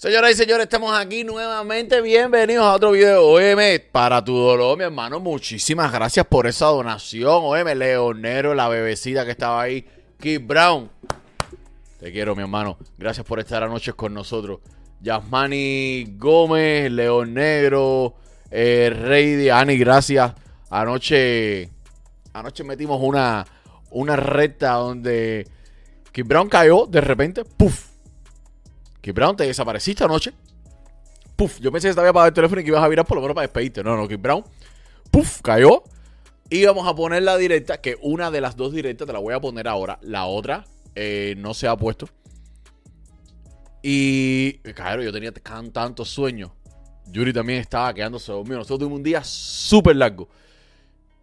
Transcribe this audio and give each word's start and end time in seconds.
Señoras 0.00 0.30
y 0.30 0.34
señores, 0.34 0.64
estamos 0.64 0.98
aquí 0.98 1.24
nuevamente. 1.24 2.00
Bienvenidos 2.00 2.64
a 2.64 2.72
otro 2.72 2.92
video 2.92 3.36
de 3.36 3.54
OM 3.54 3.90
para 3.92 4.24
tu 4.24 4.34
dolor, 4.34 4.78
mi 4.78 4.84
hermano. 4.84 5.20
Muchísimas 5.20 5.92
gracias 5.92 6.24
por 6.24 6.46
esa 6.46 6.68
donación. 6.68 7.42
OM 7.44 7.66
Leonero, 7.76 8.54
la 8.54 8.68
bebecita 8.68 9.26
que 9.26 9.32
estaba 9.32 9.60
ahí. 9.60 9.86
Kid 10.18 10.40
Brown. 10.40 10.90
Te 11.98 12.10
quiero, 12.12 12.34
mi 12.34 12.40
hermano. 12.40 12.78
Gracias 12.96 13.26
por 13.26 13.40
estar 13.40 13.62
anoche 13.62 13.92
con 13.92 14.14
nosotros. 14.14 14.60
Yasmani 15.02 16.16
Gómez, 16.16 16.90
León 16.90 17.34
Negro, 17.34 18.14
eh, 18.50 18.90
Rey 18.90 19.34
de 19.34 19.52
Ani, 19.52 19.76
gracias. 19.76 20.32
Anoche, 20.70 21.68
anoche 22.32 22.64
metimos 22.64 22.98
una, 23.02 23.44
una 23.90 24.16
recta 24.16 24.72
donde 24.72 25.46
Kid 26.10 26.24
Brown 26.24 26.48
cayó 26.48 26.86
de 26.86 27.02
repente. 27.02 27.44
¡Puf! 27.44 27.89
Kid 29.00 29.14
Brown, 29.14 29.36
te 29.36 29.44
desapareciste 29.44 30.04
anoche. 30.04 30.32
Puf, 31.36 31.58
yo 31.60 31.72
pensé 31.72 31.88
que 31.88 31.94
te 31.94 32.00
había 32.00 32.10
apagado 32.10 32.28
el 32.28 32.34
teléfono 32.34 32.60
y 32.60 32.64
que 32.64 32.70
ibas 32.70 32.82
a 32.82 32.88
virar 32.88 33.06
por 33.06 33.16
lo 33.16 33.22
menos 33.22 33.34
para 33.34 33.46
despedirte. 33.46 33.82
No, 33.82 33.96
no, 33.96 34.06
Kid 34.06 34.18
Brown. 34.18 34.44
Puf, 35.10 35.40
cayó. 35.40 35.82
Y 36.50 36.64
vamos 36.64 36.86
a 36.86 36.94
poner 36.94 37.22
la 37.22 37.36
directa, 37.36 37.80
que 37.80 37.96
una 38.02 38.30
de 38.30 38.40
las 38.40 38.56
dos 38.56 38.72
directas 38.72 39.06
te 39.06 39.12
la 39.12 39.20
voy 39.20 39.34
a 39.34 39.40
poner 39.40 39.68
ahora. 39.68 39.98
La 40.02 40.26
otra 40.26 40.64
eh, 40.94 41.34
no 41.38 41.54
se 41.54 41.68
ha 41.68 41.76
puesto. 41.76 42.08
Y, 43.82 44.54
claro, 44.74 45.02
yo 45.02 45.12
tenía 45.12 45.32
tan, 45.32 45.70
tantos 45.70 46.08
sueños. 46.10 46.50
Yuri 47.06 47.32
también 47.32 47.60
estaba 47.60 47.94
quedándose 47.94 48.30
dormido. 48.32 48.58
Nosotros 48.58 48.80
tuvimos 48.80 48.98
un 48.98 49.02
día 49.02 49.24
súper 49.24 49.96
largo. 49.96 50.28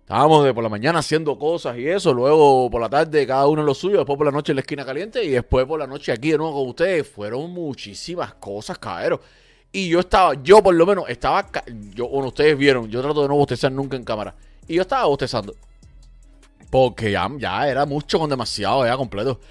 Estábamos 0.08 0.46
de 0.46 0.54
por 0.54 0.64
la 0.64 0.70
mañana 0.70 1.00
haciendo 1.00 1.38
cosas 1.38 1.78
y 1.78 1.86
eso, 1.86 2.14
luego 2.14 2.72
por 2.72 2.80
la 2.80 2.88
tarde 2.88 3.28
cada 3.28 3.46
uno 3.46 3.60
en 3.60 3.66
lo 3.66 3.74
suyo, 3.74 3.98
después 3.98 4.16
por 4.16 4.26
la 4.26 4.32
noche 4.32 4.54
en 4.54 4.56
la 4.56 4.62
esquina 4.62 4.86
caliente 4.86 5.22
y 5.22 5.32
después 5.32 5.66
por 5.66 5.78
la 5.78 5.86
noche 5.86 6.14
aquí 6.14 6.32
de 6.32 6.38
nuevo 6.38 6.62
con 6.62 6.70
ustedes. 6.70 7.06
Fueron 7.06 7.52
muchísimas 7.52 8.34
cosas, 8.36 8.78
caeros. 8.78 9.20
Y 9.70 9.90
yo 9.90 10.00
estaba, 10.00 10.42
yo 10.42 10.64
por 10.64 10.74
lo 10.76 10.86
menos 10.86 11.10
estaba, 11.10 11.46
yo, 11.94 12.08
bueno, 12.08 12.30
ustedes 12.30 12.58
vieron, 12.58 12.88
yo 12.88 13.02
trato 13.02 13.22
de 13.22 13.28
no 13.28 13.36
bostezar 13.36 13.70
nunca 13.70 13.98
en 13.98 14.06
cámara. 14.06 14.34
Y 14.66 14.76
yo 14.76 14.84
estaba 14.84 15.08
bostezando. 15.08 15.54
Porque 16.70 17.12
ya, 17.12 17.30
ya 17.38 17.68
era 17.68 17.86
mucho 17.86 18.18
con 18.18 18.30
demasiado, 18.30 18.86
ya 18.86 18.96
completo. 18.96 19.42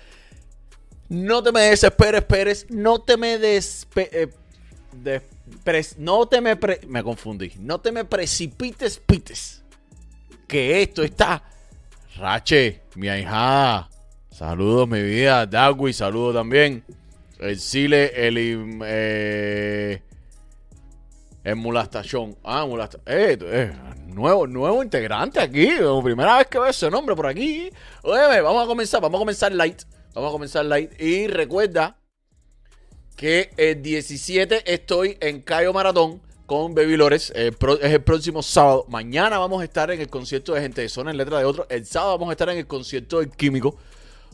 No 1.11 1.43
te 1.43 1.53
me 1.53 1.61
desesperes, 1.61 2.25
Pérez. 2.25 2.67
No 2.71 3.03
te 3.03 3.19
me 3.19 3.37
despe 3.37 4.09
eh, 4.11 4.31
des 4.95 5.99
no 5.99 6.27
te 6.27 6.41
me 6.41 6.57
pre 6.57 6.81
me 6.89 7.03
confundí. 7.03 7.53
No 7.59 7.79
te 7.79 7.93
me 7.93 8.07
precipites, 8.07 8.99
pites. 8.99 9.66
Que 10.47 10.83
esto 10.83 11.03
está. 11.03 11.43
Rache, 12.17 12.83
mi 12.95 13.09
ahijada. 13.09 13.89
Saludos, 14.31 14.89
mi 14.89 15.03
vida. 15.03 15.47
Dagui, 15.47 15.93
saludos 15.93 16.35
también. 16.35 16.85
El 17.39 17.59
Chile, 17.59 18.13
el. 18.15 18.37
Eh, 18.85 20.03
el 21.45 21.57
Mulastachón. 21.57 22.37
Ah, 22.45 22.65
Mulastachón. 22.67 23.03
Eh, 23.07 23.39
eh, 23.41 23.73
nuevo, 24.07 24.47
nuevo 24.47 24.83
integrante 24.83 25.41
aquí. 25.41 25.71
Primera 26.03 26.39
vez 26.39 26.47
que 26.47 26.59
veo 26.59 26.69
ese 26.69 26.91
nombre 26.91 27.15
por 27.17 27.27
aquí. 27.27 27.71
Oye, 28.03 28.41
vamos 28.41 28.65
a 28.65 28.67
comenzar. 28.67 29.01
Vamos 29.01 29.19
a 29.19 29.21
comenzar 29.21 29.53
light. 29.53 29.83
Vamos 30.15 30.31
a 30.31 30.33
comenzar 30.33 30.65
light. 30.65 31.01
Y 31.01 31.27
recuerda 31.27 31.99
que 33.17 33.51
el 33.57 33.83
17 33.83 34.73
estoy 34.73 35.17
en 35.21 35.41
Cayo 35.43 35.73
Maratón 35.73 36.21
con 36.47 36.75
Baby 36.75 36.97
Lores. 36.97 37.33
es 37.35 37.93
el 37.93 38.03
próximo 38.03 38.43
sábado. 38.43 38.87
Mañana 38.89 39.39
vamos 39.39 39.61
a 39.61 39.65
estar 39.65 39.91
en 39.91 40.01
el 40.01 40.09
concierto 40.09 40.55
de 40.55 40.63
Gente 40.63 40.81
de 40.81 40.89
Zona 40.89 41.11
en 41.11 41.17
letra 41.17 41.39
de 41.39 41.45
otro. 41.45 41.67
El 41.69 41.85
sábado 41.85 42.13
vamos 42.13 42.29
a 42.31 42.33
estar 42.33 42.49
en 42.49 42.59
el 42.59 42.67
concierto 42.67 43.19
del 43.19 43.31
Químico. 43.31 43.77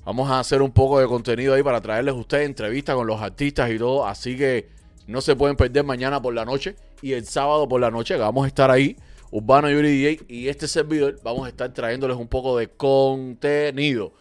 Vamos 0.05 0.31
a 0.31 0.39
hacer 0.39 0.61
un 0.63 0.73
poco 0.73 1.01
de 1.01 1.07
contenido 1.07 1.55
ahí 1.55 1.63
para 1.63 1.81
traerles 1.81 2.15
a 2.15 2.19
ustedes 2.19 2.47
entrevistas 2.47 2.95
con 2.95 3.07
los 3.07 3.21
artistas 3.21 3.71
y 3.71 3.79
todo. 3.79 4.07
Así 4.07 4.37
que 4.37 4.69
no 5.07 5.21
se 5.21 5.35
pueden 5.35 5.57
perder 5.57 5.85
mañana 5.85 6.21
por 6.21 6.35
la 6.35 6.45
noche 6.45 6.77
y 7.01 7.15
el 7.15 7.25
sábado 7.25 7.67
por 7.69 7.81
la 7.81 7.91
noche. 7.91 8.17
Vamos 8.17 8.45
a 8.45 8.49
estar 8.49 8.71
ahí. 8.71 8.97
Urbano 9.31 9.71
Yuri 9.71 9.89
DJ 9.89 10.21
y 10.29 10.49
este 10.49 10.69
servidor. 10.69 11.19
Vamos 11.23 11.47
a 11.47 11.49
estar 11.49 11.73
trayéndoles 11.73 12.19
un 12.19 12.29
poco 12.29 12.59
de 12.59 12.69
contenido. 12.69 14.13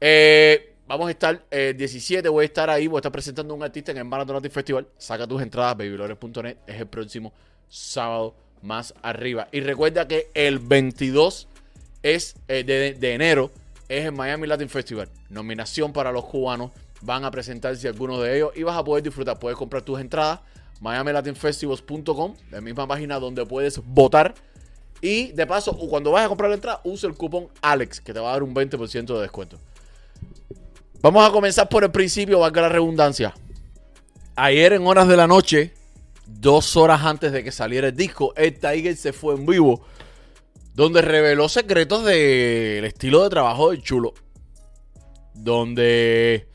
Eh, 0.00 0.74
Vamos 0.90 1.06
a 1.06 1.12
estar 1.12 1.40
eh, 1.52 1.72
17, 1.78 2.28
voy 2.30 2.42
a 2.42 2.46
estar 2.46 2.68
ahí, 2.68 2.88
voy 2.88 2.96
a 2.96 2.98
estar 2.98 3.12
presentando 3.12 3.54
a 3.54 3.56
un 3.56 3.62
artista 3.62 3.92
en 3.92 3.98
el 3.98 4.04
Marathon 4.06 4.42
Festival. 4.50 4.88
Saca 4.98 5.24
tus 5.24 5.40
entradas, 5.40 5.76
babylores.net. 5.76 6.56
Es 6.66 6.80
el 6.80 6.88
próximo 6.88 7.32
sábado 7.68 8.34
más 8.60 8.92
arriba. 9.00 9.46
Y 9.52 9.60
recuerda 9.60 10.08
que 10.08 10.32
el 10.34 10.58
22 10.58 11.46
es, 12.02 12.34
eh, 12.48 12.64
de, 12.64 13.14
enero 13.14 13.52
es 13.88 14.06
el 14.06 14.10
Miami 14.10 14.48
Latin 14.48 14.68
Festival. 14.68 15.08
Nominación 15.28 15.92
para 15.92 16.10
los 16.10 16.24
cubanos. 16.24 16.72
Van 17.02 17.24
a 17.24 17.30
presentarse 17.30 17.86
algunos 17.86 18.20
de 18.20 18.38
ellos 18.38 18.50
y 18.56 18.64
vas 18.64 18.76
a 18.76 18.82
poder 18.82 19.04
disfrutar. 19.04 19.38
Puedes 19.38 19.56
comprar 19.56 19.82
tus 19.82 20.00
entradas. 20.00 20.40
MiamiLatinFestivals.com, 20.80 22.34
la 22.50 22.60
misma 22.60 22.88
página 22.88 23.20
donde 23.20 23.46
puedes 23.46 23.78
votar. 23.78 24.34
Y 25.00 25.30
de 25.30 25.46
paso, 25.46 25.72
cuando 25.88 26.10
vayas 26.10 26.26
a 26.26 26.30
comprar 26.30 26.50
la 26.50 26.56
entrada, 26.56 26.80
usa 26.82 27.08
el 27.08 27.14
cupón 27.14 27.46
ALEX, 27.62 28.00
que 28.00 28.12
te 28.12 28.18
va 28.18 28.30
a 28.30 28.32
dar 28.32 28.42
un 28.42 28.52
20% 28.52 29.14
de 29.14 29.20
descuento. 29.20 29.56
Vamos 31.02 31.26
a 31.26 31.32
comenzar 31.32 31.68
por 31.68 31.82
el 31.82 31.90
principio, 31.90 32.40
valga 32.40 32.62
la 32.62 32.68
redundancia. 32.68 33.34
Ayer 34.36 34.74
en 34.74 34.86
horas 34.86 35.08
de 35.08 35.16
la 35.16 35.26
noche, 35.26 35.72
dos 36.26 36.76
horas 36.76 37.02
antes 37.04 37.32
de 37.32 37.42
que 37.42 37.52
saliera 37.52 37.88
el 37.88 37.96
disco, 37.96 38.34
el 38.36 38.58
Tiger 38.58 38.94
se 38.96 39.14
fue 39.14 39.34
en 39.34 39.46
vivo, 39.46 39.86
donde 40.74 41.00
reveló 41.00 41.48
secretos 41.48 42.04
del 42.04 42.84
estilo 42.84 43.22
de 43.22 43.30
trabajo 43.30 43.70
del 43.70 43.82
chulo. 43.82 44.12
Donde 45.32 46.48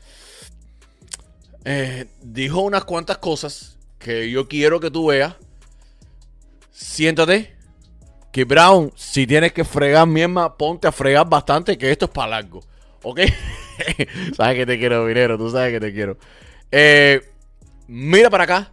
eh, 1.64 2.06
dijo 2.22 2.60
unas 2.60 2.84
cuantas 2.84 3.18
cosas 3.18 3.76
que 3.98 4.30
yo 4.30 4.46
quiero 4.46 4.78
que 4.78 4.92
tú 4.92 5.06
veas. 5.06 5.34
Siéntate. 6.70 7.56
Que 8.30 8.44
Brown, 8.44 8.92
si 8.94 9.26
tienes 9.26 9.52
que 9.52 9.64
fregar 9.64 10.06
mierda, 10.06 10.56
ponte 10.56 10.86
a 10.86 10.92
fregar 10.92 11.28
bastante, 11.28 11.76
que 11.76 11.90
esto 11.90 12.04
es 12.04 12.10
para 12.12 12.28
largo. 12.28 12.62
¿Ok? 13.02 13.20
sabes 14.36 14.56
que 14.56 14.66
te 14.66 14.78
quiero, 14.78 15.06
dinero, 15.06 15.38
tú 15.38 15.50
sabes 15.50 15.72
que 15.72 15.80
te 15.80 15.92
quiero. 15.92 16.16
Eh, 16.70 17.20
mira 17.86 18.30
para 18.30 18.44
acá 18.44 18.72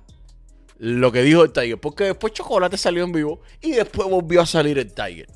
lo 0.80 1.12
que 1.12 1.22
dijo 1.22 1.44
el 1.44 1.52
Tiger. 1.52 1.80
Porque 1.80 2.06
después 2.06 2.34
Chocolate 2.34 2.78
salió 2.78 3.04
en 3.04 3.12
vivo 3.12 3.42
y 3.62 3.72
después 3.72 4.10
volvió 4.10 4.42
a 4.42 4.46
salir 4.46 4.78
el 4.78 4.94
Tiger. 4.94 5.28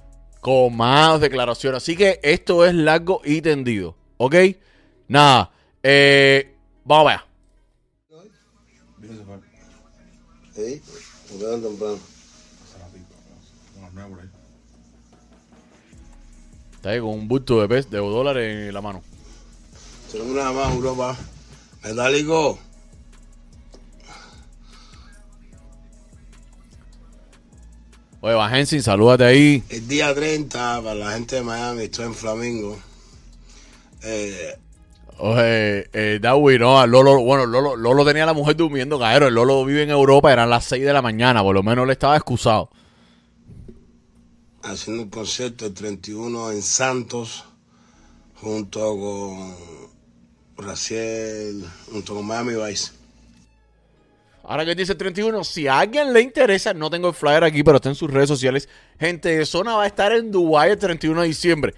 Con 0.42 0.76
más 0.76 1.20
declaraciones. 1.22 1.84
Así 1.84 1.96
que 1.96 2.20
esto 2.22 2.66
es 2.66 2.74
largo 2.74 3.22
y 3.24 3.42
tendido. 3.42 3.96
¿Ok? 4.18 4.36
Nada. 5.08 5.52
Eh, 5.84 6.56
vamos 6.84 7.12
allá. 7.12 7.26
¿Sí? 10.54 10.82
¿Me 11.34 11.62
temprano? 11.62 12.00
Está 16.76 16.90
ahí 16.90 17.00
con 17.00 17.10
un 17.10 17.28
bulto 17.28 17.62
de, 17.62 17.68
pez, 17.68 17.90
de 17.90 17.98
dólares 17.98 18.68
en 18.68 18.74
la 18.74 18.82
mano. 18.82 19.02
Tenemos 20.12 20.36
nada 20.36 20.52
más 20.52 20.74
Europa. 20.74 21.18
Metálico. 21.84 22.60
Oye, 28.20 28.34
Bajensin, 28.34 28.82
salúdate 28.82 29.24
ahí. 29.24 29.64
El 29.70 29.88
día 29.88 30.14
30, 30.14 30.82
para 30.82 30.96
la 30.96 31.12
gente 31.12 31.38
de 31.38 31.44
Miami, 31.44 31.84
estoy 31.84 32.06
en 32.06 32.14
Flamingo. 32.16 32.78
Eh, 34.04 34.56
Oye, 35.20 35.90
eh, 35.94 36.20
Dawi, 36.22 36.60
no, 36.60 36.86
Lolo, 36.86 37.20
bueno, 37.22 37.46
Lolo, 37.46 37.76
Lolo 37.76 38.06
tenía 38.06 38.26
la 38.26 38.34
mujer 38.34 38.56
durmiendo, 38.56 39.00
caero. 39.00 39.28
El 39.28 39.34
Lolo 39.34 39.64
vive 39.66 39.84
en 39.84 39.90
Europa, 39.90 40.32
eran 40.32 40.50
las 40.50 40.66
6 40.66 40.84
de 40.84 40.94
la 40.94 41.02
mañana, 41.02 41.42
por 41.42 41.56
lo 41.56 41.64
menos 41.64 41.86
le 41.88 41.94
estaba 41.94 42.16
excusado 42.16 42.70
haciendo 44.72 45.04
un 45.04 45.10
concierto 45.10 45.66
el 45.66 45.74
31 45.74 46.52
en 46.52 46.62
Santos, 46.62 47.46
junto 48.36 48.80
con 48.80 49.56
Raciel, 50.58 51.64
junto 51.92 52.16
con 52.16 52.26
Miami 52.26 52.54
Vice. 52.56 52.92
Ahora 54.44 54.64
que 54.64 54.76
dice 54.76 54.96
31, 54.96 55.44
si 55.44 55.68
a 55.68 55.80
alguien 55.80 56.14
le 56.14 56.22
interesa, 56.22 56.74
no 56.74 56.90
tengo 56.90 57.10
el 57.10 57.14
flyer 57.14 57.44
aquí, 57.44 57.64
pero 57.64 57.78
está 57.78 57.90
en 57.90 57.96
sus 57.96 58.10
redes 58.10 58.30
sociales. 58.30 58.70
Gente 58.98 59.38
de 59.38 59.46
zona 59.46 59.76
va 59.76 59.84
a 59.84 59.88
estar 59.88 60.14
en 60.14 60.32
Dubai 60.32 60.72
el 60.72 60.78
31 60.78 61.22
de 61.22 61.28
diciembre. 61.28 61.76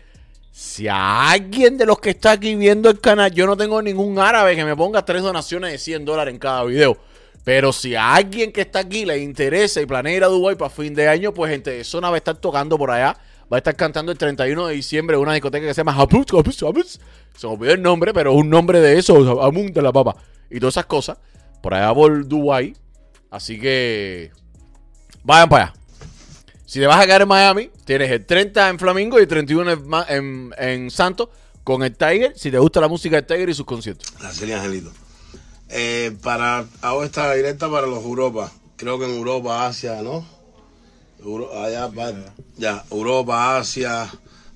Si 0.52 0.88
a 0.88 1.32
alguien 1.32 1.78
de 1.78 1.86
los 1.86 2.00
que 2.00 2.12
está 2.12 2.32
aquí 2.32 2.54
viendo 2.56 2.90
el 2.90 3.00
canal, 3.00 3.32
yo 3.32 3.48
no 3.48 3.58
tengo 3.58 3.82
ningún 3.82 4.20
árabe 4.20 4.56
que 4.56 4.64
me 4.66 4.76
ponga 4.76 5.04
tres 5.04 5.24
donaciones 5.24 5.72
de 5.72 5.78
100 5.80 6.06
dólares 6.06 6.34
en 6.34 6.40
cada 6.40 6.64
video. 6.64 6.98
Pero 7.44 7.74
si 7.74 7.96
a 7.96 8.14
alguien 8.14 8.52
que 8.52 8.62
está 8.62 8.80
aquí 8.80 9.06
le 9.06 9.18
interesa 9.18 9.82
y 9.82 9.88
planea 9.88 10.18
ir 10.18 10.24
a 10.24 10.28
Dubai 10.28 10.56
para 10.56 10.70
fin 10.70 10.94
de 10.94 11.08
año, 11.08 11.34
pues 11.34 11.52
gente 11.52 11.72
de 11.72 11.84
zona 11.84 12.10
va 12.10 12.16
a 12.16 12.20
estar 12.20 12.36
tocando 12.36 12.78
por 12.78 12.92
allá. 12.92 13.18
Va 13.52 13.58
a 13.58 13.60
estar 13.60 13.76
cantando 13.76 14.12
el 14.12 14.18
31 14.18 14.68
de 14.68 14.74
diciembre 14.76 15.16
en 15.16 15.24
una 15.24 15.34
discoteca 15.34 15.66
que 15.66 15.74
se 15.74 15.84
llama 15.84 15.94
Se 16.54 17.48
me 17.48 17.54
olvidó 17.54 17.74
el 17.74 17.82
nombre, 17.82 18.14
pero 18.14 18.34
un 18.34 18.50
nombre 18.50 18.80
de 18.80 19.00
eso, 19.00 19.42
Amun 19.42 19.74
de 19.74 19.82
la 19.82 19.92
papa. 19.92 20.16
Y 20.52 20.60
todas 20.60 20.74
esas 20.74 20.86
cosas. 20.86 21.18
Por 21.62 21.74
allá 21.74 21.94
por 21.94 22.28
Dubai. 22.28 22.76
Así 23.32 23.60
que 23.60 24.32
vayan 25.24 25.50
para 25.50 25.66
allá. 25.66 25.74
Si 26.66 26.80
te 26.80 26.86
vas 26.86 27.02
a 27.02 27.06
quedar 27.06 27.24
en 27.24 27.28
Miami, 27.28 27.72
tienes 27.86 28.12
el 28.12 28.26
30 28.26 28.70
en 28.70 28.78
Flamingo 28.78 29.18
y 29.18 29.24
el 29.24 29.28
31 29.28 29.72
en, 30.08 30.54
en, 30.56 30.92
Santos 30.92 31.30
con 31.64 31.82
el 31.82 31.98
Tiger. 31.98 32.38
Si 32.38 32.52
te 32.52 32.60
gusta 32.60 32.80
la 32.80 32.88
música 32.88 33.16
del 33.16 33.26
Tiger 33.26 33.50
y 33.50 33.54
sus 33.56 33.66
conciertos. 33.66 34.14
Gracias, 34.20 34.52
Angelito. 34.52 34.92
Eh, 35.70 36.16
para, 36.22 36.66
hago 36.82 37.04
esta 37.04 37.34
directa 37.34 37.70
para 37.70 37.88
los 37.88 38.04
Europa. 38.04 38.52
Creo 38.76 39.00
que 39.00 39.06
en 39.06 39.16
Europa, 39.16 39.66
Asia, 39.66 40.02
¿no? 40.04 40.26
Euro- 41.24 41.62
allá, 41.62 41.90
ya, 42.58 42.84
Europa, 42.92 43.58
Asia, 43.58 44.10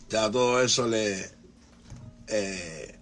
ya 0.10 0.32
todo 0.32 0.62
eso 0.62 0.88
le. 0.88 1.30
eh, 2.28 2.98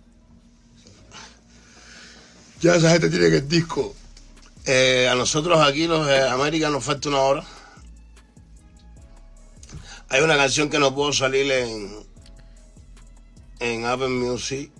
ya 2.62 2.76
esa 2.76 2.92
gente 2.92 3.10
tiene 3.10 3.30
que 3.30 3.38
el 3.38 3.48
disco. 3.48 3.96
Eh, 4.66 5.08
a 5.12 5.16
nosotros 5.16 5.60
aquí, 5.66 5.88
los 5.88 6.06
de 6.06 6.28
América, 6.28 6.70
nos 6.70 6.84
falta 6.84 7.10
una 7.10 7.20
hora. 7.20 7.44
Hay 10.10 10.22
una 10.22 10.36
canción 10.36 10.70
que 10.70 10.78
no 10.78 10.94
puedo 10.94 11.14
salir 11.14 11.50
en, 11.52 12.06
en 13.60 13.86
Apple 13.86 14.10
Music. 14.10 14.72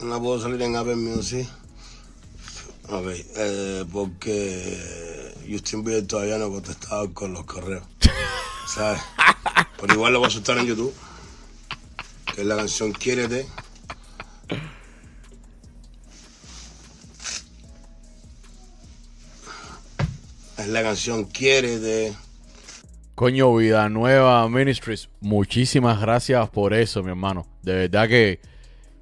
No 0.00 0.22
puedo 0.22 0.40
salir 0.40 0.62
en 0.62 0.76
Apple 0.76 0.96
Music. 0.96 1.48
Ok, 2.90 3.06
eh, 3.36 3.84
porque 3.92 5.17
Justin 5.50 5.82
Bieber 5.82 6.06
todavía 6.06 6.36
no 6.36 6.46
ha 6.46 6.50
contestado 6.50 7.12
con 7.14 7.32
los 7.32 7.44
correos. 7.44 7.82
¿Sabes? 8.66 9.00
Pero 9.80 9.94
igual 9.94 10.12
lo 10.12 10.18
voy 10.18 10.28
a 10.28 10.30
soltar 10.30 10.58
en 10.58 10.66
YouTube. 10.66 10.94
Que 12.34 12.42
es 12.42 12.46
la 12.46 12.56
canción 12.56 12.92
Quiérete. 12.92 13.46
Es 20.58 20.68
la 20.68 20.82
canción 20.82 21.24
Quiérete. 21.24 22.14
Coño, 23.14 23.56
Vida 23.56 23.88
Nueva 23.88 24.48
Ministries, 24.48 25.08
muchísimas 25.20 26.00
gracias 26.00 26.48
por 26.50 26.74
eso, 26.74 27.02
mi 27.02 27.10
hermano. 27.10 27.46
De 27.62 27.74
verdad 27.74 28.06
que, 28.06 28.40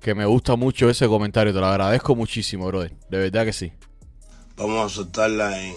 que 0.01 0.15
me 0.15 0.25
gusta 0.25 0.57
mucho 0.57 0.89
ese 0.89 1.07
comentario, 1.07 1.53
te 1.53 1.61
lo 1.61 1.67
agradezco 1.67 2.15
muchísimo, 2.15 2.67
brother. 2.67 2.93
De 3.11 3.19
verdad 3.19 3.45
que 3.45 3.53
sí. 3.53 3.73
Vamos 4.57 4.91
a 4.91 4.95
soltarla 4.95 5.63
en, 5.63 5.75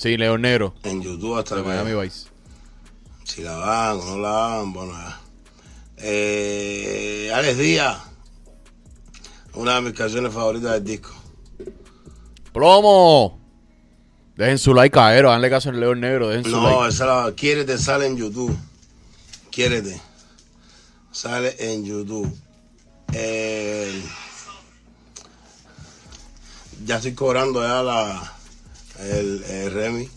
Sí, 0.00 0.16
León 0.16 0.40
Negro, 0.40 0.72
en 0.82 1.02
YouTube 1.02 1.36
hasta 1.36 1.56
de 1.56 1.62
Miami 1.62 1.92
Vice. 1.92 2.28
Si 3.22 3.42
la 3.42 3.54
van 3.58 3.98
o 4.00 4.04
no 4.06 4.18
la 4.18 4.30
van, 4.30 4.72
bueno. 4.72 4.92
ya. 4.94 5.20
Eh, 5.98 7.30
Alex 7.34 7.58
Díaz, 7.58 7.98
una 9.52 9.74
de 9.74 9.80
mis 9.82 9.92
canciones 9.92 10.32
favoritas 10.32 10.72
del 10.72 10.84
disco. 10.84 11.10
¡Plomo! 12.54 13.38
Dejen 14.36 14.56
su 14.56 14.72
like, 14.72 14.94
caero, 14.94 15.28
danle 15.28 15.50
caso 15.50 15.68
al 15.68 15.78
León 15.78 16.00
Negro, 16.00 16.28
dejen 16.30 16.44
su 16.44 16.50
No, 16.52 16.80
like. 16.80 16.94
esa 16.94 17.04
la 17.04 17.32
Quiérete 17.32 17.76
sale 17.76 18.06
en 18.06 18.16
YouTube. 18.16 18.56
Quiérete. 19.50 20.00
Sale 21.12 21.54
en 21.58 21.84
YouTube. 21.84 22.34
Eh, 23.12 24.02
ya 26.86 26.96
estoy 26.96 27.12
cobrando 27.12 27.60
ya 27.60 27.82
la 27.82 28.39
el, 29.02 29.72
Remy. 29.72 30.08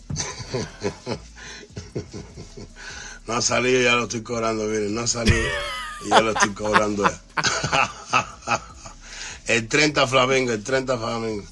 no 3.26 3.34
ha 3.34 3.42
salido, 3.42 3.82
ya 3.82 3.94
lo 3.94 4.04
estoy 4.04 4.22
cobrando, 4.22 4.64
miren, 4.64 4.94
no 4.94 5.02
ha 5.02 5.06
salido 5.06 5.48
y 6.06 6.10
ya 6.10 6.20
lo 6.20 6.32
estoy 6.32 6.50
cobrando 6.50 7.10
el 9.46 9.68
30 9.68 10.06
Flamengo, 10.06 10.52
el 10.52 10.62
30 10.62 10.98
Flamengo. 10.98 11.44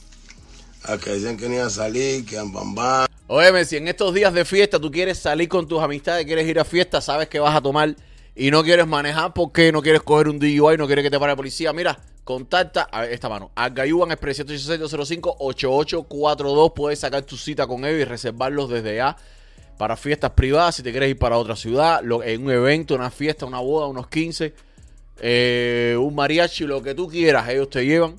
A 0.84 0.98
que 0.98 1.10
decían 1.10 1.36
que 1.36 1.48
no 1.48 1.54
iba 1.54 1.66
a 1.66 1.70
salir, 1.70 2.26
que 2.26 2.38
han 2.38 2.52
bam 2.52 2.74
bam. 2.74 3.06
Óyeme, 3.28 3.64
si 3.64 3.76
en 3.76 3.86
estos 3.88 4.12
días 4.12 4.34
de 4.34 4.44
fiesta 4.44 4.80
tú 4.80 4.90
quieres 4.90 5.18
salir 5.18 5.48
con 5.48 5.68
tus 5.68 5.80
amistades, 5.80 6.26
quieres 6.26 6.46
ir 6.46 6.58
a 6.58 6.64
fiesta, 6.64 7.00
sabes 7.00 7.28
que 7.28 7.38
vas 7.38 7.54
a 7.54 7.60
tomar 7.60 7.94
y 8.34 8.50
no 8.50 8.62
quieres 8.62 8.86
manejar 8.86 9.34
porque 9.34 9.72
no 9.72 9.82
quieres 9.82 10.00
coger 10.02 10.28
un 10.28 10.38
DUI, 10.38 10.76
no 10.78 10.86
quieres 10.86 11.02
que 11.02 11.10
te 11.10 11.18
pare 11.18 11.32
la 11.32 11.36
policía, 11.36 11.72
mira, 11.72 11.98
contacta 12.24 12.88
a 12.90 13.06
esta 13.06 13.28
mano. 13.28 13.50
A 13.54 13.68
Gayuban 13.68 14.10
Express 14.10 14.46
786-205-8842. 14.46 16.72
Puedes 16.74 17.00
sacar 17.00 17.22
tu 17.22 17.36
cita 17.36 17.66
con 17.66 17.84
ellos 17.84 18.00
y 18.00 18.04
reservarlos 18.04 18.70
desde 18.70 18.96
ya 18.96 19.16
para 19.76 19.96
fiestas 19.96 20.30
privadas. 20.30 20.76
Si 20.76 20.82
te 20.82 20.92
quieres 20.92 21.10
ir 21.10 21.18
para 21.18 21.36
otra 21.36 21.56
ciudad, 21.56 22.00
en 22.24 22.44
un 22.44 22.50
evento, 22.50 22.94
una 22.94 23.10
fiesta, 23.10 23.44
una 23.46 23.60
boda, 23.60 23.86
unos 23.86 24.08
15, 24.08 24.54
eh, 25.20 25.96
un 25.98 26.14
mariachi, 26.14 26.64
lo 26.64 26.82
que 26.82 26.94
tú 26.94 27.08
quieras, 27.08 27.48
ellos 27.48 27.68
te 27.68 27.84
llevan 27.84 28.16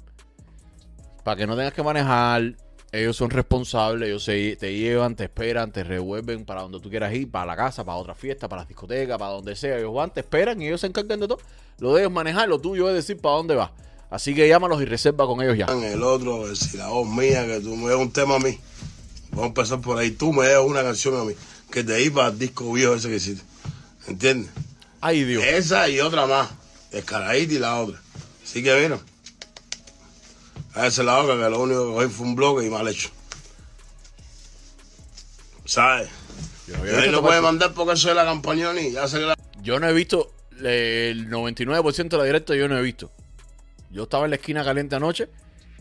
para 1.23 1.37
que 1.37 1.47
no 1.47 1.55
tengas 1.55 1.73
que 1.73 1.83
manejar. 1.83 2.55
Ellos 2.93 3.17
son 3.17 3.31
responsables, 3.31 4.07
ellos 4.07 4.23
se- 4.23 4.55
te 4.55 4.71
llevan, 4.77 5.15
te 5.15 5.23
esperan, 5.25 5.71
te 5.71 5.83
revuelven 5.83 6.45
para 6.45 6.61
donde 6.61 6.79
tú 6.79 6.89
quieras 6.89 7.11
ir, 7.13 7.29
para 7.29 7.47
la 7.47 7.55
casa, 7.55 7.83
para 7.83 7.97
otra 7.97 8.13
fiesta, 8.15 8.47
para 8.47 8.61
la 8.61 8.67
discoteca, 8.67 9.17
para 9.17 9.31
donde 9.31 9.55
sea. 9.55 9.77
Ellos 9.79 9.93
van, 9.93 10.11
te 10.13 10.19
esperan 10.19 10.61
y 10.61 10.67
ellos 10.67 10.79
se 10.81 10.87
encargan 10.87 11.19
de 11.19 11.27
todo. 11.27 11.39
Lo 11.79 11.95
de 11.95 12.01
ellos 12.03 12.11
manejar, 12.13 12.47
lo 12.47 12.59
tuyo 12.59 12.87
es 12.89 12.95
decir 12.95 13.17
para 13.17 13.35
dónde 13.37 13.55
vas. 13.55 13.71
Así 14.11 14.35
que 14.35 14.47
llámalos 14.47 14.79
y 14.79 14.85
reserva 14.85 15.25
con 15.25 15.41
ellos 15.41 15.57
ya. 15.57 15.65
el 15.65 16.03
otro, 16.03 16.55
si 16.55 16.77
la 16.77 16.89
voz 16.89 17.09
mía, 17.09 17.47
que 17.47 17.59
tú 17.61 17.75
me 17.75 17.89
das 17.89 17.97
un 17.99 18.11
tema 18.11 18.35
a 18.35 18.39
mí. 18.39 18.59
Vamos 19.31 19.45
a 19.45 19.47
empezar 19.47 19.81
por 19.81 19.97
ahí. 19.97 20.11
Tú 20.11 20.31
me 20.31 20.47
das 20.47 20.61
una 20.63 20.83
canción 20.83 21.19
a 21.19 21.23
mí. 21.23 21.33
Que 21.71 21.83
te 21.83 21.99
iba 22.03 22.27
al 22.27 22.37
disco 22.37 22.71
viejo 22.71 22.93
ese 22.93 23.09
que 23.09 23.15
hiciste. 23.15 23.43
¿Entiendes? 24.07 24.51
Ay, 25.01 25.23
Dios. 25.23 25.43
Esa 25.43 25.89
y 25.89 25.99
otra 25.99 26.27
más. 26.27 26.47
Escaradita 26.91 27.53
y 27.55 27.57
la 27.57 27.81
otra. 27.81 27.99
Así 28.43 28.61
que 28.61 28.77
vieron. 28.77 28.99
A 30.75 30.87
esa 30.87 31.01
es 31.01 31.05
la 31.05 31.19
otra, 31.19 31.35
que 31.35 31.49
lo 31.49 31.59
único 31.59 31.87
que 31.87 31.93
cogí 31.93 32.07
fue 32.09 32.27
un 32.27 32.35
bloque 32.35 32.65
y 32.65 32.69
mal 32.69 32.87
hecho. 32.87 33.09
¿Sabes? 35.65 36.09
Yo 36.67 36.77
no 36.77 36.83
ahí 36.83 37.21
puede 37.21 37.41
mandar 37.41 37.73
porque 37.73 37.93
eso 37.93 38.09
es 38.09 38.15
la 38.15 38.25
campañón 38.25 38.77
y 38.79 38.91
ya 38.91 39.07
salió 39.07 39.27
la. 39.27 39.35
Yo 39.61 39.79
no 39.79 39.87
he 39.87 39.93
visto 39.93 40.31
el 40.61 41.29
99% 41.29 42.09
de 42.09 42.17
la 42.17 42.23
directa, 42.23 42.55
yo 42.55 42.67
no 42.67 42.77
he 42.77 42.81
visto. 42.81 43.11
Yo 43.91 44.03
estaba 44.03 44.25
en 44.25 44.31
la 44.31 44.37
esquina 44.37 44.63
caliente 44.63 44.95
anoche 44.95 45.29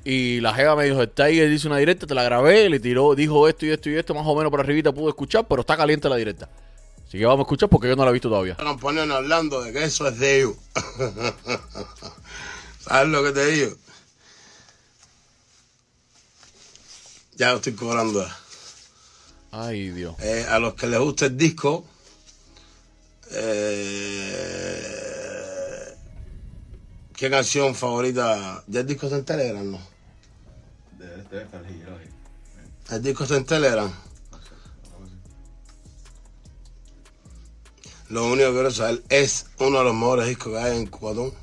y 0.05 0.41
la 0.41 0.53
jeva 0.55 0.77
me 0.77 0.85
dijo, 0.85 1.01
el 1.01 1.11
Tiger 1.11 1.49
dice 1.49 1.69
una 1.69 1.79
directa, 1.79 2.07
te 2.07 2.15
la 2.15 2.25
grabé, 2.25 2.69
le 2.69 2.81
tiró, 2.81 3.15
dijo 3.15 3.49
esto 3.49 3.65
y 3.67 3.71
esto 3.71 3.89
y 3.89 3.97
esto, 3.97 4.15
más 4.15 4.27
o 4.27 4.35
menos 4.35 4.51
por 4.51 4.61
arribita 4.61 4.93
pude 4.93 5.11
escuchar, 5.11 5.47
pero 5.49 5.63
está 5.63 5.77
caliente 5.77 6.09
la 6.09 6.17
directa. 6.17 6.49
Así 7.07 7.19
que 7.19 7.25
vamos 7.25 7.41
a 7.41 7.43
escuchar 7.43 7.69
porque 7.69 7.89
yo 7.89 7.97
no 7.97 8.05
la 8.05 8.11
he 8.11 8.13
visto 8.13 8.29
todavía. 8.29 8.57
campañón 8.57 9.11
hablando 9.13 9.63
de 9.63 9.73
que 9.73 9.85
eso 9.85 10.07
es 10.09 10.19
de 10.19 10.39
ellos. 10.39 10.57
¿Sabes 12.81 13.09
lo 13.09 13.23
que 13.23 13.33
te 13.33 13.47
digo? 13.47 13.77
Ya 17.43 17.51
lo 17.51 17.57
estoy 17.57 17.73
cobrando. 17.73 18.25
ya. 18.25 18.37
Ay, 19.51 19.89
Dios. 19.91 20.15
Eh, 20.21 20.47
a 20.49 20.61
los 20.61 20.75
que 20.75 20.87
les 20.87 21.01
gusta 21.01 21.27
el 21.27 21.37
disco, 21.37 21.85
eh, 23.33 24.79
¿qué 27.17 27.29
canción 27.29 27.75
favorita? 27.75 28.63
¿Ya 28.69 28.79
el 28.83 28.87
disco 28.87 29.07
está 29.07 29.19
en 29.19 29.25
Telegram, 29.25 29.69
no? 29.73 29.81
¿El 32.91 33.03
disco 33.03 33.25
está 33.25 33.37
en 33.37 33.45
Telegram? 33.45 33.93
Lo 38.11 38.27
único 38.27 38.51
que 38.51 38.55
quiero 38.55 38.71
saber 38.71 39.03
es 39.09 39.47
uno 39.59 39.79
de 39.79 39.85
los 39.87 39.95
mejores 39.95 40.29
discos 40.29 40.53
que 40.53 40.61
hay 40.61 40.77
en 40.77 40.87
Cubatón. 40.87 41.35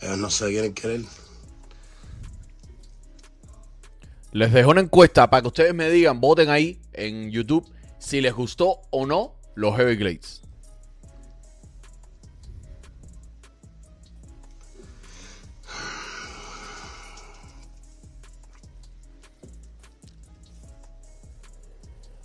Ellos 0.00 0.16
no 0.16 0.30
se 0.30 0.46
quieren 0.46 0.72
querer. 0.72 1.02
Les 4.32 4.52
dejo 4.52 4.70
una 4.70 4.80
encuesta 4.80 5.28
para 5.28 5.42
que 5.42 5.48
ustedes 5.48 5.74
me 5.74 5.90
digan, 5.90 6.20
voten 6.20 6.50
ahí 6.50 6.80
en 6.92 7.30
YouTube 7.32 7.66
si 7.98 8.20
les 8.20 8.32
gustó 8.32 8.80
o 8.90 9.04
no 9.04 9.34
los 9.56 9.78
Everglades. 9.78 10.42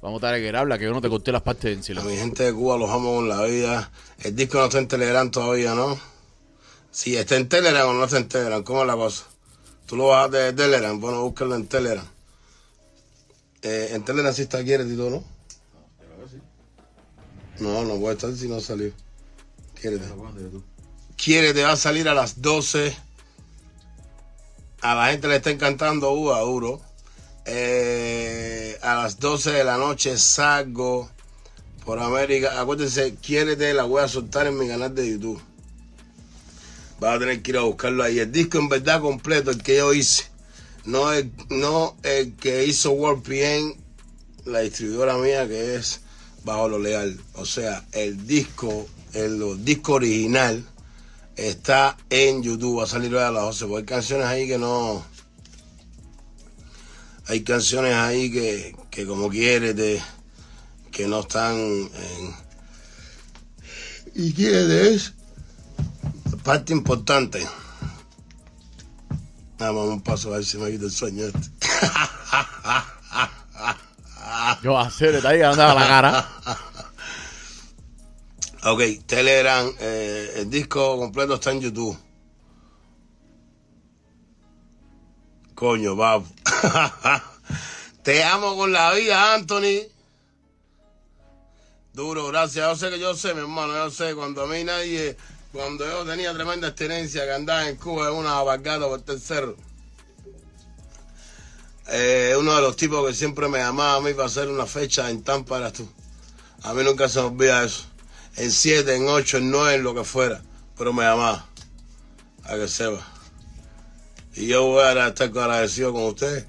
Vamos 0.04 0.24
a 0.24 0.28
tener 0.28 0.52
que 0.52 0.56
habla, 0.56 0.78
que 0.78 0.84
yo 0.84 0.94
no 0.94 1.02
te 1.02 1.10
conté 1.10 1.32
las 1.32 1.42
partes 1.42 1.64
de 1.64 1.70
A 1.70 1.74
encima. 1.74 2.04
mi 2.04 2.16
gente 2.16 2.44
de 2.44 2.54
Cuba 2.54 2.78
los 2.78 2.92
amo 2.92 3.16
con 3.16 3.28
la 3.28 3.44
vida. 3.46 3.90
El 4.24 4.36
disco 4.36 4.60
no 4.60 4.66
está 4.66 4.78
en 4.78 4.88
Telegram 4.88 5.32
todavía, 5.32 5.74
¿no? 5.74 6.00
Si 6.92 7.18
está 7.18 7.36
en 7.38 7.50
Telegram 7.50 7.88
o 7.90 7.94
no 7.94 8.04
está 8.04 8.18
en 8.18 8.30
Telegram, 8.30 8.62
¿cómo 8.62 8.82
es 8.82 8.88
la 8.88 8.94
cosa? 8.94 9.26
Tú 9.86 9.96
lo 9.96 10.08
bajas 10.08 10.32
de 10.32 10.54
Telegram, 10.54 11.00
bueno, 11.00 11.24
búscalo 11.24 11.56
en 11.56 11.68
Telegram. 11.68 12.06
Eh, 13.62 13.90
en 13.94 14.04
Telegram 14.06 14.34
sí 14.34 14.44
está 14.44 14.64
Quiere 14.64 14.84
y 14.84 14.96
todo, 14.96 15.10
¿no? 15.10 15.24
No, 17.60 17.86
no 17.86 18.00
puede 18.00 18.16
estar 18.16 18.34
si 18.34 18.48
no 18.48 18.60
salió. 18.60 18.92
Quiérete. 19.80 20.06
Quiérete 21.16 21.64
va 21.64 21.72
a 21.72 21.78
salir 21.78 22.10
a 22.10 22.14
las 22.14 22.42
12. 22.42 22.96
A 24.82 24.96
la 24.96 25.08
gente 25.12 25.28
le 25.28 25.38
está 25.38 25.52
encantando 25.52 26.12
Uva 26.12 26.42
duro. 26.42 26.82
Eh, 27.46 28.78
a 28.82 28.96
las 28.96 29.20
12 29.20 29.52
de 29.52 29.64
la 29.64 29.78
noche 29.78 30.18
salgo 30.18 31.10
por 31.86 32.00
América. 32.00 32.60
Acuérdense, 32.60 33.16
Quiérete 33.16 33.74
la 33.74 33.84
voy 33.84 34.04
a 34.04 34.08
soltar 34.08 34.48
en 34.48 34.58
mi 34.58 34.68
canal 34.68 34.94
de 34.94 35.10
YouTube. 35.10 35.42
Vas 37.00 37.16
a 37.16 37.20
tener 37.20 37.42
que 37.42 37.52
ir 37.52 37.58
a 37.58 37.62
buscarlo 37.62 38.04
ahí. 38.04 38.20
El 38.20 38.32
disco 38.32 38.58
en 38.58 38.70
verdad 38.70 39.02
completo, 39.02 39.52
el 39.52 39.62
que 39.62 39.78
yo 39.78 39.94
hice. 39.94 40.26
No 40.86 41.12
el, 41.12 41.32
no 41.50 41.98
el 42.04 42.36
que 42.36 42.66
hizo 42.66 42.92
WordPN, 42.92 43.76
la 44.46 44.60
distribuidora 44.60 45.18
mía 45.18 45.48
que 45.48 45.76
es 45.76 46.02
bajo 46.44 46.70
lo 46.70 46.80
legal. 46.80 47.20
O 47.34 47.46
sea, 47.46 47.84
el 47.92 48.26
disco, 48.26 48.88
el, 49.14 49.66
disco 49.66 49.94
original 49.94 50.64
está 51.36 51.98
en 52.10 52.44
YouTube, 52.44 52.80
va 52.80 52.84
a 52.84 52.88
salir 52.88 53.14
hoy 53.14 53.24
a 53.24 53.32
las 53.32 53.44
12. 53.44 53.66
Porque 53.66 53.80
hay 53.80 53.86
canciones 53.86 54.28
ahí 54.28 54.48
que 54.48 54.58
no. 54.58 55.04
Hay 57.28 57.44
canciones 57.44 57.96
ahí 57.96 58.32
que, 58.32 58.76
que 58.92 59.08
como 59.08 59.30
quieres, 59.30 60.04
que 60.92 61.08
no 61.08 61.22
están. 61.22 61.90
Y 64.14 64.32
quieres, 64.34 65.14
parte 66.46 66.72
importante. 66.72 67.46
Vamos 69.58 69.90
un 69.90 70.02
paso 70.02 70.32
a 70.32 70.38
ver 70.38 70.46
si 70.46 70.58
me 70.60 70.72
quita 70.72 70.86
el 70.86 70.92
sueño 70.92 71.26
este. 71.26 71.40
Yo 74.64 74.78
a 74.78 74.86
hacer, 74.86 75.16
está 75.16 75.30
ahí 75.30 75.42
andaba 75.42 75.74
la 75.74 75.88
cara. 75.88 76.30
Ok, 78.66 78.82
Telegram, 79.06 79.72
eh, 79.80 80.34
el 80.38 80.50
disco 80.50 80.98
completo 80.98 81.36
está 81.36 81.52
en 81.52 81.62
YouTube. 81.62 81.98
Coño, 85.56 85.98
papu. 85.98 86.28
Te 88.04 88.24
amo 88.24 88.56
con 88.56 88.72
la 88.72 88.94
vida, 88.94 89.34
Anthony. 89.34 89.82
Duro, 91.94 92.28
gracias. 92.28 92.68
Yo 92.68 92.76
sé 92.76 92.92
que 92.92 93.00
yo 93.00 93.16
sé, 93.16 93.34
mi 93.34 93.40
hermano, 93.40 93.74
yo 93.74 93.90
sé. 93.90 94.14
Cuando 94.16 94.44
a 94.44 94.48
mí 94.48 94.64
nadie, 94.64 95.18
cuando 95.56 95.86
yo 95.86 96.04
tenía 96.04 96.34
tremenda 96.34 96.68
abstinencia 96.68 97.24
que 97.24 97.32
andaba 97.32 97.70
en 97.70 97.78
Cuba 97.78 98.10
en 98.10 98.16
una 98.16 98.44
barcata 98.44 98.88
por 98.88 99.02
tercero. 99.02 99.56
Eh, 101.88 102.36
uno 102.38 102.54
de 102.56 102.62
los 102.62 102.76
tipos 102.76 103.08
que 103.08 103.14
siempre 103.14 103.48
me 103.48 103.60
llamaba 103.60 103.96
a 103.96 104.02
mí 104.02 104.14
para 104.14 104.26
hacer 104.26 104.50
una 104.50 104.66
fecha 104.66 105.10
en 105.10 105.24
Tampa 105.24 105.58
eras 105.58 105.72
tú. 105.72 105.88
A 106.64 106.74
mí 106.74 106.84
nunca 106.84 107.08
se 107.08 107.22
me 107.22 107.28
olvida 107.28 107.64
eso. 107.64 107.86
En 108.36 108.52
7, 108.52 108.96
en 108.96 109.08
8, 109.08 109.38
en 109.38 109.50
9, 109.50 109.76
en 109.76 109.84
lo 109.84 109.96
que 109.96 110.04
fuera. 110.04 110.42
Pero 110.78 110.92
me 110.92 111.04
llamaba. 111.04 111.48
A 112.44 112.56
que 112.56 112.68
sepa. 112.68 113.08
Y 114.36 114.48
yo 114.48 114.66
voy 114.66 114.84
a 114.84 115.08
estar 115.08 115.30
agradecido 115.30 115.94
con 115.94 116.04
usted. 116.04 116.46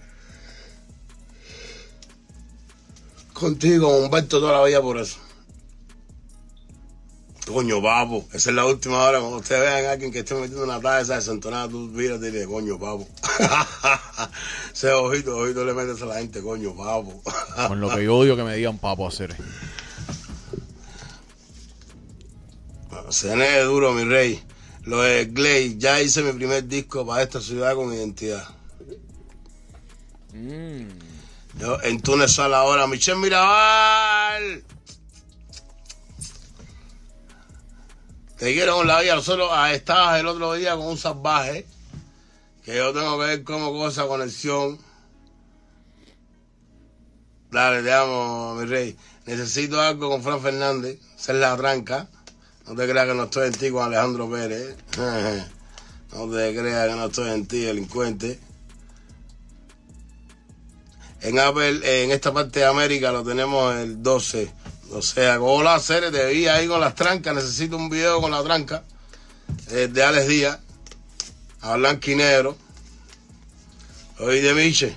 Contigo, 3.33 3.89
con 3.89 4.05
Humberto, 4.05 4.41
toda 4.41 4.59
la 4.59 4.65
vida 4.65 4.83
por 4.83 4.99
eso. 4.99 5.26
Coño, 7.47 7.81
papo. 7.81 8.27
Esa 8.33 8.51
es 8.51 8.57
la 8.57 8.67
última 8.67 9.05
hora. 9.05 9.21
Cuando 9.21 9.39
ustedes 9.39 9.61
vean 9.61 9.85
a 9.85 9.93
alguien 9.93 10.11
que 10.11 10.19
esté 10.19 10.35
metiendo 10.35 10.65
una 10.65 10.81
taza 10.81 11.01
esa 11.01 11.15
desentonada, 11.15 11.69
tú 11.69 11.79
miras 11.93 12.19
y 12.19 12.25
dile, 12.25 12.45
coño, 12.45 12.77
papo. 12.79 13.09
Ese 14.75 14.91
ojito, 14.91 15.39
ojito 15.39 15.65
le 15.65 15.73
metes 15.73 16.03
a 16.03 16.07
la 16.07 16.17
gente, 16.17 16.43
coño, 16.43 16.75
papo. 16.77 17.23
Con 17.69 17.81
lo 17.81 17.89
que 17.95 18.05
yo 18.05 18.17
odio 18.17 18.37
que 18.37 18.43
me 18.43 18.57
digan 18.57 18.79
papo 18.79 19.07
hacer. 19.07 19.37
Se 23.11 23.29
de 23.29 23.63
duro, 23.63 23.93
mi 23.93 24.05
rey. 24.05 24.43
Lo 24.83 25.03
de 25.03 25.27
Glade, 25.27 25.79
ya 25.79 26.01
hice 26.01 26.23
mi 26.23 26.33
primer 26.33 26.67
disco 26.67 27.07
para 27.07 27.23
esta 27.23 27.41
ciudad 27.41 27.75
con 27.77 27.95
identidad. 27.95 28.45
Yo, 31.59 31.81
en 31.83 32.01
Túnez 32.01 32.33
sale 32.33 32.57
ahora, 32.57 32.87
Michelle 32.87 33.19
Mirabal. 33.19 34.65
Te 38.39 38.53
quiero 38.53 38.85
la 38.85 39.01
vida, 39.01 39.21
solo 39.23 39.53
ah, 39.53 39.73
estabas 39.73 40.21
el 40.21 40.27
otro 40.27 40.53
día 40.53 40.77
con 40.77 40.87
un 40.87 40.99
salvaje. 40.99 41.67
Que 42.65 42.77
yo 42.77 42.93
tengo 42.93 43.19
que 43.19 43.27
ver 43.27 43.45
cómo 43.45 43.73
con 43.73 43.89
esa 43.89 44.07
conexión. 44.07 44.79
Dale, 47.51 47.83
te 47.83 47.93
amo, 47.93 48.55
mi 48.57 48.67
rey. 48.67 48.97
Necesito 49.25 49.81
algo 49.81 50.11
con 50.11 50.23
Fran 50.23 50.43
Fernández, 50.43 50.99
ser 51.17 51.37
la 51.37 51.57
tranca. 51.57 52.09
No 52.67 52.75
te 52.75 52.87
creas 52.87 53.07
que 53.07 53.15
no 53.15 53.25
estoy 53.25 53.47
en 53.47 53.55
ti 53.55 53.71
con 53.71 53.85
Alejandro 53.85 54.31
Pérez. 54.31 54.77
No 56.13 56.31
te 56.31 56.57
creas 56.57 56.89
que 56.89 56.95
no 56.95 57.07
estoy 57.07 57.31
en 57.31 57.47
ti, 57.47 57.61
delincuente. 57.61 58.39
En 61.21 61.39
Apple, 61.39 62.05
en 62.05 62.11
esta 62.11 62.33
parte 62.33 62.61
de 62.61 62.65
América, 62.65 63.13
lo 63.13 63.23
tenemos 63.23 63.75
el 63.77 64.03
12. 64.03 64.51
O 64.97 65.03
sea, 65.03 65.39
con 65.39 65.63
la 65.63 65.79
serie 65.79 66.11
te 66.11 66.27
vi 66.33 66.47
ahí 66.49 66.67
con 66.67 66.81
las 66.81 66.95
trancas. 66.95 67.35
Necesito 67.35 67.77
un 67.77 67.91
video 67.91 68.21
con 68.21 68.31
la 68.31 68.43
tranca 68.43 68.83
eh, 69.71 69.89
de 69.93 70.03
Alex 70.03 70.27
Díaz. 70.27 70.59
A 71.61 71.77
blanco 71.77 72.11
y 72.11 72.15
negro. 72.17 72.57
Oye, 74.21 74.41
de 74.41 74.55
Miche. 74.55 74.97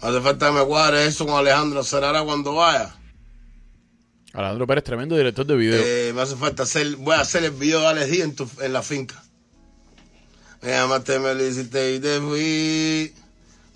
Hace 0.00 0.20
falta 0.20 0.46
que 0.46 0.52
me 0.52 0.64
cuadre 0.64 1.06
eso 1.06 1.26
con 1.26 1.36
Alejandro 1.36 1.82
Cerrara 1.84 2.22
cuando 2.24 2.54
vaya. 2.54 2.94
Alejandro 4.32 4.66
Pérez, 4.66 4.84
tremendo 4.84 5.16
director 5.16 5.46
de 5.46 5.56
video. 5.56 5.80
Eh, 5.84 6.12
me 6.14 6.22
hace 6.22 6.36
falta 6.36 6.62
hacer, 6.64 6.96
voy 6.96 7.14
a 7.14 7.20
hacer 7.20 7.44
el 7.44 7.50
video 7.52 7.80
de 7.80 7.86
Alex 7.88 8.10
Díaz 8.10 8.24
en, 8.28 8.34
tu- 8.36 8.50
en 8.60 8.72
la 8.72 8.82
finca. 8.82 9.22
Me 10.62 10.70
llamaste, 10.70 11.18
me 11.20 11.34
lo 11.34 11.46
hiciste 11.46 11.94
y 11.94 12.00
te 12.00 12.20
fui. 12.20 13.14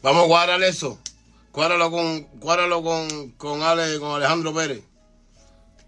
Vamos 0.03 0.25
a 0.25 0.27
cuadrar 0.29 0.63
eso. 0.65 0.99
Cuádralo 1.53 1.91
con, 1.91 2.23
cuádralo 2.41 2.83
con, 2.83 3.33
con, 3.33 3.63
Ale, 3.63 4.01
con 4.01 4.17
Alejandro 4.17 4.55
Pérez. 4.55 4.83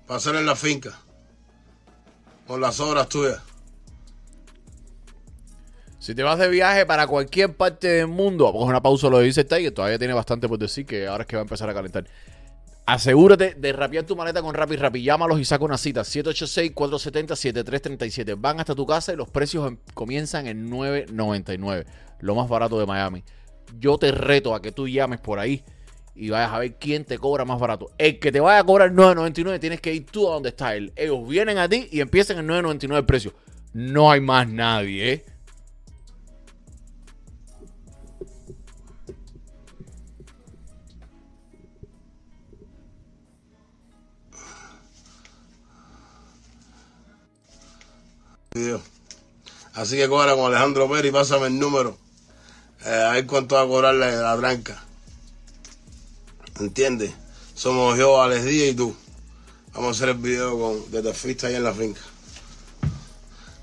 Para 0.06 0.18
hacer 0.18 0.36
en 0.36 0.44
la 0.44 0.54
finca. 0.54 1.00
Con 2.46 2.60
las 2.60 2.78
obras 2.80 3.08
tuyas. 3.08 3.40
Si 5.98 6.14
te 6.14 6.22
vas 6.22 6.38
de 6.38 6.50
viaje 6.50 6.84
para 6.84 7.06
cualquier 7.06 7.56
parte 7.56 7.88
del 7.88 8.08
mundo, 8.08 8.52
coge 8.52 8.68
una 8.68 8.82
pausa 8.82 9.08
lo 9.08 9.20
dice 9.20 9.46
que 9.46 9.70
todavía 9.70 9.98
tiene 9.98 10.12
bastante 10.12 10.46
por 10.46 10.58
decir, 10.58 10.84
que 10.84 11.06
ahora 11.06 11.22
es 11.22 11.26
que 11.26 11.36
va 11.36 11.40
a 11.40 11.44
empezar 11.44 11.70
a 11.70 11.72
calentar. 11.72 12.04
Asegúrate 12.84 13.54
de 13.54 13.72
rapear 13.72 14.04
tu 14.04 14.14
maleta 14.14 14.42
con 14.42 14.54
Rappi 14.54 14.76
Rappi. 14.76 15.02
Llámalos 15.02 15.40
y 15.40 15.46
saca 15.46 15.64
una 15.64 15.78
cita. 15.78 16.02
786-470-7337. 16.02 18.36
Van 18.38 18.60
hasta 18.60 18.74
tu 18.74 18.84
casa 18.84 19.14
y 19.14 19.16
los 19.16 19.30
precios 19.30 19.72
comienzan 19.94 20.46
en 20.46 20.70
9.99. 20.70 21.86
Lo 22.20 22.34
más 22.34 22.50
barato 22.50 22.78
de 22.78 22.84
Miami. 22.84 23.24
Yo 23.78 23.98
te 23.98 24.12
reto 24.12 24.54
a 24.54 24.62
que 24.62 24.72
tú 24.72 24.88
llames 24.88 25.20
por 25.20 25.38
ahí 25.38 25.64
y 26.14 26.30
vayas 26.30 26.52
a 26.52 26.58
ver 26.58 26.74
quién 26.78 27.04
te 27.04 27.18
cobra 27.18 27.44
más 27.44 27.58
barato. 27.58 27.90
El 27.98 28.18
que 28.18 28.30
te 28.30 28.40
vaya 28.40 28.60
a 28.60 28.64
cobrar 28.64 28.92
9.99 28.92 29.60
tienes 29.60 29.80
que 29.80 29.94
ir 29.94 30.06
tú 30.06 30.28
a 30.28 30.34
donde 30.34 30.50
está 30.50 30.74
él. 30.76 30.92
Ellos 30.96 31.26
vienen 31.28 31.58
a 31.58 31.68
ti 31.68 31.88
y 31.90 32.00
empiezan 32.00 32.38
en 32.38 32.48
9.99 32.48 32.96
el 32.96 33.04
precio. 33.04 33.34
No 33.72 34.10
hay 34.10 34.20
más 34.20 34.48
nadie, 34.48 35.12
¿eh? 35.12 35.24
Así 49.74 49.96
que 49.96 50.08
cobra 50.08 50.36
con 50.36 50.46
Alejandro 50.46 50.88
Pérez 50.88 51.12
pásame 51.12 51.48
el 51.48 51.58
número. 51.58 52.03
Eh, 52.84 53.04
a 53.08 53.12
ver 53.12 53.26
cuánto 53.26 53.54
va 53.54 53.62
a 53.62 53.66
cobrar 53.66 53.94
la, 53.94 54.10
la 54.10 54.36
tranca. 54.36 54.82
¿Entiendes? 56.60 57.12
Somos 57.54 57.98
yo, 57.98 58.20
Alex 58.22 58.44
Díaz 58.44 58.72
y 58.72 58.74
tú. 58.74 58.96
Vamos 59.72 59.88
a 59.88 59.90
hacer 59.92 60.08
el 60.10 60.22
video 60.22 60.58
con, 60.58 60.90
de 60.90 61.02
Tefista 61.02 61.46
ahí 61.48 61.56
en 61.56 61.64
la 61.64 61.72
finca. 61.72 62.00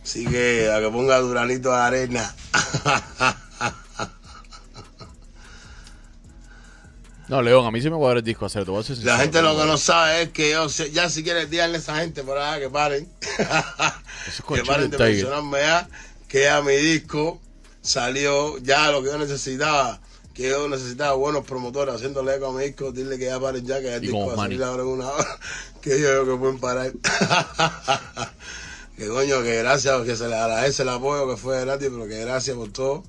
Así 0.04 0.26
que 0.26 0.72
a 0.72 0.80
que 0.80 0.90
ponga 0.90 1.20
Duranito 1.20 1.72
de 1.72 1.78
arena. 1.78 2.36
No, 7.28 7.42
León, 7.42 7.66
a 7.66 7.72
mí 7.72 7.82
sí 7.82 7.90
me 7.90 7.96
cuadra 7.96 8.20
el 8.20 8.26
disco 8.26 8.46
hacer. 8.46 8.64
A 8.70 8.84
ser 8.84 8.98
La 9.06 9.18
gente 9.18 9.42
lo 9.42 9.58
que 9.58 9.66
no 9.66 9.78
sabe 9.78 10.24
es 10.24 10.30
que 10.32 10.52
yo, 10.52 10.68
ya 10.68 11.10
si 11.10 11.24
quieres 11.24 11.50
díganle 11.50 11.78
a 11.78 11.80
esa 11.80 11.96
gente 11.96 12.24
por 12.24 12.38
allá 12.38 12.60
que 12.60 12.70
paren. 12.70 13.10
es 14.28 14.42
que 14.46 14.64
paren 14.66 14.92
de 14.92 14.98
mencionarme 14.98 15.60
ya 15.60 15.88
que 16.28 16.42
ya 16.42 16.62
mi 16.62 16.76
disco 16.76 17.40
salió 17.82 18.58
ya 18.60 18.92
lo 18.92 19.02
que 19.02 19.10
yo 19.10 19.18
necesitaba. 19.18 20.00
Que 20.34 20.50
yo 20.50 20.70
necesitaba 20.70 21.14
buenos 21.14 21.46
promotores 21.46 21.94
haciéndole 21.94 22.36
eco 22.36 22.48
a 22.48 22.54
mi 22.54 22.64
disco, 22.64 22.92
dile 22.92 23.18
que 23.18 23.26
ya 23.26 23.40
paren 23.40 23.66
ya, 23.66 23.82
que 23.82 23.88
ya 23.88 23.96
el 23.96 24.02
disco 24.02 24.28
va 24.28 24.34
a 24.34 24.38
salir 24.38 24.64
ahora 24.64 24.84
en 24.84 24.90
una 24.90 25.10
hora. 25.10 25.40
Que 25.82 26.00
yo 26.00 26.08
creo 26.08 26.26
que 26.26 26.36
pueden 26.36 26.60
parar. 26.60 26.92
que 28.96 29.08
coño, 29.08 29.42
que 29.42 29.58
gracias, 29.58 30.04
que 30.04 30.16
se 30.16 30.28
les 30.28 30.38
agradece 30.38 30.84
el 30.84 30.90
apoyo 30.90 31.28
que 31.28 31.38
fue 31.38 31.60
gratis, 31.60 31.90
pero 31.92 32.08
que 32.08 32.20
gracias 32.20 32.56
por 32.56 32.72
todo. 32.72 33.04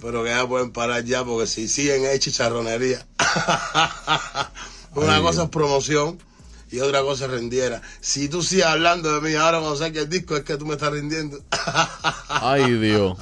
Pero 0.00 0.22
que 0.22 0.28
ya 0.28 0.46
pueden 0.46 0.72
parar 0.72 1.02
ya, 1.04 1.24
porque 1.24 1.46
si 1.46 1.68
siguen 1.68 2.04
es 2.04 2.20
chicharronería. 2.20 3.06
Una 4.94 5.16
Ay, 5.16 5.22
cosa 5.22 5.44
es 5.44 5.48
promoción 5.48 6.18
y 6.70 6.80
otra 6.80 7.02
cosa 7.02 7.24
es 7.24 7.30
rendiera. 7.30 7.80
Si 8.00 8.28
tú 8.28 8.42
sigues 8.42 8.66
hablando 8.66 9.14
de 9.14 9.20
mí 9.26 9.34
ahora 9.36 9.60
cuando 9.60 9.76
saques 9.76 10.02
el 10.02 10.08
disco, 10.08 10.36
es 10.36 10.44
que 10.44 10.56
tú 10.56 10.66
me 10.66 10.74
estás 10.74 10.92
rindiendo. 10.92 11.38
Ay, 12.28 12.72
Dios. 12.78 13.16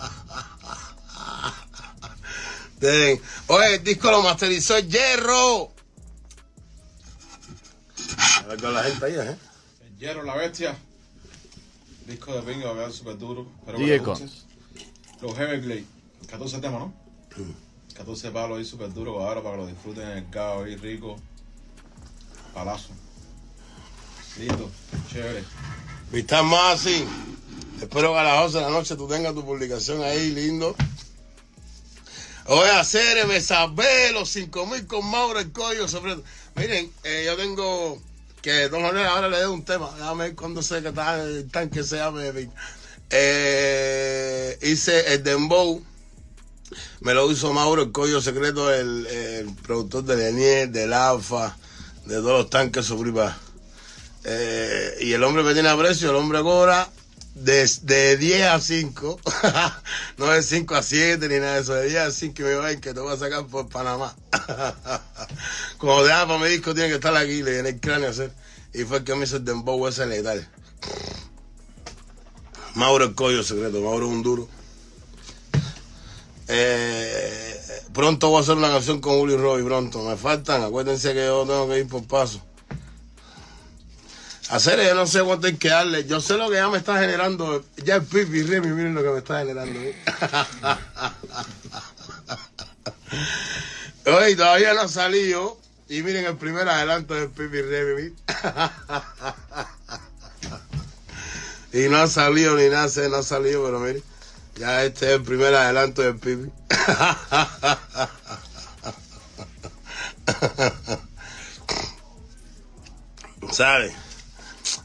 Oye, 3.47 3.75
el 3.75 3.85
disco 3.85 4.11
lo 4.11 4.23
masterizó 4.23 4.77
el 4.77 4.89
Hierro. 4.89 5.73
A 8.39 8.47
ver 8.49 8.61
con 8.61 8.75
la 8.75 8.83
gente 8.83 9.07
ahí, 9.07 9.15
¿eh? 9.15 9.37
El 9.87 9.99
Hierro, 9.99 10.23
la 10.23 10.37
bestia. 10.37 10.77
Disco 12.07 12.35
de 12.35 12.41
Bingo, 12.43 12.67
va 12.67 12.73
a 12.73 12.75
quedar 12.77 12.93
súper 12.93 13.19
duro. 13.19 13.47
Pero 13.65 14.05
Cons. 14.05 14.47
Los 15.23 15.39
Everglade. 15.39 15.85
14 16.29 16.59
temas, 16.59 16.81
¿no? 16.81 16.95
14 17.97 18.31
palos 18.31 18.59
ahí 18.59 18.65
súper 18.65 18.93
duro 18.93 19.23
ahora 19.23 19.43
para 19.43 19.57
que 19.57 19.63
lo 19.63 19.67
disfruten 19.69 20.09
en 20.11 20.19
el 20.19 20.31
cabo 20.31 20.65
ahí 20.65 20.77
rico. 20.77 21.17
Palazo. 22.53 22.91
Listo. 24.39 24.71
Chévere. 25.11 25.45
Más 26.45 26.81
así. 26.81 27.05
Espero 27.81 28.13
que 28.13 28.19
a 28.19 28.23
las 28.23 28.45
11 28.45 28.59
de 28.59 28.65
la 28.65 28.71
noche 28.71 28.97
tú 28.97 29.09
tengas 29.09 29.35
tu 29.35 29.45
publicación 29.45 30.03
ahí, 30.03 30.31
lindo. 30.31 30.77
Voy 32.47 32.69
a 32.69 32.81
hacer, 32.81 33.27
me 33.27 33.41
sabé 33.41 34.13
los 34.13 34.29
5 34.29 34.67
mil 34.67 34.87
con 34.87 35.09
Mauro 35.11 35.41
el 35.41 35.51
Coyo 35.51 35.89
sobre. 35.89 36.17
Miren, 36.55 36.93
eh, 37.03 37.23
yo 37.25 37.37
tengo 37.37 38.01
que 38.43 38.69
Don 38.69 38.83
Jorge 38.83 39.05
ahora 39.05 39.29
le 39.31 39.41
doy 39.41 39.55
un 39.55 39.65
tema. 39.65 39.91
Déjame 39.97 40.25
ver 40.25 40.35
cuando 40.35 40.63
sé 40.63 40.83
que 40.83 40.89
está 40.89 41.23
el 41.23 41.51
tanque 41.51 41.83
se 41.83 41.97
llame. 41.97 42.51
Eh, 43.11 44.59
hice 44.63 45.15
el 45.15 45.23
Dembow. 45.23 45.83
Me 47.01 47.15
lo 47.15 47.31
hizo 47.31 47.53
Mauro 47.53 47.83
el 47.83 47.93
Coyo 47.93 48.21
Secreto, 48.21 48.73
el, 48.73 49.07
el 49.07 49.55
productor 49.55 50.05
de 50.05 50.17
Lenier, 50.17 50.69
del 50.69 50.93
Alfa, 50.93 51.57
de 52.05 52.17
todos 52.17 52.41
los 52.41 52.51
tanques 52.51 52.85
sobre 52.85 53.13
eh, 54.27 54.97
y 55.03 55.13
el 55.13 55.23
hombre 55.23 55.43
me 55.43 55.53
tiene 55.53 55.69
aprecio, 55.69 56.11
el 56.11 56.17
hombre 56.17 56.41
cobra 56.41 56.89
de, 57.35 57.69
de 57.83 58.17
10 58.17 58.43
a 58.47 58.61
5, 58.61 59.21
no 60.19 60.27
de 60.27 60.43
5 60.43 60.75
a 60.75 60.83
7 60.83 61.29
ni 61.29 61.37
nada 61.37 61.55
de 61.55 61.61
eso, 61.61 61.75
de 61.75 61.89
10 61.89 62.01
a 62.01 62.11
5 62.11 62.43
me 62.43 62.55
va 62.55 62.75
que 62.77 62.95
te 62.95 63.01
voy 63.01 63.13
a 63.13 63.17
sacar 63.17 63.47
por 63.47 63.69
Panamá. 63.69 64.15
Como 65.79 66.03
deja 66.05 66.27
para 66.27 66.39
mi 66.39 66.49
disco 66.49 66.75
tiene 66.75 66.89
que 66.89 66.97
estar 66.97 67.15
aquí, 67.17 67.43
le 67.43 67.59
en 67.59 67.67
el 67.67 67.81
cráneo 67.81 68.11
hacer. 68.11 68.33
Y 68.73 68.85
fue 68.85 68.99
el 68.99 69.05
que 69.05 69.15
me 69.15 69.25
hizo 69.25 69.37
el 69.37 69.45
dembow 69.45 69.87
ese 69.87 70.07
letal. 70.07 70.49
Mauro 72.75 73.05
el 73.05 73.15
collo 73.15 73.43
secreto, 73.43 73.81
Mauro 73.81 74.07
es 74.07 74.13
un 74.13 74.23
duro. 74.23 74.49
Eh, 76.49 77.61
pronto 77.93 78.29
voy 78.29 78.39
a 78.39 78.41
hacer 78.43 78.57
una 78.57 78.69
canción 78.69 79.01
con 79.01 79.19
Julio 79.19 79.37
y 79.37 79.39
Robbie, 79.39 79.65
pronto. 79.65 80.03
Me 80.03 80.17
faltan, 80.17 80.63
acuérdense 80.63 81.15
que 81.15 81.25
yo 81.25 81.45
tengo 81.47 81.69
que 81.69 81.79
ir 81.79 81.89
por 81.89 82.05
paso. 82.07 82.41
Hacer, 84.55 84.79
yo 84.87 84.95
no 84.95 85.07
sé 85.09 85.21
cuánto 85.25 85.49
hay 85.49 85.57
que 85.57 85.69
darle. 85.69 86.05
Yo 86.05 86.21
sé 86.21 86.39
lo 86.39 86.49
que 86.49 86.55
ya 86.55 86.69
me 86.69 86.79
está 86.79 87.01
generando. 87.01 87.65
Ya 87.79 87.97
el 87.97 88.05
Pipi 88.05 88.45
Remy, 88.45 88.69
miren 88.69 88.95
lo 88.95 89.03
que 89.03 89.09
me 89.09 89.19
está 89.19 89.41
generando. 89.41 89.81
Oye, 94.07 94.37
todavía 94.37 94.75
no 94.75 94.83
ha 94.83 94.89
salido. 94.89 95.59
Y 95.89 96.05
miren 96.05 96.27
el 96.27 96.37
primer 96.37 96.69
adelanto 96.69 97.15
del 97.15 97.31
Pipi 97.31 97.63
Remy. 97.63 98.15
y 101.85 101.89
no 101.89 101.97
ha 101.97 102.07
salido 102.07 102.55
ni 102.55 102.69
nada, 102.69 102.89
no 103.09 103.17
ha 103.17 103.25
salido, 103.25 103.65
pero 103.65 103.81
miren. 103.81 104.05
Ya 104.55 104.85
este 104.85 105.07
es 105.07 105.13
el 105.15 105.25
primer 105.25 105.53
adelanto 105.53 106.03
del 106.03 106.15
Pipi. 106.15 106.53
¿Sabes? 113.51 114.04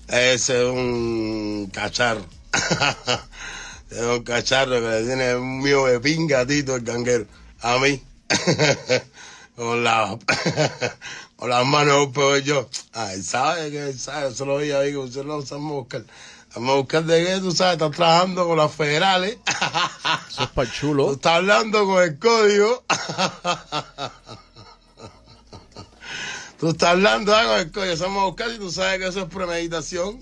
Ese 0.10 0.64
es 0.64 0.70
un 0.70 1.70
cacharro. 1.72 2.26
es 3.92 4.02
un 4.02 4.24
cacharro 4.24 4.82
que 4.82 4.90
le 4.90 5.04
tiene 5.06 5.36
un 5.36 5.60
mío 5.60 5.86
de 5.86 6.00
pingatito 6.00 6.76
el 6.76 6.82
ganguero. 6.82 7.26
A 7.62 7.78
mí. 7.78 8.02
con, 9.56 9.84
la, 9.84 10.18
con 11.36 11.50
las 11.50 11.66
manos 11.66 12.08
peor 12.08 12.40
yo. 12.40 12.68
Ay, 12.94 13.22
sabe 13.22 13.70
que 13.70 13.94
sabe, 13.94 14.30
eso 14.30 14.46
lo 14.46 14.58
vi 14.58 14.72
ahí, 14.72 14.92
que 14.92 14.98
usted 14.98 15.26
lo 15.26 15.36
a 15.36 15.58
buscar. 15.58 16.04
Vamos 16.56 16.72
a 16.72 16.78
buscar 16.78 17.04
de 17.04 17.26
qué, 17.26 17.40
tú 17.40 17.52
sabes, 17.52 17.74
estás 17.74 17.92
trabajando 17.92 18.48
con 18.48 18.58
las 18.58 18.74
federales. 18.74 19.38
Eso 20.28 20.44
es 20.44 20.50
para 20.50 20.72
chulo. 20.72 21.06
Tú 21.06 21.14
estás 21.14 21.34
hablando 21.34 21.86
con 21.86 22.02
el 22.02 22.18
código. 22.18 22.84
Tú 26.60 26.70
estás 26.72 26.90
hablando 26.90 27.34
algo 27.34 27.54
del 27.54 27.72
coño, 27.72 27.92
estamos 27.92 28.22
buscando 28.26 28.54
y 28.54 28.58
tú 28.58 28.70
sabes 28.70 29.00
que 29.00 29.08
eso 29.08 29.22
es 29.22 29.28
premeditación. 29.34 30.22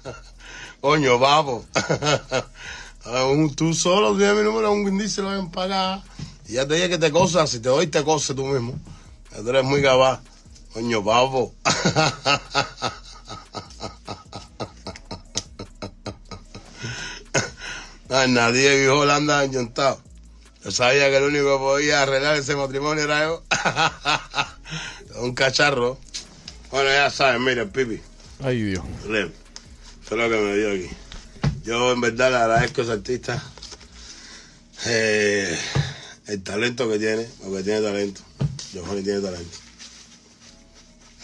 Coño, 0.80 1.20
papo. 1.20 1.66
tú 3.54 3.74
solo 3.74 4.16
tienes 4.16 4.36
mi 4.36 4.44
número, 4.44 4.72
un 4.72 4.88
índice 4.88 5.20
lo 5.20 5.28
van 5.28 5.48
a 5.48 5.50
pagar. 5.50 6.02
Y 6.48 6.54
ya 6.54 6.66
te 6.66 6.76
dije 6.76 6.88
que 6.88 6.96
te 6.96 7.12
cosas, 7.12 7.50
si 7.50 7.60
te 7.60 7.68
doy 7.68 7.86
te 7.86 8.02
coses 8.02 8.34
tú 8.34 8.46
mismo. 8.46 8.80
Tú 9.36 9.46
eres 9.50 9.62
muy 9.62 9.82
capaz. 9.82 10.22
Coño, 10.72 11.04
papo. 11.04 11.52
Ay, 18.08 18.30
nadie 18.30 18.78
viejo 18.78 19.00
Holanda 19.00 19.44
enyuntado. 19.44 20.00
Yo 20.64 20.70
sabía 20.70 21.10
que 21.10 21.18
el 21.18 21.24
único 21.24 21.52
que 21.52 21.58
podía 21.58 22.00
arreglar 22.00 22.36
ese 22.36 22.56
matrimonio 22.56 23.04
era 23.04 23.24
yo. 23.24 23.42
Un 25.16 25.34
cacharro. 25.34 25.98
Bueno, 26.70 26.88
ya 26.90 27.10
saben, 27.10 27.44
mira, 27.44 27.66
Pipi. 27.66 28.00
Ay, 28.42 28.62
Dios. 28.62 28.84
Eso 29.04 29.30
es 30.10 30.10
lo 30.10 30.28
que 30.30 30.36
me 30.36 30.56
dio 30.56 30.70
aquí. 30.72 30.88
Yo 31.64 31.92
en 31.92 32.00
verdad 32.00 32.30
le 32.30 32.36
agradezco 32.36 32.80
a 32.80 32.84
ese 32.84 32.92
artista 32.92 33.42
eh, 34.86 35.56
el 36.26 36.42
talento 36.42 36.90
que 36.90 36.98
tiene, 36.98 37.26
porque 37.42 37.62
tiene 37.62 37.82
talento. 37.82 38.20
Johnny 38.74 39.02
tiene 39.02 39.20
talento. 39.20 39.58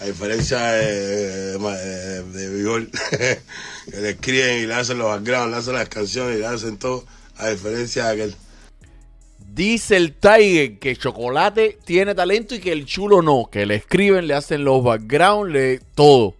A 0.00 0.04
diferencia 0.04 0.60
de, 0.72 1.58
de, 1.58 2.22
de 2.22 2.88
que 3.90 4.00
le 4.00 4.10
escriben 4.10 4.62
y 4.62 4.66
le 4.66 4.74
hacen 4.74 4.98
los 4.98 5.08
backgrounds, 5.08 5.50
le 5.50 5.56
hacen 5.56 5.74
las 5.74 5.88
canciones 5.88 6.36
y 6.36 6.40
le 6.40 6.46
hacen 6.46 6.76
todo, 6.76 7.04
a 7.36 7.48
diferencia 7.48 8.06
de 8.06 8.12
aquel. 8.12 8.36
Dice 9.58 9.96
el 9.96 10.14
Tiger 10.14 10.78
que 10.78 10.94
Chocolate 10.94 11.80
tiene 11.84 12.14
talento 12.14 12.54
y 12.54 12.60
que 12.60 12.70
el 12.70 12.86
chulo 12.86 13.22
no. 13.22 13.48
Que 13.50 13.66
le 13.66 13.74
escriben, 13.74 14.28
le 14.28 14.34
hacen 14.34 14.62
los 14.62 14.84
backgrounds, 14.84 15.52
le 15.52 15.80
todo. 15.96 16.36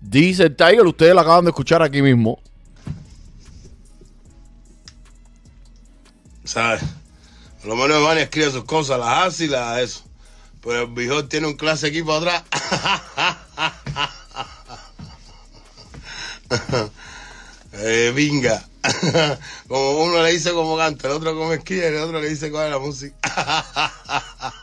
Dice 0.00 0.44
el 0.44 0.54
Tiger, 0.54 0.86
ustedes 0.86 1.14
lo 1.14 1.20
acaban 1.20 1.44
de 1.44 1.50
escuchar 1.50 1.82
aquí 1.82 2.00
mismo. 2.00 2.40
¿Sabes? 6.44 6.84
Por 7.60 7.70
lo 7.70 7.74
menos 7.74 8.00
Van 8.04 8.18
escribe 8.18 8.52
sus 8.52 8.66
cosas, 8.66 9.00
las 9.00 9.26
hace 9.26 9.46
y 9.46 9.48
las 9.48 9.80
eso. 9.80 10.04
Pero 10.62 10.82
el 10.82 11.28
tiene 11.28 11.48
un 11.48 11.56
clase 11.56 11.88
equipo 11.88 12.12
atrás. 12.12 12.44
eh, 17.72 18.12
vinga. 18.14 18.64
como 19.68 20.02
uno 20.02 20.22
le 20.22 20.32
dice 20.32 20.52
como 20.52 20.76
canta, 20.76 21.08
el 21.08 21.14
otro 21.14 21.34
como 21.34 21.52
escribe, 21.52 21.88
el 21.88 21.96
otro 21.98 22.20
le 22.20 22.28
dice 22.28 22.50
cuál 22.50 22.66
es 22.66 22.72
la 22.72 22.78
música. 22.78 23.16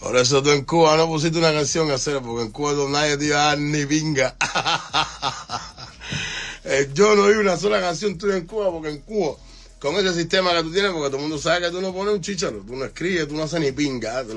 Por 0.00 0.16
eso 0.16 0.42
tú 0.42 0.50
en 0.50 0.64
Cuba 0.64 0.96
no 0.96 1.08
pusiste 1.08 1.38
una 1.38 1.52
canción 1.52 1.90
a 1.90 1.94
hacer, 1.94 2.20
porque 2.22 2.44
en 2.44 2.52
Cuba 2.52 2.74
nadie 2.88 3.16
te 3.16 3.24
iba 3.26 3.42
a 3.42 3.46
dar 3.46 3.58
ni 3.58 3.84
vinga. 3.84 4.36
Eh, 6.68 6.90
yo 6.92 7.14
no 7.14 7.22
oí 7.22 7.34
una 7.34 7.56
sola 7.56 7.80
canción 7.80 8.18
tuya 8.18 8.36
en 8.36 8.44
Cuba, 8.44 8.72
porque 8.72 8.88
en 8.88 8.98
Cuba, 9.02 9.36
con 9.78 9.94
ese 9.94 10.12
sistema 10.14 10.52
que 10.52 10.64
tú 10.64 10.72
tienes, 10.72 10.90
porque 10.90 11.06
todo 11.06 11.18
el 11.18 11.22
mundo 11.22 11.38
sabe 11.38 11.60
que 11.60 11.70
tú 11.70 11.80
no 11.80 11.94
pones 11.94 12.14
un 12.14 12.20
chicharo, 12.20 12.64
tú 12.66 12.74
no 12.74 12.84
escribes, 12.84 13.28
tú 13.28 13.36
no 13.36 13.44
haces 13.44 13.60
ni 13.60 13.70
pinga. 13.70 14.24
Yo 14.24 14.34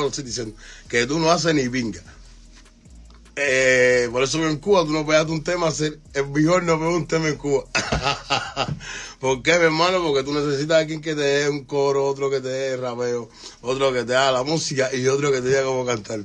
lo 0.00 0.06
estoy 0.06 0.22
diciendo, 0.22 0.54
que 0.88 1.08
tú 1.08 1.18
no 1.18 1.28
haces 1.28 1.52
ni 1.56 1.68
pinga. 1.68 2.00
Eh, 3.34 4.10
por 4.12 4.22
eso 4.22 4.46
en 4.46 4.58
Cuba 4.58 4.84
tú 4.84 4.92
no 4.92 5.06
pegaste 5.06 5.32
un 5.32 5.42
tema, 5.42 5.68
hacer, 5.68 5.98
el 6.12 6.28
mejor 6.28 6.64
no 6.64 6.78
pegó 6.78 6.94
un 6.94 7.06
tema 7.06 7.28
en 7.28 7.36
Cuba. 7.36 7.64
¿Por 9.20 9.42
qué, 9.42 9.58
mi 9.58 9.64
hermano? 9.64 10.02
Porque 10.02 10.22
tú 10.22 10.34
necesitas 10.34 10.76
a 10.76 10.80
alguien 10.80 11.00
que 11.00 11.14
te 11.14 11.22
dé 11.22 11.48
un 11.48 11.64
coro, 11.64 12.04
otro 12.06 12.28
que 12.28 12.40
te 12.40 12.48
dé 12.48 12.76
rapeo, 12.76 13.30
otro 13.62 13.92
que 13.92 14.04
te 14.04 14.14
haga 14.14 14.32
la 14.32 14.42
música 14.42 14.94
y 14.94 15.06
otro 15.06 15.32
que 15.32 15.40
te 15.40 15.48
diga 15.48 15.64
cómo 15.64 15.86
cantar. 15.86 16.20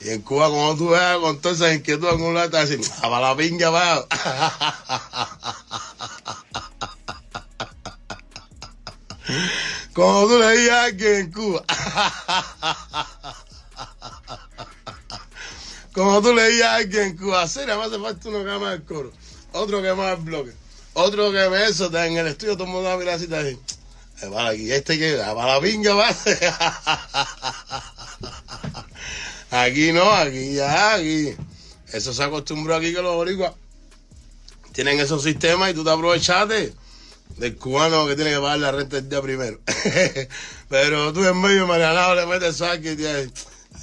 Y 0.00 0.10
en 0.10 0.22
Cuba, 0.22 0.48
como 0.48 0.76
tú 0.76 0.88
veas 0.88 1.18
con 1.18 1.40
todas 1.40 1.60
esas 1.60 1.76
inquietudes 1.76 2.14
en 2.14 2.22
un 2.22 2.34
lado, 2.34 2.50
te 2.50 2.66
dicen, 2.66 2.80
a 3.02 3.20
la 3.20 3.36
pinga, 3.36 3.70
va. 3.70 4.06
Como 9.92 10.26
tú 10.28 10.38
le 10.38 10.56
digas 10.56 10.76
a 10.76 10.84
alguien 10.84 11.14
en 11.16 11.32
Cuba. 11.32 11.64
Como 15.98 16.22
tú 16.22 16.32
leías 16.32 16.68
a 16.68 16.76
alguien 16.76 17.02
en 17.02 17.16
Cuba, 17.16 17.48
serio, 17.48 17.76
me 17.76 17.86
hace 17.86 17.98
falta 17.98 18.28
uno 18.28 18.44
que 18.44 18.50
ama 18.52 18.72
el 18.72 18.84
coro, 18.84 19.10
otro 19.50 19.82
que 19.82 19.88
ama 19.88 20.12
el 20.12 20.18
bloque, 20.18 20.52
otro 20.92 21.32
que 21.32 21.48
me 21.48 21.66
eso, 21.66 21.86
en 21.92 22.16
el 22.18 22.28
estudio, 22.28 22.52
todo 22.52 22.66
el 22.66 22.70
mundo 22.70 22.88
va 22.88 22.94
a 22.94 23.40
ahí. 23.40 23.58
Para 24.32 24.50
aquí, 24.50 24.70
este 24.70 24.96
que 24.96 25.16
para 25.16 25.54
la 25.54 25.60
pinga, 25.60 25.94
va. 25.94 26.08
Aquí 29.64 29.90
no, 29.92 30.08
aquí 30.12 30.54
ya, 30.54 30.94
aquí. 30.94 31.34
Eso 31.92 32.14
se 32.14 32.22
acostumbró 32.22 32.76
aquí 32.76 32.94
que 32.94 33.02
los 33.02 33.16
boricuas 33.16 33.54
tienen 34.72 35.00
esos 35.00 35.24
sistemas 35.24 35.72
y 35.72 35.74
tú 35.74 35.82
te 35.82 35.90
aprovechaste 35.90 36.74
del 37.38 37.56
cubano 37.56 38.06
que 38.06 38.14
tiene 38.14 38.30
que 38.30 38.38
pagar 38.38 38.60
la 38.60 38.70
renta 38.70 38.98
el 38.98 39.08
día 39.08 39.20
primero. 39.20 39.58
Pero 40.68 41.12
tú 41.12 41.24
en 41.24 41.40
medio 41.40 41.66
marianado 41.66 42.14
le 42.14 42.24
metes 42.26 42.58
saque 42.58 42.92
y 42.92 42.96
te 42.96 43.32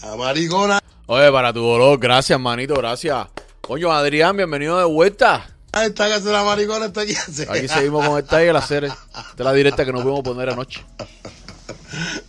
a 0.01 0.15
maricona. 0.15 0.84
Oye, 1.07 1.31
para 1.31 1.53
tu 1.53 1.61
dolor, 1.61 1.99
gracias, 1.99 2.39
manito, 2.39 2.73
gracias. 2.73 3.27
Coño, 3.61 3.91
Adrián, 3.91 4.35
bienvenido 4.35 4.79
de 4.79 4.85
vuelta. 4.85 5.47
Ahí 5.71 5.89
está 5.89 6.07
que 6.07 6.29
la 6.31 6.43
maricona, 6.43 6.87
está 6.87 7.01
aquí. 7.01 7.15
Aquí 7.47 7.67
seguimos 7.67 8.07
con 8.07 8.17
el 8.17 8.23
Tiger, 8.23 8.53
la 8.53 8.65
serie. 8.65 8.89
Esta 8.89 9.35
es 9.37 9.45
la 9.45 9.53
directa 9.53 9.85
que 9.85 9.91
nos 9.91 10.01
pudimos 10.01 10.23
poner 10.23 10.49
anoche. 10.49 10.83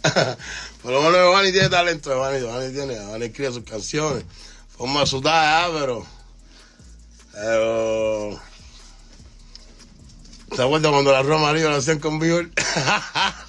Por 0.83 0.93
lo 0.93 1.01
menos 1.01 1.17
Giovanni 1.17 1.53
tiene 1.53 1.71
talento, 1.71 2.11
Giovanni, 2.11 2.41
Giovanni 2.41 2.71
tiene, 2.75 2.97
Giovanni 2.97 3.25
escribe 3.25 3.53
sus 3.53 3.65
canciones, 3.65 4.25
forma 4.77 5.07
su 5.07 5.23
talla, 5.23 5.73
pero 5.73 6.07
Pero... 7.33 8.39
¿Te 10.55 10.63
acuerdas 10.63 10.93
cuando 10.93 11.13
la 11.13 11.23
Roma 11.23 11.49
Amarillo 11.49 11.71
lo 11.71 11.77
hacían 11.77 11.99
con 11.99 12.19
Bigol? 12.19 12.53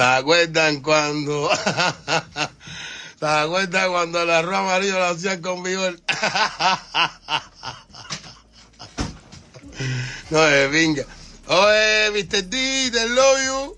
¿Se 0.00 0.06
acuerdan 0.06 0.80
cuando... 0.80 1.50
¿Se 3.20 3.26
acuerdan 3.26 3.90
cuando 3.90 4.24
la 4.24 4.40
Roma 4.40 4.60
Amarillo 4.60 4.98
lo 4.98 5.04
hacían 5.04 5.42
con 5.42 5.62
Bigol? 5.62 6.00
no, 10.30 10.40
de 10.40 10.68
pinga. 10.70 11.04
Oye, 11.48 12.10
Mr. 12.12 12.44
D, 12.44 12.90
te 12.90 13.08
love 13.10 13.44
you. 13.44 13.76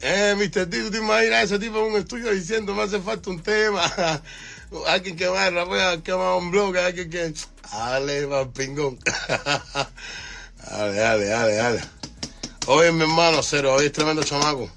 Eh, 0.00 0.36
Mr. 0.38 0.68
D, 0.68 0.84
¿tú 0.84 0.92
te 0.92 0.98
imaginas 0.98 1.42
ese 1.42 1.58
tipo 1.58 1.78
en 1.78 1.86
un 1.92 1.98
estudio 1.98 2.30
diciendo 2.30 2.72
me 2.72 2.84
hace 2.84 3.00
falta 3.00 3.30
un 3.30 3.42
tema? 3.42 3.82
alguien 4.86 5.16
que 5.16 5.26
va 5.26 5.46
a 5.46 5.50
rapea, 5.50 6.00
que 6.04 6.12
va 6.12 6.34
a 6.34 6.36
un 6.36 6.52
blog, 6.52 6.76
alguien 6.76 7.10
que... 7.10 7.34
Dale, 7.72 8.26
va 8.26 8.48
pingón. 8.48 8.96
dale, 10.70 10.94
dale, 10.94 11.24
dale, 11.24 11.54
dale. 11.56 11.93
Oye, 12.66 12.92
mi 12.92 13.02
hermano, 13.02 13.42
cero, 13.42 13.74
hoy 13.74 13.86
es 13.86 13.92
tremendo 13.92 14.22
chamaco. 14.22 14.70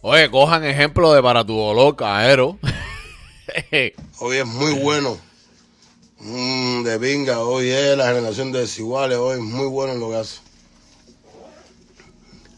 Oye, 0.00 0.28
cojan 0.28 0.64
ejemplo 0.64 1.12
de 1.12 1.22
para 1.22 1.44
tu 1.44 1.56
dolor, 1.56 1.94
caero. 1.94 2.58
Hoy 4.18 4.36
es 4.38 4.46
muy 4.46 4.72
bueno. 4.72 5.16
Mm, 6.18 6.82
de 6.82 6.98
pinga, 6.98 7.40
hoy 7.40 7.68
es 7.68 7.96
la 7.96 8.08
generación 8.08 8.50
de 8.50 8.60
desiguales, 8.60 9.18
hoy 9.18 9.34
es 9.34 9.44
muy 9.44 9.66
bueno 9.66 9.92
en 9.92 10.00
lo 10.00 10.08
que 10.08 10.16
hace. 10.16 10.38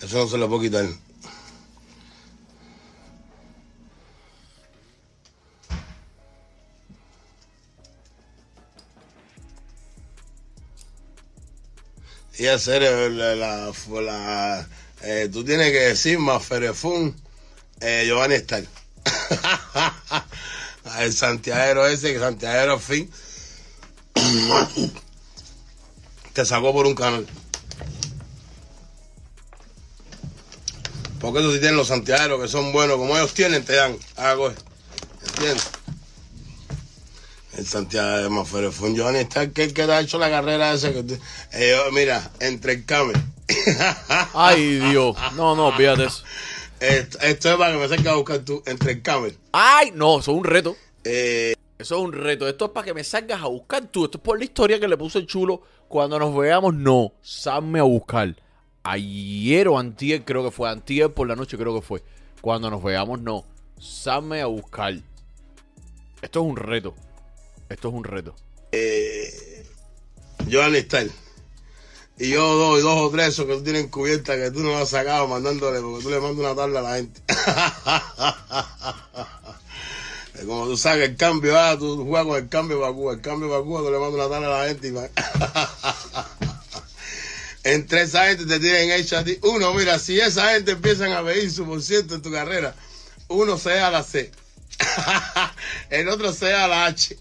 Eso 0.00 0.18
no 0.18 0.28
se 0.28 0.38
le 0.38 0.46
puede 0.46 0.62
quitar. 0.62 0.86
Y 12.38 12.46
hacer 12.46 12.82
la, 13.12 13.34
la, 13.34 14.68
eh, 15.02 15.28
tú 15.32 15.44
tienes 15.44 15.72
que 15.72 15.80
decir 15.80 16.18
más 16.18 16.44
Ferefun, 16.44 17.14
eh, 17.80 18.04
Giovanni 18.06 18.34
Estal. 18.34 18.68
El 20.98 21.12
Santiago 21.12 21.86
ese, 21.86 22.12
que 22.12 22.18
Santiago 22.18 22.78
fin 22.78 23.10
te 26.32 26.44
sacó 26.44 26.72
por 26.72 26.86
un 26.86 26.94
canal. 26.94 27.26
Porque 31.20 31.40
eso 31.40 31.52
si 31.52 31.58
tienen 31.58 31.76
los 31.76 31.88
santiagueros 31.88 32.40
que 32.40 32.48
son 32.48 32.72
buenos, 32.72 32.96
como 32.98 33.16
ellos 33.16 33.34
tienen, 33.34 33.64
te 33.64 33.74
dan. 33.74 33.96
Ah, 34.16 34.34
coge. 34.36 34.54
¿Entiendes? 35.28 35.75
El 37.56 37.66
Santiago 37.66 38.18
de 38.18 38.28
Mafere 38.28 38.70
fue 38.70 38.90
un 38.90 38.96
Giovanni 38.96 39.18
está 39.20 39.50
que, 39.50 39.72
que 39.72 39.86
te 39.86 39.92
ha 39.92 40.00
hecho 40.00 40.18
la 40.18 40.28
carrera 40.28 40.74
esa 40.74 40.92
que 40.92 41.00
eh, 41.52 41.74
yo, 41.74 41.90
mira, 41.92 42.30
entre 42.40 42.72
el 42.74 42.84
came. 42.84 43.14
Ay, 44.34 44.78
Dios. 44.90 45.16
No, 45.36 45.56
no, 45.56 45.68
olvídate 45.68 46.04
eso. 46.04 46.22
esto, 46.80 47.18
esto 47.20 47.50
es 47.52 47.56
para 47.56 47.72
que 47.72 47.78
me 47.78 47.84
acerques 47.84 48.06
a 48.08 48.14
buscar 48.16 48.38
tú, 48.40 48.62
entre 48.66 48.92
el 48.92 49.02
camel. 49.02 49.38
Ay, 49.52 49.90
no, 49.94 50.18
eso 50.18 50.32
es 50.32 50.38
un 50.38 50.44
reto. 50.44 50.76
Eh, 51.04 51.54
Eso 51.78 51.96
es 51.96 52.02
un 52.02 52.12
reto. 52.12 52.46
Esto 52.46 52.66
es 52.66 52.70
para 52.72 52.84
que 52.84 52.92
me 52.94 53.04
salgas 53.04 53.40
a 53.40 53.46
buscar 53.46 53.86
tú. 53.86 54.04
Esto 54.04 54.18
es 54.18 54.22
por 54.24 54.38
la 54.38 54.44
historia 54.44 54.78
que 54.78 54.88
le 54.88 54.96
puse 54.98 55.18
el 55.18 55.26
chulo. 55.26 55.62
Cuando 55.88 56.18
nos 56.18 56.36
veamos, 56.36 56.74
no. 56.74 57.12
Salme 57.22 57.78
a 57.80 57.84
buscar. 57.84 58.36
Ayer 58.82 59.68
o 59.68 59.78
antier, 59.78 60.24
creo 60.24 60.44
que 60.44 60.50
fue. 60.50 60.68
Antier 60.68 61.12
por 61.14 61.26
la 61.26 61.36
noche, 61.36 61.56
creo 61.56 61.74
que 61.74 61.86
fue. 61.86 62.02
Cuando 62.42 62.68
nos 62.68 62.82
veamos, 62.82 63.20
no. 63.20 63.44
Salme 63.78 64.42
a 64.42 64.46
buscar. 64.46 64.94
Esto 66.20 66.40
es 66.40 66.46
un 66.46 66.56
reto. 66.56 66.94
Esto 67.68 67.88
es 67.88 67.94
un 67.94 68.04
reto. 68.04 68.34
Giovanni 70.46 70.80
Style. 70.80 71.12
Y 72.18 72.30
yo 72.30 72.56
doy 72.56 72.80
dos 72.80 72.98
o 72.98 73.10
tres 73.10 73.28
esos 73.28 73.44
que 73.46 73.52
tú 73.54 73.62
tienes 73.62 73.86
cubierta 73.88 74.36
que 74.36 74.50
tú 74.50 74.60
no 74.60 74.78
has 74.78 74.88
sacado 74.88 75.28
mandándole, 75.28 75.80
porque 75.80 76.02
tú 76.02 76.08
le 76.10 76.18
mandas 76.20 76.38
una 76.38 76.54
tabla 76.54 76.80
a 76.80 76.82
la 76.82 76.96
gente. 76.96 77.20
Como 80.46 80.66
tú 80.66 80.76
sacas 80.76 81.08
el 81.08 81.16
cambio, 81.16 81.58
ah, 81.58 81.76
tú 81.78 82.04
juegas 82.06 82.26
con 82.26 82.36
el 82.36 82.48
cambio 82.48 82.80
para 82.80 82.92
Cuba, 82.92 83.14
el 83.14 83.20
cambio 83.20 83.50
para 83.50 83.62
Cuba, 83.62 83.80
tú 83.80 83.90
le 83.90 83.98
mandas 83.98 84.14
una 84.14 84.28
tabla 84.28 84.46
a 84.46 84.50
la 84.62 84.68
gente. 84.68 84.94
Entre 87.64 88.02
esa 88.02 88.28
gente 88.28 88.46
te 88.46 88.60
tienen 88.60 88.92
hecho 88.92 89.18
a 89.18 89.24
ti. 89.24 89.40
Uno, 89.42 89.74
mira, 89.74 89.98
si 89.98 90.20
esa 90.20 90.52
gente 90.52 90.70
empiezan 90.72 91.12
a 91.12 91.24
pedir 91.24 91.50
su 91.50 91.66
por 91.66 91.82
ciento 91.82 92.14
en 92.14 92.22
tu 92.22 92.30
carrera, 92.30 92.76
uno 93.28 93.58
sea 93.58 93.90
la 93.90 94.02
C. 94.02 94.30
El 95.90 96.08
otro 96.08 96.32
sea 96.32 96.68
la 96.68 96.86
H. 96.86 97.16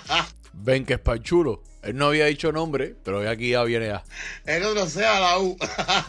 Ven 0.52 0.84
que 0.84 0.94
es 0.94 1.00
para 1.00 1.16
el 1.16 1.22
chulo. 1.22 1.62
Él 1.82 1.96
no 1.96 2.06
había 2.06 2.26
dicho 2.26 2.50
nombre, 2.50 2.94
pero 3.04 3.28
aquí 3.28 3.50
ya 3.50 3.62
viene 3.64 3.88
ya. 3.88 4.02
el 4.46 4.62
otro 4.64 4.88
sea 4.88 5.20
la 5.20 5.38
U, 5.38 5.54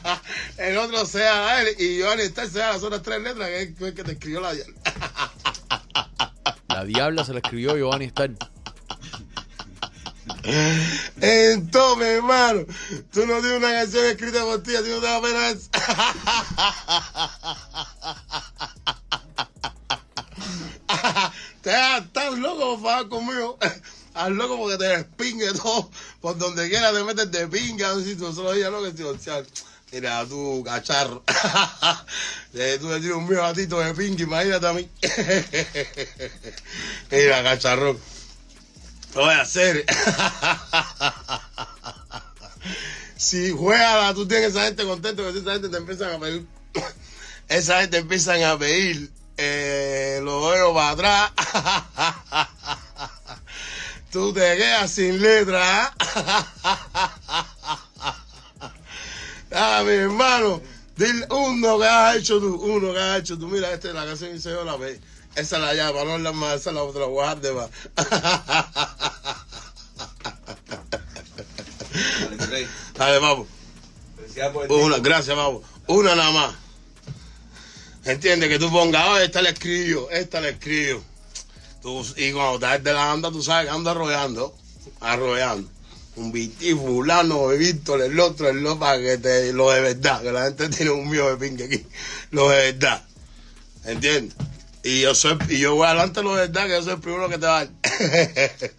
el 0.58 0.78
otro 0.78 1.06
sea 1.06 1.42
la 1.42 1.62
L 1.64 1.76
y 1.78 1.98
Giovanni 1.98 2.24
está 2.24 2.48
sea 2.48 2.72
las 2.72 2.84
otras 2.84 3.02
tres 3.02 3.22
letras 3.22 3.50
que 3.50 3.62
es 3.64 3.82
el 3.82 3.94
que 3.94 4.04
te 4.04 4.14
escribió 4.14 4.40
la 4.40 4.54
diabla. 4.54 4.76
La 6.70 6.86
diabla 6.86 7.26
se 7.26 7.34
la 7.34 7.40
escribió 7.40 7.76
Giovanni 7.76 8.08
Stern. 8.10 8.38
Entonces, 11.20 12.08
hermano, 12.08 12.66
tú 13.12 13.26
no 13.26 13.40
tienes 13.40 13.58
una 13.58 13.72
canción 13.72 14.06
escrita 14.06 14.44
por 14.44 14.62
ti, 14.64 14.76
a 14.76 14.84
ti 14.84 14.90
no 14.90 15.00
te 15.00 15.08
da 15.08 15.22
pena 15.22 15.54
estás 21.72 22.38
loco 22.38 22.80
por 22.80 22.90
favor 22.90 23.10
conmigo. 23.10 23.58
Estás 24.08 24.32
loco 24.32 24.58
porque 24.58 24.78
te 24.78 24.86
despingue 24.86 25.54
todo. 25.54 25.90
Por 26.22 26.38
donde 26.38 26.70
quiera 26.70 26.94
te 26.94 27.04
metes 27.04 27.32
de 27.32 27.48
pinga. 27.48 27.90
No 27.90 28.00
sé 28.00 28.06
si 28.06 28.16
tú 28.16 28.34
solo 28.34 28.54
digas 28.54 28.72
lo 28.72 28.82
que. 28.82 28.94
Mira, 29.92 30.26
tú, 30.26 30.64
cacharro. 30.66 31.24
Tú 32.52 32.58
le 32.58 32.78
tiras 32.78 33.18
un 33.18 33.28
mío 33.28 33.42
gatito 33.42 33.80
de 33.80 33.94
pinga, 33.94 34.24
imagínate 34.24 34.68
a 34.68 34.74
mí. 34.74 34.90
Mira, 37.12 37.44
cacharrón. 37.44 38.00
Lo 39.14 39.22
voy 39.22 39.34
a 39.34 39.42
hacer. 39.42 39.86
si 43.18 43.52
juega, 43.52 44.14
tú 44.14 44.28
tienes 44.28 44.52
esa 44.52 44.66
gente 44.66 44.84
contento 44.84 45.24
que 45.24 45.40
esa 45.40 45.54
gente 45.54 45.70
te 45.70 45.78
empiezan 45.78 46.14
a 46.14 46.20
pedir. 46.20 46.46
Esa 47.48 47.82
gente 47.82 48.00
empiezan 48.00 48.44
a 48.44 48.58
pedir 48.58 49.12
eh, 49.38 50.20
los 50.24 50.52
dedos 50.52 50.74
para 50.74 50.90
atrás. 50.92 51.32
tú 54.12 54.34
te 54.34 54.58
quedas 54.58 54.92
sin 54.92 55.22
letra. 55.22 55.94
ah, 59.54 59.84
mi 59.86 59.92
hermano. 59.94 60.62
Dile 60.96 61.28
uno 61.30 61.78
que 61.78 61.86
has 61.86 62.16
hecho 62.16 62.40
tú, 62.40 62.56
uno 62.56 62.94
que 62.94 63.00
has 63.00 63.20
hecho 63.20 63.38
tú. 63.38 63.48
Mira, 63.48 63.72
esta 63.72 63.90
es 63.90 63.94
la 63.94 64.06
canción 64.06 64.34
y 64.34 64.40
se 64.40 64.52
yo 64.52 64.64
la 64.64 64.78
ve. 64.78 65.02
Esa 65.36 65.58
es 65.58 65.62
la 65.62 65.74
llave, 65.74 65.92
para 65.92 66.06
no 66.06 66.14
hablar 66.14 66.34
más, 66.34 66.62
esa 66.62 66.70
es 66.70 66.76
la 66.76 66.84
otra, 66.84 67.06
guarde 67.06 67.52
va. 67.52 67.70
Dale, 72.98 73.18
el 73.18 73.22
Una, 74.70 74.98
gracias, 75.00 75.36
vamos. 75.36 75.64
Una 75.88 76.16
nada 76.16 76.32
más. 76.32 76.65
Entiende 78.06 78.48
que 78.48 78.60
tú 78.60 78.72
pongas, 78.72 79.04
oh, 79.08 79.18
esta 79.18 79.42
la 79.42 79.50
escribo, 79.50 80.12
esta 80.12 80.40
la 80.40 80.50
escribo. 80.50 81.02
Tú, 81.82 82.06
y 82.18 82.32
cuando 82.32 82.56
estás 82.56 82.84
de 82.84 82.94
la 82.94 83.12
anda, 83.12 83.32
tú 83.32 83.42
sabes 83.42 83.68
que 83.68 83.76
ando 83.76 83.90
arrollando, 83.90 84.56
arrollando. 85.02 85.68
Un 86.16 86.32
viti 86.32 86.74
fulano, 86.76 87.48
Víctor, 87.48 88.04
el 88.04 88.20
otro, 88.20 88.48
el 88.48 88.64
otro, 88.66 88.80
para 88.80 89.02
que 89.02 89.18
te, 89.18 89.52
lo 89.54 89.72
de 89.72 89.82
verdad, 89.82 90.22
que 90.22 90.32
la 90.32 90.44
gente 90.46 90.70
tiene 90.70 90.92
un 90.92 91.10
mío 91.10 91.30
de 91.30 91.38
pingue 91.38 91.66
aquí. 91.66 91.86
Lo 92.30 92.50
de 92.50 92.72
verdad. 92.72 93.04
¿Entiendes? 93.86 94.36
Y 94.84 95.02
yo 95.02 95.16
soy, 95.16 95.40
y 95.50 95.58
yo 95.58 95.74
voy 95.74 95.88
adelante 95.88 96.22
lo 96.22 96.36
de 96.36 96.48
verdad, 96.48 96.68
que 96.68 96.74
yo 96.74 96.84
soy 96.84 96.94
el 96.94 97.00
primero 97.00 97.28
que 97.28 97.40
te 97.40 97.48
va 97.48 97.62
a 97.62 97.66
dar. 97.66 97.74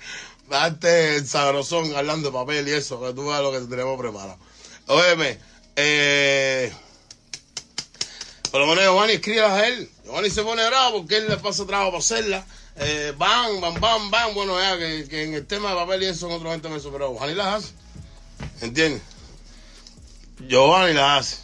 Darte 0.49 1.17
el 1.17 1.27
sabrosón 1.27 1.97
hablando 1.97 2.29
de 2.29 2.33
papel 2.33 2.69
y 2.69 2.73
eso, 2.73 3.01
que 3.01 3.13
tú 3.13 3.27
veas 3.27 3.43
lo 3.43 3.51
que 3.51 3.59
te 3.59 3.67
tenemos 3.67 3.99
preparado. 3.99 4.39
Óyeme, 4.87 5.39
eh, 5.75 6.73
por 8.57 8.67
lo 8.67 8.75
menos 8.75 8.85
Giovanni 8.85 9.13
escribe 9.13 9.43
a 9.43 9.69
él. 9.69 9.91
Giovanni 10.03 10.31
se 10.31 10.43
pone 10.43 10.67
bravo 10.67 11.01
porque 11.01 11.19
él 11.19 11.29
le 11.29 11.37
pasa 11.37 11.67
trabajo 11.67 11.91
para 11.91 11.99
hacerla. 11.99 12.47
Eh, 12.77 13.13
bam, 13.19 13.61
bam, 13.61 13.79
bam, 13.79 14.11
bam. 14.11 14.35
Bueno, 14.35 14.59
ya 14.59 14.79
que, 14.79 15.25
en 15.25 15.35
el 15.35 15.47
tema 15.47 15.69
de 15.69 15.75
papel 15.75 16.03
y 16.03 16.07
eso 16.07 16.21
son 16.21 16.33
otros 16.33 16.53
20 16.53 16.71
meses, 16.71 16.89
pero 16.91 17.13
Giovanni 17.13 17.35
las 17.35 17.47
hace. 17.49 17.75
¿Entiendes? 18.63 19.03
Giovanni 20.49 20.95
las 20.95 21.21
hace. 21.21 21.37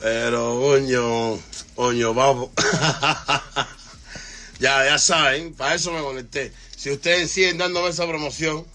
Pero, 0.00 0.60
coño, 0.60 1.38
coño, 1.76 2.12
vamos. 2.12 2.50
ya, 4.58 4.84
ya 4.84 4.98
saben, 4.98 5.54
para 5.54 5.76
eso 5.76 5.92
me 5.92 6.02
conecté. 6.02 6.52
Si 6.76 6.90
ustedes 6.90 7.30
siguen 7.30 7.56
dándome 7.56 7.88
esa 7.88 8.06
promoción, 8.06 8.66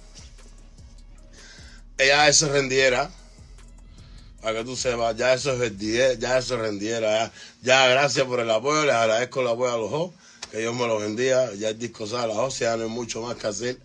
eso 2.00 2.46
es 2.48 2.52
rendiera. 2.52 3.12
Para 4.42 4.60
que 4.60 4.66
tú 4.66 4.76
sepas, 4.76 5.16
ya 5.18 5.34
eso 5.34 5.54
es 5.54 5.60
rendiera, 5.60 6.14
ya 6.14 6.38
eso 6.38 6.56
es 6.56 6.62
rendiera. 6.62 7.26
Ya, 7.26 7.32
Ya, 7.64 7.88
gracias 7.88 8.26
por 8.26 8.40
el 8.40 8.50
apoyo, 8.52 8.86
les 8.86 8.94
agradezco 8.94 9.42
el 9.42 9.48
apoyo 9.48 9.74
a 9.74 9.78
los 9.78 9.92
dos, 9.92 10.12
que 10.52 10.60
Dios 10.60 10.76
me 10.76 10.88
lo 10.88 11.00
bendiga. 11.00 11.54
Ya 11.56 11.70
el 11.70 11.80
disco 11.80 12.06
sale 12.06 12.26
a 12.26 12.28
las 12.28 12.38
12, 12.38 12.64
ya 12.64 12.78
no 12.78 12.84
hay 12.84 12.90
mucho 12.90 13.22
más 13.22 13.36
que 13.36 13.48
hacer. 13.48 13.78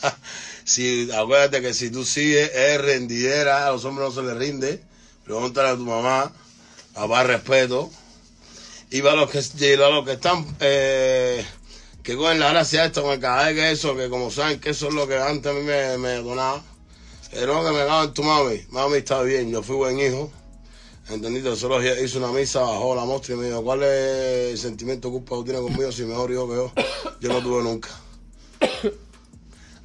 si, 0.64 1.10
acuérdate 1.12 1.60
que 1.60 1.74
si 1.74 1.90
tú 1.90 2.04
sigues, 2.04 2.50
es 2.54 2.80
rendidera, 2.80 3.66
a 3.66 3.72
los 3.72 3.84
hombres 3.84 4.08
no 4.08 4.14
se 4.14 4.26
les 4.26 4.36
rinde. 4.36 4.82
Pregúntale 5.24 5.68
a 5.68 5.76
tu 5.76 5.84
mamá, 5.84 6.32
papá, 6.94 7.24
respeto. 7.24 7.90
Y 8.90 9.02
para 9.02 9.16
los 9.16 9.30
que, 9.30 9.38
y 9.40 9.76
para 9.76 9.90
los 9.90 10.04
que 10.04 10.12
están, 10.12 10.56
eh, 10.60 11.44
que 12.02 12.16
cogen 12.16 12.40
la 12.40 12.50
gracia 12.50 12.86
esto, 12.86 13.06
me 13.06 13.20
cae 13.20 13.54
que 13.54 13.70
eso, 13.70 13.94
que 13.94 14.08
como 14.08 14.30
saben 14.30 14.58
que 14.58 14.70
eso 14.70 14.88
es 14.88 14.94
lo 14.94 15.06
que 15.06 15.16
antes 15.16 15.52
a 15.52 15.54
mí 15.54 15.62
me 15.62 16.14
donaba. 16.16 16.62
Pero 17.32 17.64
que 17.64 17.70
me 17.70 17.78
cago 17.78 18.04
en 18.04 18.14
tu 18.14 18.22
mami. 18.22 18.60
Mami 18.68 18.98
está 18.98 19.22
bien, 19.22 19.50
yo 19.50 19.62
fui 19.62 19.76
buen 19.76 19.98
hijo. 19.98 20.30
¿Entendiste? 21.08 21.56
Solo 21.56 21.82
hizo 21.82 22.18
una 22.18 22.28
misa, 22.28 22.60
bajó 22.60 22.94
la 22.94 23.04
mostra 23.04 23.34
y 23.34 23.38
me 23.38 23.46
dijo, 23.46 23.62
¿cuál 23.62 23.82
es 23.82 24.52
el 24.52 24.58
sentimiento 24.58 25.08
que 25.08 25.12
culpa 25.12 25.36
tú 25.36 25.44
tienes 25.44 25.62
conmigo 25.62 25.90
si 25.90 26.04
mejor 26.04 26.30
hijo 26.30 26.48
que 26.48 26.54
yo? 26.54 26.72
Yo 27.20 27.28
no 27.30 27.42
tuve 27.42 27.62
nunca. 27.62 27.88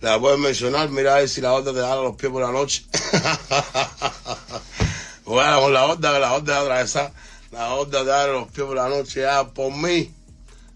La 0.02 0.20
puedes 0.20 0.38
mencionar, 0.38 0.90
mira 0.90 1.16
a 1.16 1.20
ver 1.20 1.30
si 1.30 1.42
la 1.42 1.54
otra 1.54 1.74
te 1.74 1.80
da 1.80 1.96
los 1.96 2.16
pies 2.16 2.32
por 2.32 2.44
la 2.44 2.52
noche. 2.52 2.86
bueno, 5.26 5.62
con 5.62 5.74
la 5.74 5.86
horda, 5.86 6.14
que 6.14 6.20
la 6.20 6.34
horda 6.34 6.54
de 6.54 6.60
atravesar, 6.60 7.14
la 7.52 7.74
horda 7.74 8.04
de 8.04 8.06
dar 8.06 8.30
a 8.30 8.34
los 8.34 8.52
pies 8.52 8.68
por 8.68 8.76
la 8.76 8.90
noche, 8.90 9.22
ya 9.22 9.48
por 9.48 9.74
mí. 9.74 10.12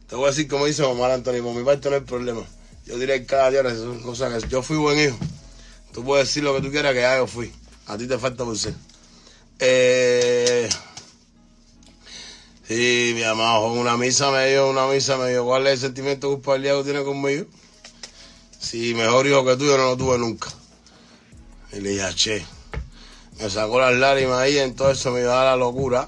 Te 0.07 0.15
voy 0.15 0.25
a 0.25 0.29
decir 0.29 0.47
como 0.47 0.65
dice 0.65 0.81
mamá 0.81 1.13
Antonio, 1.13 1.43
por 1.43 1.53
mi 1.53 1.63
parte 1.63 1.89
no 1.89 1.97
hay 1.97 2.01
problema. 2.01 2.41
Yo 2.85 2.97
diré 2.97 3.25
cada 3.25 3.51
día, 3.51 3.63
son 3.75 3.99
cosas 3.99 4.43
que 4.43 4.49
yo 4.49 4.63
fui 4.63 4.77
buen 4.77 4.99
hijo. 4.99 5.17
Tú 5.93 6.03
puedes 6.03 6.27
decir 6.27 6.43
lo 6.43 6.55
que 6.55 6.61
tú 6.61 6.71
quieras 6.71 6.93
que 6.93 7.01
ya 7.01 7.25
fui. 7.27 7.51
A 7.87 7.97
ti 7.97 8.07
te 8.07 8.17
falta 8.17 8.45
por 8.45 8.57
ser. 8.57 8.73
Eh, 9.59 10.69
sí, 12.67 13.11
mi 13.13 13.23
amado, 13.23 13.73
una 13.73 13.97
misa 13.97 14.31
me 14.31 14.49
dio, 14.49 14.69
una 14.69 14.87
misa 14.87 15.17
me 15.17 15.29
dio. 15.29 15.43
¿Cuál 15.43 15.67
es 15.67 15.73
el 15.73 15.79
sentimiento 15.79 16.29
de 16.29 16.35
culpabilidad 16.35 16.77
que 16.77 16.83
tiene 16.85 17.03
conmigo? 17.03 17.45
Sí, 18.59 18.93
mejor 18.93 19.27
hijo 19.27 19.43
que 19.43 19.57
tú 19.57 19.65
yo 19.65 19.77
no 19.77 19.85
lo 19.85 19.97
tuve 19.97 20.17
nunca. 20.17 20.49
Y 21.73 21.81
le 21.81 21.91
dije, 21.91 22.15
che. 22.15 22.45
Me 23.39 23.49
sacó 23.49 23.79
las 23.79 23.95
lágrimas 23.95 24.39
ahí, 24.39 24.59
entonces 24.59 25.11
me 25.11 25.21
iba 25.21 25.33
a 25.33 25.43
dar 25.43 25.57
la 25.57 25.65
locura. 25.65 26.07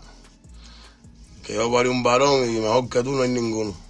Que 1.43 1.55
yo 1.55 1.71
parí 1.71 1.89
un 1.89 2.03
varón 2.03 2.49
y 2.49 2.59
mejor 2.59 2.87
que 2.89 3.03
tú 3.03 3.11
no 3.11 3.23
hay 3.23 3.29
ninguno. 3.29 3.82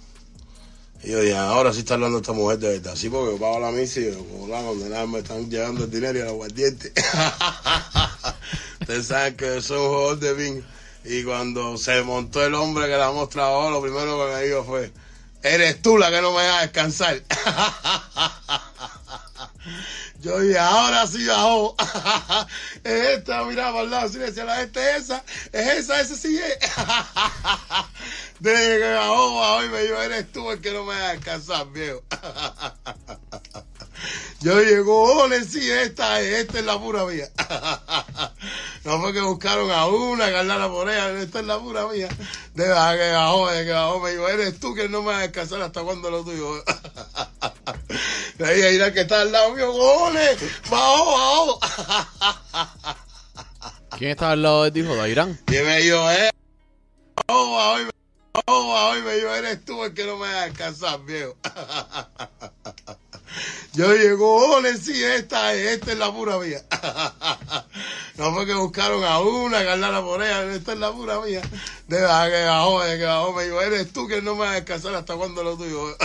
Y 1.04 1.10
yo 1.10 1.20
dije, 1.20 1.36
ahora 1.36 1.72
sí 1.72 1.80
está 1.80 1.94
hablando 1.94 2.18
esta 2.18 2.32
mujer 2.32 2.58
de 2.58 2.78
verdad. 2.78 2.96
Sí, 2.96 3.10
porque 3.10 3.32
yo 3.32 3.38
pago 3.38 3.60
la 3.60 3.70
misa 3.70 4.00
y 4.00 4.06
yo, 4.06 4.18
como 4.24 4.48
la 4.48 4.62
condenada 4.62 5.06
me 5.06 5.18
están 5.18 5.50
llegando 5.50 5.84
el 5.84 5.90
dinero 5.90 6.18
y 6.18 6.22
el 6.22 6.28
aguardiente. 6.28 6.92
Ustedes 8.80 9.06
saben 9.06 9.36
que 9.36 9.60
soy 9.60 9.78
un 9.78 9.88
jugador 9.88 10.18
de 10.18 10.34
ping. 10.34 10.62
Y 11.04 11.22
cuando 11.22 11.76
se 11.76 12.02
montó 12.02 12.42
el 12.42 12.54
hombre 12.54 12.86
que 12.86 12.96
la 12.96 13.12
mostraba, 13.12 13.68
lo 13.68 13.82
primero 13.82 14.18
que 14.18 14.32
me 14.32 14.42
dijo 14.44 14.64
fue, 14.64 14.90
eres 15.42 15.82
tú 15.82 15.98
la 15.98 16.10
que 16.10 16.22
no 16.22 16.32
me 16.32 16.42
deja 16.42 16.62
descansar. 16.62 17.22
Yo 20.24 20.40
dije, 20.40 20.58
ahora 20.58 21.06
sí 21.06 21.26
bajó. 21.26 21.76
es 22.84 23.18
esta, 23.18 23.44
mira, 23.44 24.08
si 24.08 24.16
le 24.16 24.24
decía 24.24 24.44
la 24.44 24.56
gente 24.56 24.96
esa, 24.96 25.22
es 25.52 25.68
esa, 25.68 26.00
ese 26.00 26.16
sí 26.16 26.38
es. 26.38 26.58
Desde 28.40 28.78
que 28.78 28.94
bajó, 28.94 29.36
bajó 29.38 29.64
y 29.64 29.68
me 29.68 29.82
dijo, 29.82 30.00
eres 30.00 30.32
tú 30.32 30.50
el 30.50 30.62
que 30.62 30.72
no 30.72 30.84
me 30.84 30.94
deja 30.94 31.12
descansar, 31.12 31.70
viejo. 31.72 32.02
Yo 34.40 34.60
llego, 34.60 35.22
ole, 35.22 35.44
sí, 35.44 35.70
esta 35.70 36.20
es, 36.20 36.40
esta 36.40 36.58
es 36.58 36.64
la 36.64 36.78
pura 36.78 37.04
mía. 37.06 37.28
No 38.84 39.00
fue 39.00 39.14
que 39.14 39.20
buscaron 39.22 39.70
a 39.70 39.86
una, 39.86 40.30
Carlana 40.30 40.68
por 40.68 40.90
ella, 40.90 41.18
esta 41.18 41.40
es 41.40 41.46
la 41.46 41.58
pura 41.58 41.86
mía. 41.86 42.06
De 42.52 42.64
que 42.64 42.70
bajó, 42.70 43.50
de 43.50 43.64
que 43.64 43.72
bajó, 43.72 43.98
me 44.00 44.10
dijo, 44.10 44.28
eres 44.28 44.60
tú 44.60 44.74
que 44.74 44.90
no 44.90 45.00
me 45.00 45.06
vas 45.06 45.16
a 45.16 45.22
descansar 45.22 45.62
hasta 45.62 45.82
cuando 45.82 46.10
lo 46.10 46.22
tuyo. 46.22 46.62
Dije, 48.38 48.72
mira 48.72 48.92
que 48.92 49.00
está 49.00 49.22
al 49.22 49.32
lado 49.32 49.54
mío, 49.54 49.72
ole, 49.72 50.36
bajó, 50.68 51.58
bajó. 51.58 51.60
¿Quién 53.96 54.10
estaba 54.10 54.32
al 54.32 54.42
lado 54.42 54.64
de 54.64 54.72
ti, 54.72 54.80
hijo? 54.80 54.94
¿Dairán? 54.96 55.40
Y 55.48 55.52
me 55.52 55.80
dijo, 55.80 56.10
eh, 56.10 56.30
bajó, 57.26 57.52
bajó, 57.52 57.80
y 57.80 57.84
me 57.84 57.90
bajó, 58.34 58.68
bajó, 58.68 58.98
y 58.98 59.02
me 59.02 59.14
dijo, 59.14 59.34
eres 59.34 59.64
tú 59.64 59.82
el 59.82 59.94
que 59.94 60.04
no 60.04 60.18
me 60.18 60.26
vas 60.26 60.34
a 60.34 60.44
descansar, 60.44 61.00
viejo. 61.06 61.36
Yo 63.72 63.92
llego, 63.94 64.56
ole, 64.56 64.76
sí, 64.76 65.02
esta 65.02 65.52
es, 65.54 65.72
esta 65.72 65.92
es 65.92 65.98
la 65.98 66.12
pura 66.12 66.38
mía. 66.38 66.62
No 68.16 68.32
fue 68.32 68.46
que 68.46 68.54
buscaron 68.54 69.02
a 69.02 69.18
una, 69.18 69.64
Carlana 69.64 70.00
por 70.00 70.22
ella, 70.22 70.44
esta 70.54 70.74
es 70.74 70.78
la 70.78 70.92
pura 70.92 71.18
mía. 71.18 71.42
De 71.88 71.96
que 71.96 72.02
bajó, 72.04 72.80
de 72.84 72.96
que 72.96 73.04
bajó, 73.04 73.32
me 73.32 73.42
dijo, 73.42 73.60
eres 73.60 73.92
tú 73.92 74.06
que 74.06 74.22
no 74.22 74.34
me 74.34 74.42
vas 74.42 74.50
a 74.50 74.54
descansar 74.54 74.94
hasta 74.94 75.16
cuando 75.16 75.42
lo 75.42 75.56
tuyo. 75.56 75.96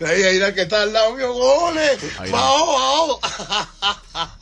Le 0.00 0.16
dije, 0.16 0.32
mira 0.32 0.52
que 0.52 0.62
está 0.62 0.82
al 0.82 0.92
lado 0.92 1.14
mío, 1.14 1.32
ole, 1.32 1.96
bajó, 2.28 3.20
bajó. 3.20 4.40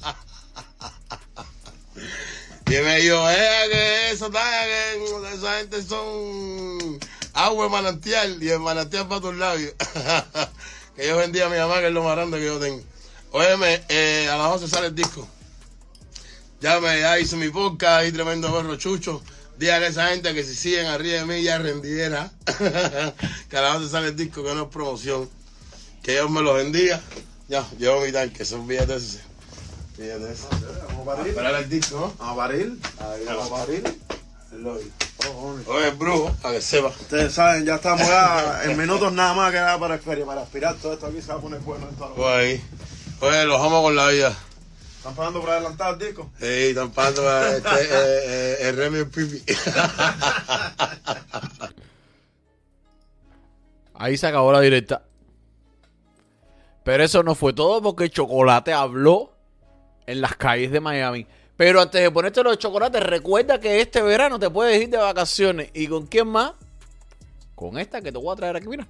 Y 2.66 2.72
me 2.72 3.00
dijo, 3.00 3.28
eh, 3.28 3.68
que 3.70 4.11
eso 4.12 4.26
está, 4.26 4.40
que 4.64 5.35
esa 5.35 5.59
gente 5.59 5.83
son 5.83 7.00
agua 7.35 7.64
de 7.64 7.70
manantial 7.70 8.42
y 8.42 8.48
el 8.48 8.61
manantial 8.61 9.09
para 9.09 9.20
tus 9.20 9.35
labios. 9.35 9.74
que 11.00 11.06
yo 11.08 11.16
vendía 11.16 11.46
a 11.46 11.48
mi 11.48 11.56
mamá, 11.56 11.80
que 11.80 11.86
es 11.86 11.92
lo 11.92 12.02
más 12.04 12.14
grande 12.14 12.38
que 12.38 12.44
yo 12.46 12.58
tengo. 12.58 12.82
Óyeme, 13.32 13.82
eh, 13.88 14.28
a 14.30 14.36
las 14.36 14.48
11 14.54 14.68
sale 14.68 14.88
el 14.88 14.94
disco. 14.94 15.26
Ya 16.60 16.78
me 16.80 17.00
ya 17.00 17.18
hice 17.18 17.36
mi 17.36 17.48
podcast 17.48 18.06
y 18.06 18.12
tremendo 18.12 18.52
perro 18.54 18.76
chucho. 18.76 19.22
Dígale 19.56 19.86
a 19.86 19.88
esa 19.88 20.08
gente 20.08 20.34
que 20.34 20.44
si 20.44 20.54
siguen 20.54 20.86
arriba 20.86 21.20
de 21.20 21.24
mí 21.24 21.42
ya 21.42 21.58
rendiera. 21.58 22.30
que 23.48 23.56
a 23.56 23.60
las 23.62 23.76
11 23.76 23.90
sale 23.90 24.08
el 24.08 24.16
disco, 24.16 24.42
que 24.42 24.54
no 24.54 24.64
es 24.64 24.68
promoción. 24.68 25.28
Que 26.02 26.12
Dios 26.12 26.30
me 26.30 26.42
lo 26.42 26.54
bendiga. 26.54 27.00
Ya, 27.48 27.66
llevo 27.78 28.00
mi 28.02 28.12
tanque, 28.12 28.44
son 28.44 28.66
fíjate 28.68 28.96
ese. 28.96 29.20
Fíjate 29.96 30.32
ese. 30.32 30.44
Vamos 30.88 31.08
a 31.08 31.12
A 31.12 31.16
parir. 31.16 31.28
esperar 31.28 31.54
el 31.62 31.68
disco, 31.68 31.96
¿no? 31.98 32.14
Vamos 32.18 32.34
a 32.34 32.36
parir. 32.36 32.78
Ahí 33.00 33.24
Vamos 33.26 33.46
a 33.46 33.50
parir. 33.56 33.98
Oh. 34.66 35.59
Oye, 35.66 35.90
brujo, 35.90 36.35
a 36.42 36.53
que 36.53 36.61
sepa. 36.61 36.88
Ustedes 36.88 37.33
saben, 37.33 37.64
ya 37.64 37.77
estamos 37.77 38.07
ya 38.07 38.62
en 38.64 38.77
minutos 38.77 39.12
nada 39.12 39.35
más 39.35 39.51
que 39.51 39.59
nada 39.59 39.79
para 39.79 39.94
experir, 39.94 40.25
para 40.25 40.42
aspirar. 40.42 40.75
Todo 40.77 40.94
esto 40.94 41.07
aquí 41.07 41.23
se 41.23 41.29
va 41.29 41.35
a 41.35 41.40
poner 41.40 41.61
bueno. 41.61 41.88
Esto 41.90 42.12
Pues 42.16 42.29
ahí. 42.29 42.62
Oye, 43.20 43.44
los 43.44 43.61
vamos 43.61 43.83
con 43.83 43.96
la 43.96 44.09
vida. 44.09 44.37
¿Están 44.96 45.14
pagando 45.14 45.40
por 45.40 45.51
adelantar 45.51 45.94
el 45.94 45.99
disco? 45.99 46.31
Sí, 46.38 46.46
están 46.46 46.90
pagando 46.90 47.23
para 47.23 47.57
este, 47.57 47.68
eh, 47.70 47.88
eh, 47.90 48.57
el 48.68 48.77
remio 48.77 49.11
pipi. 49.11 49.42
Ahí 53.94 54.16
se 54.16 54.27
acabó 54.27 54.53
la 54.53 54.61
directa. 54.61 55.03
Pero 56.85 57.05
eso 57.05 57.23
no 57.23 57.35
fue 57.35 57.53
todo 57.53 57.83
porque 57.83 58.09
Chocolate 58.09 58.73
habló 58.73 59.33
en 60.07 60.23
las 60.23 60.37
calles 60.37 60.70
de 60.70 60.81
Miami. 60.81 61.27
Pero 61.61 61.83
antes 61.83 62.01
de 62.01 62.11
ponerte 62.11 62.42
los 62.42 62.57
chocolates, 62.57 63.03
recuerda 63.03 63.61
que 63.61 63.83
este 63.83 64.01
verano 64.01 64.38
te 64.38 64.49
puedes 64.49 64.81
ir 64.81 64.88
de 64.88 64.96
vacaciones. 64.96 65.68
¿Y 65.75 65.88
con 65.88 66.07
quién 66.07 66.27
más? 66.27 66.53
Con 67.55 67.79
esta 67.79 68.01
que 68.01 68.11
te 68.11 68.16
voy 68.16 68.33
a 68.33 68.37
traer 68.37 68.57
aquí, 68.57 68.66
mira. 68.66 68.87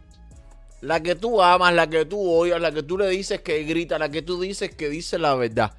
La 0.80 1.00
que 1.00 1.16
tú 1.16 1.42
amas, 1.42 1.74
la 1.74 1.90
que 1.90 2.04
tú 2.04 2.20
odias, 2.20 2.60
la 2.60 2.70
que 2.70 2.84
tú 2.84 2.96
le 2.96 3.08
dices 3.08 3.40
que 3.40 3.64
grita, 3.64 3.98
la 3.98 4.08
que 4.08 4.22
tú 4.22 4.40
dices 4.40 4.72
que 4.72 4.88
dice 4.88 5.18
la 5.18 5.34
verdad. 5.34 5.74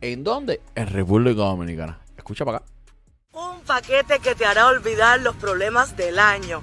¿En 0.00 0.22
dónde? 0.22 0.60
En 0.76 0.86
República 0.86 1.42
Dominicana. 1.42 1.98
Escucha 2.16 2.44
para 2.44 2.58
acá. 2.58 2.66
Un 3.32 3.62
paquete 3.62 4.20
que 4.20 4.36
te 4.36 4.46
hará 4.46 4.68
olvidar 4.68 5.20
los 5.22 5.34
problemas 5.34 5.96
del 5.96 6.20
año. 6.20 6.62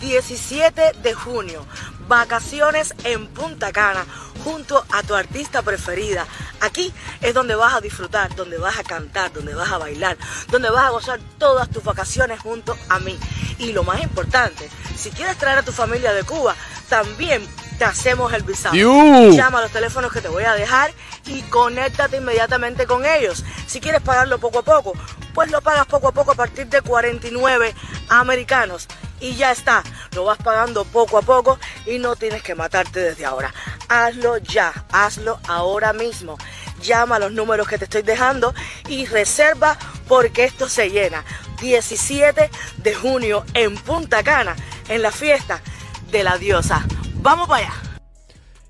17 0.00 0.92
de 1.02 1.12
junio, 1.12 1.66
vacaciones 2.08 2.94
en 3.04 3.26
Punta 3.28 3.72
Cana 3.72 4.04
junto 4.42 4.84
a 4.92 5.02
tu 5.02 5.14
artista 5.14 5.62
preferida. 5.62 6.26
Aquí 6.60 6.92
es 7.20 7.34
donde 7.34 7.54
vas 7.54 7.74
a 7.74 7.80
disfrutar, 7.80 8.34
donde 8.34 8.58
vas 8.58 8.78
a 8.78 8.84
cantar, 8.84 9.32
donde 9.32 9.54
vas 9.54 9.70
a 9.70 9.78
bailar, 9.78 10.16
donde 10.50 10.70
vas 10.70 10.86
a 10.86 10.90
gozar 10.90 11.20
todas 11.38 11.70
tus 11.70 11.82
vacaciones 11.82 12.40
junto 12.40 12.76
a 12.88 12.98
mí. 13.00 13.18
Y 13.58 13.72
lo 13.72 13.84
más 13.84 14.02
importante, 14.02 14.68
si 14.96 15.10
quieres 15.10 15.36
traer 15.38 15.58
a 15.58 15.62
tu 15.62 15.72
familia 15.72 16.12
de 16.12 16.24
Cuba, 16.24 16.54
también 16.88 17.46
te 17.78 17.84
hacemos 17.84 18.32
el 18.32 18.42
visado. 18.42 18.74
Llama 18.74 19.58
a 19.58 19.62
los 19.62 19.70
teléfonos 19.70 20.12
que 20.12 20.20
te 20.20 20.28
voy 20.28 20.44
a 20.44 20.54
dejar 20.54 20.92
y 21.26 21.42
conéctate 21.42 22.18
inmediatamente 22.18 22.86
con 22.86 23.04
ellos. 23.04 23.44
Si 23.66 23.80
quieres 23.80 24.00
pagarlo 24.02 24.38
poco 24.38 24.60
a 24.60 24.62
poco, 24.62 24.92
pues 25.34 25.50
lo 25.50 25.60
pagas 25.60 25.86
poco 25.86 26.08
a 26.08 26.12
poco 26.12 26.32
a 26.32 26.34
partir 26.34 26.66
de 26.68 26.80
49 26.82 27.74
americanos. 28.08 28.88
Y 29.20 29.36
ya 29.36 29.52
está, 29.52 29.82
lo 30.14 30.24
vas 30.24 30.38
pagando 30.38 30.84
poco 30.84 31.18
a 31.18 31.22
poco 31.22 31.58
y 31.86 31.98
no 31.98 32.16
tienes 32.16 32.42
que 32.42 32.54
matarte 32.54 33.00
desde 33.00 33.24
ahora. 33.24 33.54
Hazlo 33.88 34.38
ya, 34.38 34.72
hazlo 34.92 35.38
ahora 35.48 35.92
mismo. 35.92 36.36
Llama 36.82 37.16
a 37.16 37.18
los 37.18 37.32
números 37.32 37.68
que 37.68 37.78
te 37.78 37.84
estoy 37.84 38.02
dejando 38.02 38.54
y 38.88 39.06
reserva 39.06 39.78
porque 40.08 40.44
esto 40.44 40.68
se 40.68 40.90
llena. 40.90 41.24
17 41.60 42.50
de 42.78 42.94
junio 42.94 43.44
en 43.54 43.76
Punta 43.76 44.22
Cana, 44.22 44.54
en 44.88 45.02
la 45.02 45.10
fiesta 45.10 45.62
de 46.10 46.24
la 46.24 46.36
diosa. 46.36 46.86
Vamos 47.14 47.48
para 47.48 47.66
allá. 47.66 47.74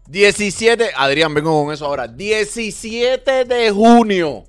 17, 0.06 0.92
Adrián, 0.96 1.34
vengo 1.34 1.64
con 1.64 1.74
eso 1.74 1.86
ahora. 1.86 2.06
17 2.06 3.46
de 3.46 3.70
junio. 3.70 4.44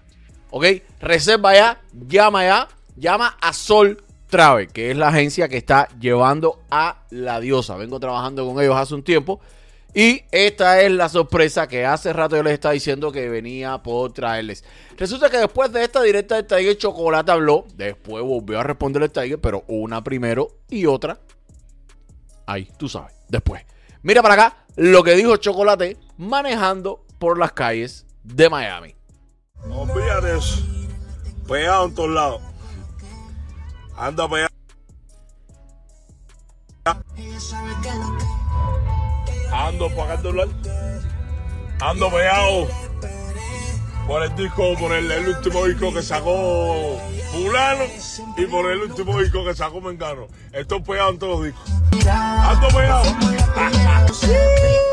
¿Ok? 0.50 0.64
Reserva 1.00 1.54
ya, 1.54 1.80
llama 1.92 2.44
ya, 2.44 2.68
llama 2.96 3.36
a 3.40 3.52
Sol 3.52 4.02
Travel, 4.28 4.68
que 4.68 4.90
es 4.90 4.96
la 4.96 5.08
agencia 5.08 5.48
que 5.48 5.56
está 5.56 5.88
llevando 5.98 6.60
a 6.70 7.02
la 7.10 7.40
diosa. 7.40 7.76
Vengo 7.76 7.98
trabajando 7.98 8.46
con 8.46 8.62
ellos 8.62 8.76
hace 8.76 8.94
un 8.94 9.02
tiempo. 9.02 9.40
Y 9.94 10.22
esta 10.30 10.82
es 10.82 10.92
la 10.92 11.08
sorpresa 11.08 11.66
que 11.66 11.86
hace 11.86 12.12
rato 12.12 12.36
yo 12.36 12.42
les 12.42 12.52
estaba 12.52 12.74
diciendo 12.74 13.10
que 13.10 13.28
venía 13.30 13.78
por 13.78 14.12
traerles. 14.12 14.62
Resulta 14.98 15.30
que 15.30 15.38
después 15.38 15.72
de 15.72 15.82
esta 15.82 16.02
directa 16.02 16.36
del 16.36 16.46
Tiger, 16.46 16.76
Chocolate 16.76 17.32
habló. 17.32 17.64
Después 17.74 18.22
volvió 18.22 18.60
a 18.60 18.62
responder 18.62 19.02
el 19.02 19.10
Tiger, 19.10 19.40
pero 19.40 19.64
una 19.66 20.04
primero 20.04 20.58
y 20.68 20.84
otra. 20.84 21.18
Ahí, 22.46 22.68
tú 22.78 22.88
sabes, 22.88 23.14
después. 23.28 23.64
Mira 24.02 24.22
para 24.22 24.34
acá 24.34 24.64
lo 24.76 25.02
que 25.02 25.16
dijo 25.16 25.36
Chocolate 25.38 25.96
manejando 26.18 27.04
por 27.18 27.38
las 27.38 27.52
calles 27.52 28.06
de 28.34 28.48
Miami. 28.48 28.94
Olvídate 29.70 30.38
eso. 30.38 30.62
Pegado 31.46 31.86
en 31.86 31.94
todos 31.94 32.10
lados. 32.10 32.42
Anda 33.96 34.28
pegado. 34.28 34.48
Ando 39.52 39.88
pagando 39.96 40.30
el 40.30 40.50
Ando 41.80 42.10
pegado 42.10 42.68
por 44.06 44.22
el 44.22 44.34
disco, 44.36 44.74
por 44.78 44.92
el, 44.92 45.28
último 45.28 45.66
disco 45.66 45.92
que 45.92 46.02
sacó 46.02 46.98
Fulano 47.30 47.84
y 48.36 48.46
por 48.46 48.70
el 48.70 48.78
último 48.82 49.18
disco 49.20 49.44
que 49.44 49.54
sacó 49.54 49.80
Mengano. 49.80 50.28
Estoy 50.52 50.80
pegado 50.80 51.10
en 51.10 51.18
todos 51.18 51.40
los 51.40 51.46
discos. 51.46 51.70
Ando 52.08 52.68
pegado. 52.68 53.04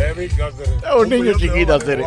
Es 0.00 0.94
un 0.96 1.08
niño 1.08 1.32
chiquito, 1.36 1.78
Miami. 1.78 2.04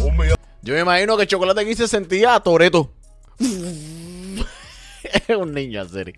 Un 0.00 0.16
millón 0.16 0.36
Yo 0.62 0.74
me 0.74 0.80
imagino 0.80 1.16
que 1.16 1.26
Chocolate 1.26 1.60
aquí 1.60 1.74
se 1.74 1.86
sentía 1.86 2.34
a 2.34 2.42
Toreto. 2.42 2.90
es 3.38 5.36
un 5.36 5.54
niño, 5.54 5.88
serio. 5.88 6.14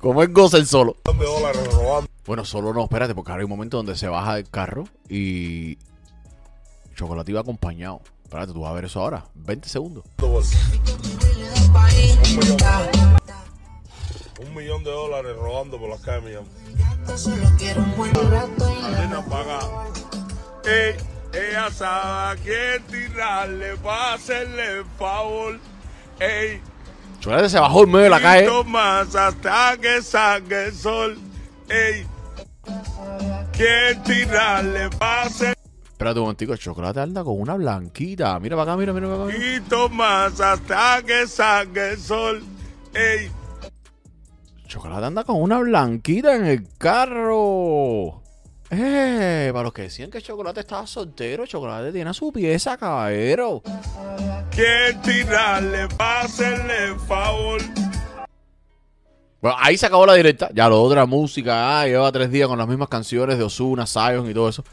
Como 0.00 0.22
es 0.22 0.32
goza 0.32 0.58
el 0.58 0.66
solo. 0.66 0.96
Bueno, 2.26 2.44
solo 2.44 2.72
no, 2.74 2.84
espérate, 2.84 3.14
porque 3.14 3.30
ahora 3.30 3.40
hay 3.40 3.44
un 3.44 3.50
momento 3.50 3.78
donde 3.78 3.96
se 3.96 4.08
baja 4.08 4.36
del 4.36 4.48
carro 4.50 4.84
y 5.08 5.78
Chocolate 6.94 7.30
iba 7.30 7.40
acompañado. 7.40 8.00
Espérate, 8.24 8.52
tú 8.52 8.60
vas 8.60 8.70
a 8.70 8.74
ver 8.74 8.84
eso 8.84 9.00
ahora. 9.00 9.24
20 9.34 9.68
segundos. 9.68 10.04
Un 14.40 14.54
millón. 14.54 14.84
De 14.84 14.90
dólares 14.90 15.36
robando 15.36 15.78
por 15.78 15.88
las 15.90 16.00
calles 16.00 16.24
de 16.24 16.30
Miami. 16.32 16.48
Arena 18.84 19.24
paga. 19.24 19.60
Ey, 20.64 20.96
ella 21.32 21.70
sabe 21.70 22.32
a 22.32 22.42
quién 22.42 22.82
tirarle 22.90 23.76
para 23.76 24.14
hacerle 24.14 24.78
el 24.78 24.84
favor. 24.98 25.58
Ey, 26.18 26.60
Chocolate 27.20 27.48
se 27.48 27.58
bajó 27.58 27.84
en 27.84 27.90
medio 27.90 28.04
de 28.04 28.10
la 28.10 28.20
calle. 28.20 28.46
poquito 28.46 28.64
más 28.64 29.14
hasta 29.14 29.76
que 29.80 30.02
salga 30.02 30.64
el 30.64 30.74
sol. 30.74 31.18
Ey, 31.68 32.06
quién 33.52 34.02
tirarle 34.02 34.90
para 34.90 35.22
hacer 35.22 35.54
Espérate 35.84 36.18
un 36.18 36.24
momentico, 36.24 36.56
Chocolate 36.56 37.00
anda 37.00 37.24
con 37.24 37.40
una 37.40 37.54
blanquita. 37.54 38.38
Mira 38.40 38.56
para 38.56 38.72
acá, 38.72 38.78
mira, 38.78 38.92
mira 38.92 39.06
para 39.06 39.24
acá. 39.24 39.32
poquito 39.32 39.88
más 39.88 40.40
hasta 40.40 41.02
que 41.02 41.26
salga 41.26 41.90
el 41.90 41.98
sol. 41.98 42.42
Ey, 42.92 43.30
Chocolate 44.66 45.06
anda 45.06 45.24
con 45.24 45.40
una 45.40 45.58
blanquita 45.58 46.34
en 46.34 46.46
el 46.46 46.66
carro. 46.78 48.22
Eh, 48.70 49.50
para 49.52 49.64
los 49.64 49.72
que 49.72 49.82
decían 49.82 50.10
que 50.10 50.22
Chocolate 50.22 50.60
estaba 50.60 50.86
soltero, 50.86 51.46
Chocolate 51.46 51.92
tiene 51.92 52.10
a 52.10 52.14
su 52.14 52.32
pieza, 52.32 52.76
caballero. 52.76 53.62
quién 54.50 55.00
tirarle 55.02 55.82
el 55.82 57.00
favor. 57.00 57.60
Bueno, 59.40 59.58
ahí 59.60 59.76
se 59.76 59.86
acabó 59.86 60.06
la 60.06 60.14
directa. 60.14 60.48
Ya 60.54 60.68
lo 60.68 60.82
otra 60.82 61.04
música, 61.04 61.80
ah, 61.80 61.86
lleva 61.86 62.10
tres 62.10 62.30
días 62.30 62.48
con 62.48 62.58
las 62.58 62.66
mismas 62.66 62.88
canciones 62.88 63.36
de 63.36 63.44
Ozuna, 63.44 63.86
Zion 63.86 64.28
y 64.28 64.32
todo 64.32 64.48
eso. 64.48 64.64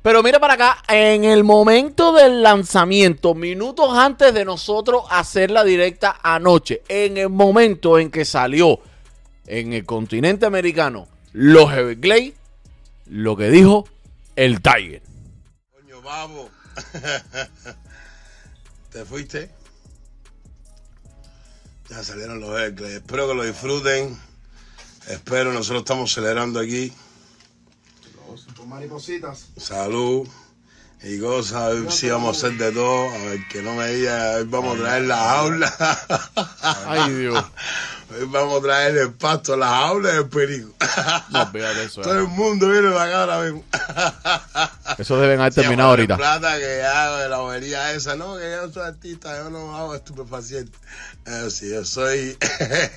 Pero 0.00 0.22
mira 0.22 0.40
para 0.40 0.54
acá, 0.54 0.78
en 0.88 1.24
el 1.24 1.44
momento 1.44 2.12
del 2.12 2.42
lanzamiento, 2.42 3.34
minutos 3.34 3.90
antes 3.92 4.34
de 4.34 4.44
nosotros 4.44 5.04
hacer 5.10 5.50
la 5.50 5.64
directa 5.64 6.18
anoche, 6.22 6.82
en 6.88 7.18
el 7.18 7.28
momento 7.28 7.98
en 7.98 8.10
que 8.10 8.24
salió 8.24 8.80
en 9.46 9.72
el 9.72 9.84
continente 9.84 10.46
americano 10.46 11.08
los 11.32 11.72
Everglades, 11.72 12.34
lo 13.06 13.36
que 13.36 13.50
dijo 13.50 13.88
el 14.36 14.62
Tiger. 14.62 15.02
Coño, 15.72 16.02
babo. 16.02 16.50
¿Te 18.90 19.04
fuiste? 19.04 19.50
Ya 21.90 22.02
salieron 22.02 22.40
los 22.40 22.58
Hercles. 22.58 22.92
Espero 22.92 23.28
que 23.28 23.34
lo 23.34 23.44
disfruten. 23.44 24.16
Espero, 25.08 25.52
nosotros 25.52 25.82
estamos 25.82 26.12
celebrando 26.12 26.60
aquí. 26.60 26.92
Maripositas. 28.66 29.48
Salud 29.56 30.26
y 31.04 31.20
cosas. 31.20 31.72
Hoy 31.72 31.86
sí 31.90 32.08
vamos 32.08 32.42
a 32.42 32.46
hacer 32.46 32.58
de 32.58 32.72
todo. 32.72 33.10
A 33.10 33.18
ver, 33.18 33.48
que 33.48 33.62
no 33.62 33.74
me 33.74 33.88
diga, 33.88 34.36
hoy 34.36 34.44
vamos 34.44 34.78
a 34.78 34.82
traer 34.82 35.02
la 35.02 35.16
jaula. 35.16 35.74
Ay, 36.86 37.12
Dios. 37.12 37.44
Hoy 38.10 38.26
vamos 38.26 38.60
a 38.60 38.62
traer 38.62 38.96
el 38.96 39.12
pasto, 39.12 39.56
la 39.56 39.68
jaula 39.68 40.14
y 40.14 40.16
el 40.16 40.28
perico. 40.28 40.74
No, 41.30 41.50
eso. 41.82 42.00
Todo 42.00 42.20
el 42.20 42.28
mundo 42.28 42.68
viene 42.68 42.90
para 42.90 43.04
acá 43.04 43.20
ahora 43.20 43.42
mismo. 43.42 43.64
Eso 44.98 45.18
deben 45.18 45.40
haber 45.40 45.54
terminado 45.54 45.90
ahorita. 45.90 46.16
plata 46.16 46.58
que 46.58 46.82
hago 46.82 47.16
de 47.18 47.28
la 47.28 47.38
bobería 47.38 47.92
esa, 47.92 48.16
no, 48.16 48.36
que 48.36 48.50
yo 48.50 48.72
soy 48.72 48.86
artista, 48.86 49.36
yo 49.36 49.50
no 49.50 49.76
hago 49.76 49.94
estupefaciente. 49.94 50.76
Eh, 51.26 51.48
sí, 51.50 51.70
yo 51.70 51.84
soy 51.84 52.38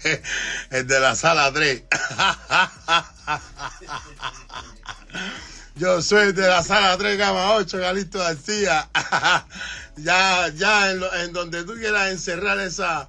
el 0.70 0.88
de 0.88 1.00
la 1.00 1.16
sala 1.16 1.52
3. 1.52 1.84
Yo 5.80 6.02
soy 6.02 6.32
de 6.34 6.48
la 6.48 6.64
sala 6.64 6.98
3, 6.98 7.18
cama 7.20 7.54
8, 7.56 7.78
Galito 7.78 8.18
García. 8.20 8.90
ya, 9.98 10.50
ya 10.56 10.92
en, 10.92 11.00
lo- 11.00 11.14
en 11.16 11.34
donde 11.34 11.64
tú 11.66 11.76
quieras 11.76 12.12
encerrar 12.12 12.60
esa, 12.60 13.08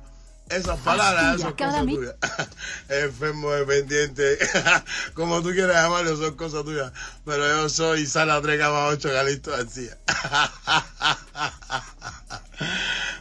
esas 0.50 0.78
palabras, 0.80 1.36
esas 1.36 1.52
cosas 1.54 1.86
tuyas. 1.86 2.14
Enfermo 2.90 3.50
dependiente, 3.52 4.38
como 5.14 5.40
tú 5.42 5.50
quieras 5.52 5.76
llamarlo, 5.82 6.16
son 6.16 6.36
cosas 6.36 6.64
tuyas. 6.64 6.92
Pero 7.24 7.46
yo 7.48 7.68
soy 7.70 8.06
sala 8.06 8.40
3, 8.42 8.58
cama 8.60 8.86
8, 8.88 9.12
Galito 9.12 9.50
García. 9.52 9.96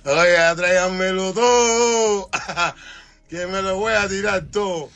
Oiga, 0.03 0.55
tráiganmelo 0.55 1.33
todo. 1.33 2.29
que 3.29 3.45
me 3.47 3.61
lo 3.61 3.75
voy 3.77 3.93
a 3.93 4.07
tirar 4.09 4.41
todo. 4.51 4.89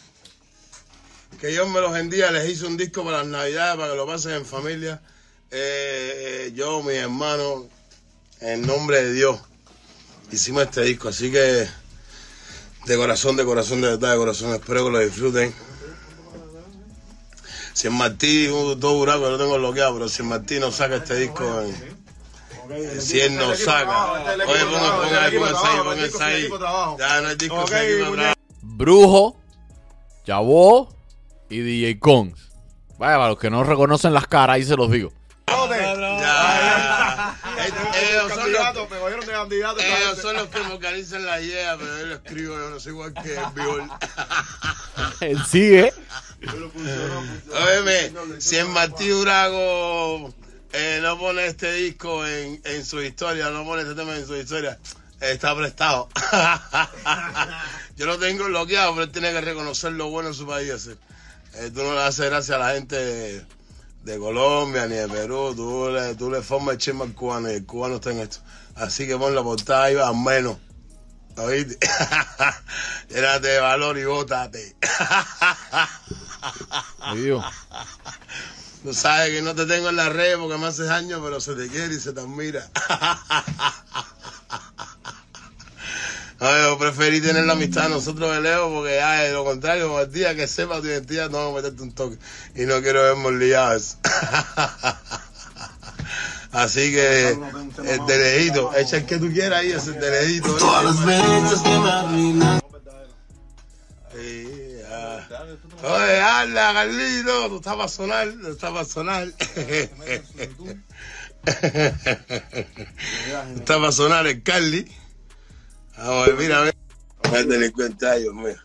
Que 1.41 1.53
yo 1.55 1.67
me 1.67 1.81
los 1.81 1.91
vendía, 1.91 2.29
les 2.31 2.47
hice 2.49 2.67
un 2.67 2.77
disco 2.77 3.03
para 3.03 3.17
las 3.19 3.27
navidades, 3.27 3.75
para 3.75 3.91
que 3.91 3.97
lo 3.97 4.05
pasen 4.05 4.33
en 4.33 4.45
familia. 4.45 5.01
Eh, 5.49 6.51
yo, 6.55 6.83
mis 6.83 6.97
hermanos, 6.97 7.65
en 8.41 8.61
nombre 8.61 9.01
de 9.03 9.13
Dios, 9.13 9.39
hicimos 10.31 10.61
este 10.63 10.81
disco. 10.83 11.09
Así 11.09 11.31
que, 11.31 11.67
de 12.85 12.95
corazón, 12.97 13.35
de 13.37 13.43
corazón, 13.43 13.81
de 13.81 13.89
verdad, 13.89 14.11
de 14.11 14.17
corazón, 14.17 14.53
espero 14.53 14.85
que 14.85 14.91
lo 14.91 14.99
disfruten. 14.99 15.51
Si 17.73 17.87
en 17.87 17.93
Martí, 17.93 18.47
uh, 18.47 18.75
todo 18.75 18.93
buraco, 18.95 19.27
lo 19.27 19.37
tengo 19.39 19.57
bloqueado, 19.57 19.93
pero 19.95 20.09
si 20.09 20.21
en 20.21 20.27
Martí 20.27 20.59
no 20.59 20.71
saca 20.71 20.97
este 20.97 21.15
disco, 21.15 21.43
en- 21.61 23.01
si 23.01 23.19
él 23.19 23.35
no 23.35 23.55
saca. 23.55 24.11
Oye, 24.13 24.65
ponga, 24.65 25.25
ahí, 25.25 25.37
ponga 25.37 25.83
ponga 25.83 26.25
ahí. 26.25 26.49
Ya 26.99 27.21
no 27.21 27.27
hay 27.29 27.35
disco, 27.35 27.55
Ok, 27.61 27.71
ese 27.71 27.93
equipo 27.93 28.11
de 28.11 28.17
trabajo. 28.17 28.35
Brujo, 28.61 29.37
Chabó 30.25 31.01
y 31.52 31.60
DJ 31.60 31.99
Cons. 31.99 32.49
Vaya, 32.97 33.16
para 33.18 33.30
los 33.30 33.39
que 33.39 33.49
no 33.49 33.64
reconocen 33.64 34.14
las 34.14 34.28
caras, 34.28 34.56
ahí 34.56 34.64
se 34.64 34.76
los 34.76 34.89
digo. 34.91 35.12
Ya. 35.47 37.36
Eh, 37.58 38.20
son 38.34 38.52
los- 38.54 38.89
me 38.89 38.97
cogieron 38.99 39.26
de 39.26 39.32
candidato. 39.32 39.80
Ellos 39.82 40.18
son 40.22 40.36
los 40.36 40.47
que 40.47 40.60
me 40.62 40.74
organizan 40.74 41.26
la 41.26 41.41
idea, 41.41 41.78
pero 41.78 41.97
yo 41.99 42.06
lo 42.08 42.16
escribo, 42.16 42.56
yo 42.56 42.70
no 42.70 42.80
soy 42.80 42.91
igual 42.93 43.14
que 43.14 43.36
el 43.36 43.45
Biol. 43.56 43.89
Él 45.22 45.45
sigue. 45.45 45.93
Óyeme, 47.68 48.12
si 48.39 48.56
el 48.58 48.68
Martí 48.70 49.08
Durago 49.10 50.34
eh, 50.74 50.99
no 51.02 51.18
pone 51.20 51.45
este 51.47 51.72
disco 51.74 52.26
en, 52.26 52.62
en 52.64 52.86
su 52.86 53.02
historia, 53.02 53.49
no 53.49 53.64
pone 53.66 53.82
este 53.84 53.93
tema 53.95 54.16
en 54.16 54.26
su 54.26 54.36
historia, 54.36 54.80
está 55.20 55.56
prestado. 55.56 56.10
Yo 57.97 58.06
lo 58.08 58.18
tengo 58.18 58.45
bloqueado, 58.45 58.91
pero 58.93 59.04
él 59.04 59.12
tiene 59.12 59.32
que 59.32 59.41
reconocer 59.41 59.91
lo 59.93 60.10
bueno 60.10 60.30
en 60.30 60.34
su 60.36 60.47
país. 60.47 60.70
ese. 60.70 60.97
Eh, 61.56 61.72
tú 61.74 61.84
no 61.84 61.93
le 61.93 62.02
haces 62.02 62.26
gracias 62.30 62.56
a 62.56 62.60
la 62.60 62.74
gente 62.74 62.95
de, 62.95 63.45
de 64.04 64.18
Colombia 64.18 64.88
ni 64.88 64.95
de 64.95 65.08
Perú, 65.08 65.54
tú 65.56 65.89
le, 65.89 66.16
tú 66.16 66.32
le 66.32 66.41
formas 66.41 66.74
el 66.74 66.80
chisme 66.80 67.04
al 67.04 67.14
cubano 67.14 67.52
y 67.52 67.56
el 67.56 67.66
cubano 67.66 67.95
está 67.95 68.12
en 68.12 68.20
esto. 68.20 68.39
Así 68.76 69.06
que 69.06 69.18
pon 69.18 69.36
la 69.36 69.43
portada 69.43 69.86
ahí, 69.86 69.97
al 69.97 70.16
menos. 70.16 70.58
¿Oíste? 71.38 71.78
Llénate 73.10 73.47
de 73.47 73.60
valor 73.60 73.97
y 73.97 74.06
bótate. 74.06 74.76
Tú 78.84 78.93
sabes 78.93 79.30
que 79.30 79.41
no 79.41 79.54
te 79.54 79.66
tengo 79.66 79.89
en 79.89 79.95
la 79.95 80.10
red 80.10 80.38
porque 80.39 80.58
me 80.58 80.68
haces 80.68 80.89
años, 80.89 81.22
pero 81.24 81.39
se 81.39 81.54
te 81.54 81.68
quiere 81.68 81.93
y 81.93 81.99
se 81.99 82.14
te 82.14 82.22
admira. 82.22 82.68
Ay, 86.43 86.63
yo 86.63 86.75
preferí 86.79 87.21
tener 87.21 87.45
la 87.45 87.53
amistad 87.53 87.83
de 87.83 87.89
nosotros 87.89 88.33
de 88.33 88.41
lejos 88.41 88.73
porque 88.73 88.95
ya 88.95 89.21
de 89.21 89.31
lo 89.31 89.45
contrario, 89.45 89.99
el 89.99 90.11
día 90.11 90.35
que 90.35 90.47
sepa 90.47 90.81
tu 90.81 90.87
identidad, 90.87 91.29
no 91.29 91.37
vamos 91.37 91.53
a 91.53 91.57
meterte 91.57 91.83
un 91.83 91.91
toque. 91.91 92.17
Y 92.55 92.65
no 92.65 92.81
quiero 92.81 93.03
vernos 93.03 93.33
liados. 93.33 93.97
Así 96.51 96.91
que 96.91 97.29
el 97.29 98.05
de 98.07 98.17
lejito, 98.17 98.71
echa 98.75 98.97
el 98.97 99.05
que 99.05 99.19
tú 99.19 99.31
quieras 99.31 99.59
ahí, 99.59 99.71
ese 99.71 99.91
de 99.91 100.09
lejito. 100.09 100.51
Todas 100.55 100.83
las 100.83 101.05
veces 101.05 101.61
que 101.61 101.69
me 101.69 101.91
arruinas. 101.91 102.63
Ah. 104.91 105.19
Oye, 105.83 106.21
habla, 106.21 106.73
Carlito, 106.73 107.49
tú 107.49 107.57
estás 107.57 107.75
para 107.75 107.87
sonar, 107.87 108.33
tú 108.41 108.49
estás 108.49 108.71
para 108.71 108.85
sonar. 108.85 109.27
Está 113.55 113.79
para 113.79 113.91
sonar 113.91 114.25
el 114.25 114.41
Carly. 114.41 114.91
Vamos 116.02 116.24
a 116.24 116.30
ver, 116.32 116.36
mira, 116.36 116.62
mira. 116.62 117.39
El 117.39 117.47
delincuente, 117.47 118.08
ay, 118.08 118.24
Dios 118.24 118.34
mío. 118.34 118.56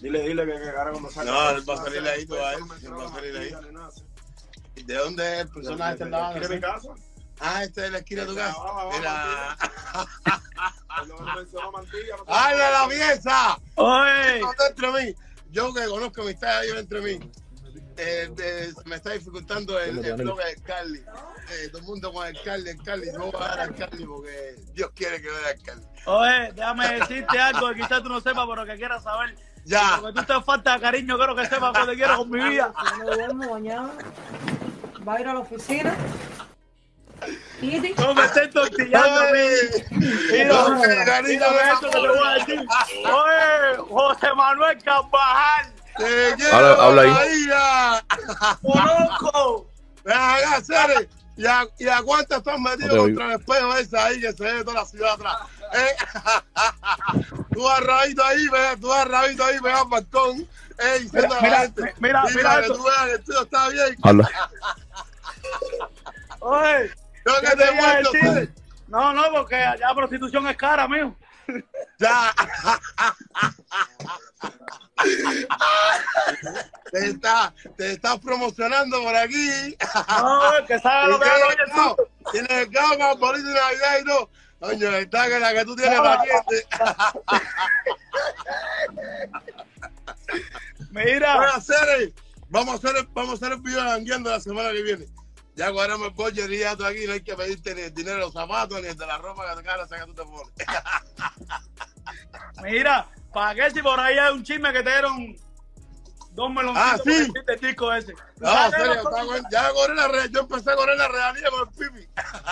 Dile, 0.00 0.22
dile 0.22 0.46
que, 0.46 0.52
que 0.52 0.68
ahora 0.70 0.90
cuando 0.92 1.10
salga. 1.10 1.32
No, 1.32 1.50
él 1.50 1.68
va 1.68 1.74
a 1.74 1.76
salir 1.76 2.08
ahí 2.08 2.26
todo 2.26 2.46
a 2.46 2.54
él. 2.54 2.60
Él 2.82 2.92
va 2.98 3.06
a 3.06 3.12
salir 3.12 3.36
ahí. 3.36 3.54
¿De 4.84 4.94
dónde 4.94 5.34
es 5.34 5.40
el 5.40 5.48
personaje 5.48 5.96
que 5.98 6.02
andaba? 6.04 6.32
¿Quiere 6.32 6.48
mi 6.48 6.60
casa? 6.60 6.88
Ah, 7.40 7.62
este 7.62 7.80
es 7.80 7.86
de 7.86 7.90
la 7.90 7.98
esquina 7.98 8.22
de 8.22 8.28
tu 8.28 8.34
casa. 8.34 8.52
Abajo, 8.52 8.80
abajo, 8.80 8.98
Mira. 8.98 9.56
¡Habla 12.26 12.70
la 12.82 12.88
pieza! 12.88 13.58
Oye. 13.76 15.14
Yo 15.50 15.72
que 15.72 15.86
conozco 15.86 16.22
amistad 16.22 16.62
yo 16.68 16.78
entre 16.78 17.00
mí. 17.00 17.30
Eh, 18.00 18.32
eh, 18.40 18.72
me 18.84 18.94
está 18.94 19.10
dificultando 19.10 19.78
el, 19.80 20.04
el 20.04 20.14
blog 20.14 20.38
del 20.38 20.62
Carly. 20.62 21.00
Eh, 21.00 21.68
todo 21.68 21.80
el 21.80 21.84
mundo 21.84 22.12
con 22.12 22.28
el 22.28 22.40
Carly, 22.42 22.70
el 22.70 22.82
Carly. 22.82 23.10
No 23.12 23.32
voy 23.32 23.42
a 23.42 23.48
dar 23.48 23.60
al 23.60 23.74
Carly 23.74 24.04
porque 24.04 24.54
Dios 24.72 24.90
quiere 24.94 25.20
que 25.20 25.28
vea 25.28 25.48
al 25.50 25.62
Carly. 25.62 25.82
oye, 26.06 26.52
déjame 26.54 26.98
decirte 27.00 27.38
algo 27.40 27.68
que 27.70 27.80
quizás 27.80 28.02
tú 28.02 28.08
no 28.08 28.20
sepas, 28.20 28.46
pero 28.48 28.64
que 28.64 28.76
quieras 28.76 29.02
saber. 29.02 29.34
Ya. 29.64 29.98
Porque 30.00 30.20
tú 30.20 30.26
te 30.26 30.42
falta 30.42 30.74
de 30.74 30.80
cariño, 30.80 31.16
quiero 31.16 31.34
que 31.34 31.46
sepas 31.46 31.76
que 31.76 31.86
te 31.90 31.96
quiero 31.96 32.18
con 32.18 32.30
mi 32.30 32.48
vida. 32.48 32.72
Yo 32.98 33.04
no 33.04 33.16
duermo 33.16 33.50
mañana. 33.50 33.90
Va 35.06 35.14
a 35.14 35.20
ir 35.20 35.26
a 35.26 35.34
la 35.34 35.40
oficina. 35.40 35.96
No 37.98 38.14
me 38.14 38.24
estés 38.24 38.50
tortillando. 38.50 39.20
Mira, 40.30 41.22
mira 41.22 41.72
esto 41.72 41.90
que 41.90 42.00
te 42.00 42.08
voy 42.08 42.18
a 42.24 42.34
decir. 42.34 42.66
Oye, 43.04 43.76
José 43.88 44.32
Manuel 44.36 44.82
Carvajal, 44.84 45.72
Quiero 45.98 46.56
Habla- 46.80 47.02
ahí. 47.02 47.46
Ven 50.04 50.16
acá, 50.16 50.60
Cere. 50.62 51.08
¿Y 51.36 51.46
a, 51.46 51.64
¿Y 51.78 51.86
a 51.88 52.02
cuántas 52.02 52.38
estás 52.38 52.58
metido 52.58 52.96
No 52.96 53.02
contra 53.02 53.26
el 53.26 53.32
espejo 53.40 53.76
ese 53.76 53.96
ahí 53.98 54.20
que 54.20 54.32
se 54.32 54.42
ve 54.42 54.64
toda 54.64 54.80
la 54.80 54.86
ciudad 54.86 55.12
atrás? 55.14 55.36
¿Eh? 55.74 55.96
tú 57.52 57.62
vas 57.62 57.80
rabito 57.80 58.24
ahí, 58.24 58.48
ve, 58.48 58.76
tú 58.80 58.88
vas 58.88 59.06
rabito 59.06 59.44
ahí, 59.44 59.60
pegado 59.60 59.82
al 59.84 59.88
balcón. 59.88 60.48
Eh, 60.80 60.98
diciendo 61.00 61.34
a 61.34 61.36
la 61.36 61.42
Mira, 61.42 61.58
gente, 61.60 61.82
mira, 61.98 62.22
"Mira, 62.22 62.34
mira 62.36 62.54
que 62.56 62.60
esto. 62.62 62.74
tú 62.76 62.82
veas 62.84 63.04
que 63.04 63.12
el 63.12 63.24
tío 63.24 63.42
está 63.42 63.68
bien. 63.68 63.96
Habla. 64.02 64.30
Oye, 66.40 66.90
Yo 67.26 67.32
¿qué 67.40 67.46
que 67.50 67.56
te 67.56 67.70
muerto. 67.72 68.10
No, 68.88 69.12
no, 69.12 69.22
porque 69.32 69.56
allá 69.56 69.94
prostitución 69.94 70.46
es 70.48 70.56
cara, 70.56 70.88
mijo. 70.88 71.14
Ya. 71.98 72.32
te, 76.92 77.06
está, 77.08 77.54
te 77.76 77.92
estás 77.92 78.18
promocionando 78.20 79.02
por 79.02 79.16
aquí. 79.16 79.76
No, 80.20 80.66
que 80.66 80.78
sabe 80.78 81.08
lo 81.12 81.18
que 81.20 81.28
hago 81.28 81.50
Tienes 82.32 82.50
el 82.50 82.70
para 82.98 83.14
bolito 83.14 83.48
de 83.48 83.54
Navidad 83.54 83.98
y 84.00 84.04
no. 84.04 84.30
Coño, 84.60 84.88
está 84.96 85.28
que 85.28 85.38
la 85.38 85.54
que 85.54 85.64
tú 85.64 85.76
tienes 85.76 85.98
paquete. 86.00 86.66
Mira, 90.90 91.34
Vamos 91.36 91.52
a 91.52 91.56
hacer, 91.56 91.88
el- 92.00 92.14
vamos 92.48 92.74
a 92.74 92.76
hacer, 92.88 92.96
el- 92.96 93.06
vamos 93.12 93.30
a 93.30 93.34
hacer 93.34 93.52
el 93.52 93.60
video 93.62 93.82
de 94.30 94.36
la 94.36 94.40
semana 94.40 94.72
que 94.72 94.82
viene. 94.82 95.06
Ya 95.58 95.72
cuadramos 95.72 96.06
el 96.06 96.14
budget 96.14 96.48
y 96.50 96.58
ya 96.60 96.76
tú 96.76 96.86
aquí 96.86 97.04
no 97.04 97.14
hay 97.14 97.20
que 97.20 97.34
pedirte 97.34 97.74
ni 97.74 97.80
el 97.80 97.92
dinero 97.92 98.14
de 98.14 98.20
los 98.22 98.32
zapatos 98.32 98.80
ni 98.80 98.86
el 98.86 98.96
de 98.96 99.04
la 99.06 99.18
ropa 99.18 99.42
que 99.50 99.56
te 99.56 99.62
cara 99.66 99.84
que 99.88 100.06
tú 100.06 100.14
te 100.14 100.22
pones. 100.22 100.54
mira, 102.62 103.08
¿para 103.34 103.54
qué 103.56 103.68
si 103.72 103.82
por 103.82 103.98
ahí 103.98 104.16
hay 104.18 104.32
un 104.32 104.44
chisme 104.44 104.72
que 104.72 104.84
te 104.84 104.90
dieron 104.90 105.36
dos 106.30 106.50
meloncitos 106.52 106.92
Ah, 106.92 106.96
sí. 107.04 107.32
por 107.32 107.50
el 107.54 107.60
disco 107.60 107.92
ese? 107.92 108.12
No, 108.36 108.52
¿Sabes 108.52 108.70
serio, 108.76 108.92
está 108.94 109.10
con- 109.10 109.44
ya 109.50 109.70
corrí 109.72 109.96
la 109.96 110.06
re- 110.06 110.30
yo 110.30 110.40
empecé 110.42 110.70
a 110.70 110.76
correr 110.76 110.96
la 110.96 111.08
realidad 111.08 111.50
con 111.50 111.68
el 111.68 111.74
pipi. 111.74 112.08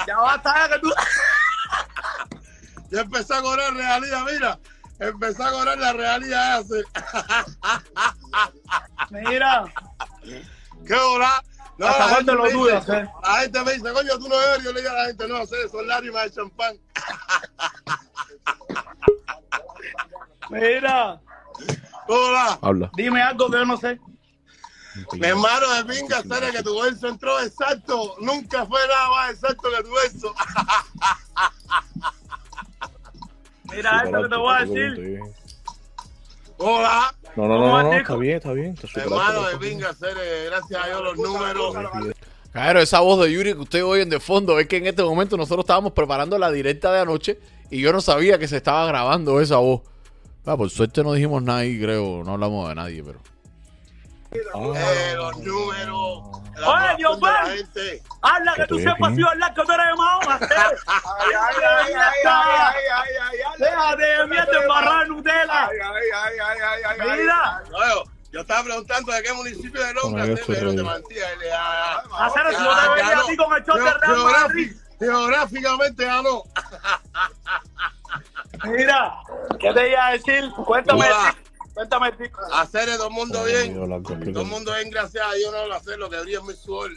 Ya 0.08 0.16
basta 0.16 0.68
que 0.72 0.78
tú... 0.80 0.92
Yo 2.90 3.00
empecé 3.00 3.34
a 3.34 3.42
correr 3.42 3.72
realidad, 3.74 4.24
mira. 4.32 4.58
Empecé 5.00 5.42
a 5.44 5.50
correr 5.52 5.76
la 5.78 5.92
realidad. 5.92 6.64
Mira, 9.10 9.64
¿Qué 10.86 10.94
hora? 10.94 11.42
No, 11.78 11.86
¿Hasta 11.86 12.06
la 12.06 12.12
cuándo 12.12 12.32
gente 12.44 12.54
lo 12.56 12.60
dudas, 12.64 12.86
dice- 12.86 12.98
eh? 13.00 13.08
La 13.22 13.34
gente 13.40 13.62
me 13.64 13.72
dice, 13.74 13.92
coño, 13.92 14.18
tú 14.18 14.28
no 14.28 14.36
bebes. 14.36 14.64
Yo 14.64 14.72
le 14.72 14.80
digo 14.80 14.92
a 14.92 14.96
la 14.96 15.06
gente, 15.06 15.28
no 15.28 15.46
sé, 15.46 15.68
son 15.68 15.86
lágrimas 15.86 16.24
de 16.24 16.32
champán. 16.32 16.76
mira, 20.50 21.20
Hola. 22.08 22.58
Habla. 22.62 22.90
dime 22.94 23.20
algo 23.22 23.50
que 23.50 23.58
yo 23.58 23.64
no 23.66 23.76
sé. 23.76 24.00
Mi 25.12 25.26
hermano 25.26 25.68
de 25.74 25.84
pinga, 25.84 26.22
serio, 26.22 26.50
que 26.52 26.62
tu 26.62 26.80
verso 26.80 27.08
entró 27.08 27.38
exacto. 27.40 28.14
Nunca 28.20 28.64
fue 28.64 28.80
nada 28.88 29.10
más 29.10 29.30
exacto 29.32 29.68
que 29.70 29.82
tu 29.82 29.92
verso. 29.92 30.34
Mira 33.64 34.02
esto 34.04 34.22
que 34.22 34.28
te 34.28 34.36
voy 34.36 34.54
a 34.54 34.58
decir. 34.64 35.20
Hola. 36.56 37.14
No, 37.36 37.46
no, 37.48 37.54
¿Cómo 37.54 37.66
no, 37.66 37.82
no, 37.82 37.92
está 37.92 38.16
bien, 38.16 38.36
está 38.36 38.52
bien. 38.52 38.74
Hermano 38.94 39.48
de 39.48 39.58
pinga, 39.58 39.92
serio, 39.92 40.22
gracias 40.46 40.82
a 40.82 40.86
Dios 40.86 41.02
los 41.02 41.16
números. 41.18 41.74
Claro, 42.50 42.80
esa 42.80 43.00
voz 43.00 43.22
de 43.22 43.30
Yuri 43.30 43.52
que 43.52 43.60
ustedes 43.60 43.84
oyen 43.84 44.08
de 44.08 44.18
fondo 44.18 44.58
es 44.58 44.66
que 44.66 44.78
en 44.78 44.86
este 44.86 45.02
momento 45.02 45.36
nosotros 45.36 45.64
estábamos 45.64 45.92
preparando 45.92 46.38
la 46.38 46.50
directa 46.50 46.90
de 46.90 47.00
anoche 47.00 47.38
y 47.70 47.82
yo 47.82 47.92
no 47.92 48.00
sabía 48.00 48.38
que 48.38 48.48
se 48.48 48.56
estaba 48.56 48.86
grabando 48.86 49.40
esa 49.42 49.58
voz. 49.58 49.82
Ah, 50.46 50.56
por 50.56 50.70
suerte 50.70 51.02
no 51.02 51.12
dijimos 51.12 51.42
nada 51.42 51.58
ahí, 51.58 51.78
creo, 51.78 52.22
no 52.24 52.32
hablamos 52.32 52.68
de 52.70 52.74
nadie, 52.74 53.02
pero. 53.04 53.18
Eh, 54.76 55.14
los 55.16 55.36
números. 55.38 56.36
Oye, 56.64 56.96
Dios 56.96 57.18
mío. 57.20 58.00
Habla 58.22 58.54
que 58.54 58.66
tú 58.66 58.78
sepas 58.78 59.12
aquí. 59.12 59.16
si 59.16 59.28
hablar 59.28 59.54
que 59.54 59.62
tú 59.62 59.72
eres 59.72 59.86
de 59.86 59.94
Mahoma. 59.94 60.38
Ay, 60.40 60.48
ay, 60.48 61.54
ay, 61.56 61.92
ay, 61.92 61.94
ay, 61.94 62.24
ay, 62.24 63.14
ay, 63.20 63.38
ay, 63.46 63.58
Déjate 63.58 64.02
de 64.02 64.26
mierda 64.26 64.62
embarrar 64.62 65.08
Nutella. 65.08 65.66
ay, 65.66 65.76
ay, 65.84 66.08
ay, 66.14 66.38
ay, 66.38 66.58
ay, 66.62 66.82
ay, 66.84 66.98
ay, 67.00 67.20
Mira, 67.20 67.62
yo 68.32 68.40
estaba 68.40 68.64
preguntando 68.64 69.12
de 69.12 69.22
qué 69.22 69.32
municipio 69.32 69.82
de 69.82 69.94
Londres, 69.94 70.40
pero 70.46 70.74
te 70.74 70.82
ah, 71.52 72.02
ah. 72.12 72.26
hacer 72.26 72.46
eso, 72.48 72.64
yo 72.64 72.70
Ah, 72.70 72.94
te 72.94 73.02
veía 73.02 73.18
a 73.18 73.26
ti 73.26 73.36
con 73.36 73.54
el 73.54 73.64
short 73.64 73.80
de 73.80 73.94
Real 73.94 74.24
Madrid. 74.24 74.76
Geográficamente 74.98 76.04
ganó. 76.04 76.42
Mira, 78.64 79.14
¿qué 79.60 79.72
te 79.72 79.90
iba 79.90 80.06
a 80.06 80.12
decir? 80.12 80.50
Cuéntame, 80.64 81.06
cuéntame 81.76 82.08
el 82.08 82.16
disco. 82.16 82.40
Hacer 82.54 82.88
todo 82.96 83.08
el 83.08 83.12
mundo 83.12 83.42
Ay, 83.44 83.68
bien. 83.68 83.74
Todo 84.32 84.42
el 84.42 84.48
mundo 84.48 84.72
bien, 84.74 84.90
gracias 84.90 85.24
a 85.24 85.34
Dios, 85.34 85.52
no 85.52 85.66
lo 85.66 85.74
hacer 85.74 85.98
lo 85.98 86.08
que 86.08 86.18
brilla 86.20 86.38
en 86.40 86.46
mi 86.46 86.54
sudor. 86.54 86.90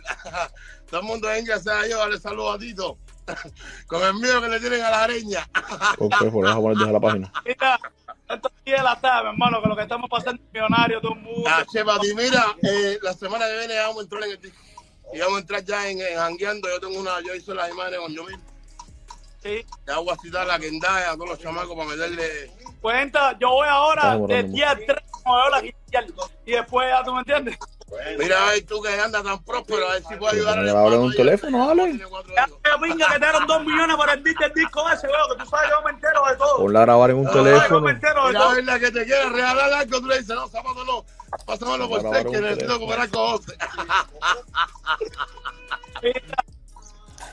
Todo 0.89 1.01
el 1.01 1.05
mundo 1.05 1.27
bien, 1.29 1.45
gracias 1.45 1.75
a 1.75 1.83
Dios, 1.83 1.99
dale 1.99 2.17
saludos 2.17 2.55
a 2.55 2.59
Tito. 2.59 2.97
Con 3.87 4.01
el 4.01 4.13
miedo 4.15 4.41
que 4.41 4.47
le 4.47 4.59
tienen 4.59 4.81
a 4.81 4.89
la 4.89 5.03
areña. 5.03 5.47
Ok, 5.99 6.15
por 6.31 6.47
eso 6.47 6.61
poner 6.61 6.77
desde 6.77 6.93
la 6.93 6.99
página. 6.99 7.31
Mira, 7.45 7.79
esto 8.29 8.51
sí 8.63 8.73
es 8.73 8.83
la 8.83 8.99
tarde, 8.99 9.29
hermano, 9.29 9.61
que 9.61 9.67
lo 9.67 9.75
que 9.75 9.81
estamos 9.83 10.09
pasando 10.09 10.41
es 10.41 10.53
millonario, 10.53 11.01
todo 11.01 11.13
el 11.13 11.19
mundo. 11.19 11.49
Ah, 11.49 11.65
che, 11.69 11.83
Pati, 11.83 12.13
mira, 12.15 12.55
eh, 12.63 12.99
la 13.01 13.13
semana 13.13 13.45
que 13.47 13.57
viene 13.57 13.77
vamos 13.79 13.97
a 13.97 14.01
entrar 14.03 14.23
en 14.23 14.31
el 14.31 14.41
disco. 14.41 14.57
Y 15.13 15.19
vamos 15.19 15.37
a 15.37 15.41
entrar 15.41 15.65
ya 15.65 15.89
en, 15.89 15.99
en 15.99 16.15
jangueando. 16.15 16.69
Yo 16.69 16.79
tengo 16.79 16.99
una, 16.99 17.19
yo 17.21 17.35
hice 17.35 17.53
las 17.53 17.69
imágenes 17.69 17.99
con 17.99 18.13
Yomil. 18.13 18.39
Sí. 19.41 19.65
Ya 19.87 19.97
voy 19.99 20.09
a 20.13 20.17
citar 20.17 20.41
a 20.41 20.45
la 20.45 20.59
Kendaya, 20.59 21.11
a 21.11 21.13
todos 21.15 21.29
los 21.29 21.39
chamacos 21.39 21.75
para 21.75 21.89
meterle. 21.89 22.51
Cuenta, 22.81 23.37
yo 23.39 23.49
voy 23.51 23.67
ahora 23.69 24.01
de 24.03 24.09
hablando 24.23 24.53
10 24.53 24.67
a 24.67 24.75
3 24.75 24.87
como 25.11 25.35
veo 25.35 25.49
la 25.49 25.61
guía, 25.61 25.73
y 26.45 26.51
después 26.51 26.89
ya 26.89 27.03
tú 27.03 27.13
me 27.13 27.19
entiendes. 27.19 27.57
Mira, 28.19 28.47
a 28.47 28.49
ver 28.51 28.65
tú 28.65 28.81
que 28.81 28.89
andas 28.89 29.23
tan 29.23 29.43
próspero, 29.43 29.89
a 29.89 29.93
ver 29.93 30.03
si 30.03 30.15
puedo 30.15 30.31
ayudar 30.31 30.59
a 30.59 30.61
habla 30.61 30.99
un 30.99 31.11
teléfono, 31.13 31.73
me 31.73 31.85
pinga 32.87 33.07
que 33.07 33.13
te 33.13 33.19
dieron 33.19 33.47
2 33.47 33.65
millones 33.65 33.95
por 33.95 34.09
el 34.09 34.21
beat 34.21 34.37
del 34.37 34.53
disco 34.53 34.89
ese, 34.91 35.07
veo 35.07 35.17
que 35.31 35.43
tú 35.43 35.49
sabes 35.49 35.65
que 35.69 35.71
yo 35.71 35.81
me 35.83 35.91
entero 35.91 36.21
de 36.29 36.35
todo. 36.35 36.57
Ponla 36.57 36.79
a 36.79 36.85
grabar 36.85 37.09
en 37.09 37.17
un 37.17 37.25
que 37.27 37.33
yo 37.33 37.43
me 37.43 37.51
teléfono. 37.51 37.89
entero 37.89 38.27
de 38.27 38.33
todo. 38.33 38.61
la 38.61 38.79
que 38.79 38.91
te 38.91 39.05
quiere 39.05 39.29
regalar 39.29 39.73
algo, 39.73 40.01
tú 40.01 40.07
le 40.07 40.19
dices, 40.19 40.35
no, 40.35 40.45
no, 40.85 41.05
pásamelo 41.45 41.89
por 41.89 42.03
Para 42.03 42.13
ser 42.19 42.23
grabar 42.23 42.23
que 42.23 42.37
un 42.37 42.43
necesito 42.43 42.55
teléfono. 42.57 42.79
cooperar 42.79 43.09
con 43.09 43.27
José. 43.31 43.57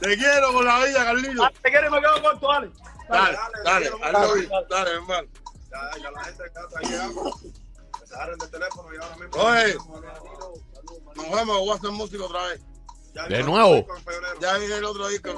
Te 0.00 0.16
quiero 0.16 0.52
con 0.52 0.64
la 0.64 0.84
vida, 0.84 1.04
Carlito. 1.04 1.44
Ah, 1.44 1.52
¿Te 1.62 1.70
quieres? 1.70 1.90
Me 1.90 2.00
quedo 2.00 2.22
corto, 2.22 2.48
dale. 2.48 2.70
Dale, 3.08 3.38
dale, 3.64 3.90
dale, 4.02 4.48
dale, 4.68 4.90
hermano. 4.90 5.28
Ya, 5.70 6.02
ya 6.02 6.10
la 6.10 6.24
gente 6.24 6.42
acá 6.44 6.60
está 6.68 6.80
llegando. 6.80 7.38
Se 8.06 8.14
agarren 8.14 8.38
del 8.38 8.50
teléfono 8.50 8.94
y 8.94 8.96
ahora 8.96 9.16
mismo. 9.16 9.42
Oye. 9.42 9.76
Nos 11.16 11.30
vemos, 11.30 11.58
voy 11.58 11.70
a 11.70 11.74
hacer 11.74 11.90
música 11.90 12.24
otra 12.24 12.46
vez. 12.48 12.60
Ya 13.14 13.26
De 13.28 13.42
nuevo. 13.42 13.86
Ya 14.40 14.58
viene 14.58 14.76
el 14.76 14.84
otro 14.84 15.08
disco. 15.08 15.32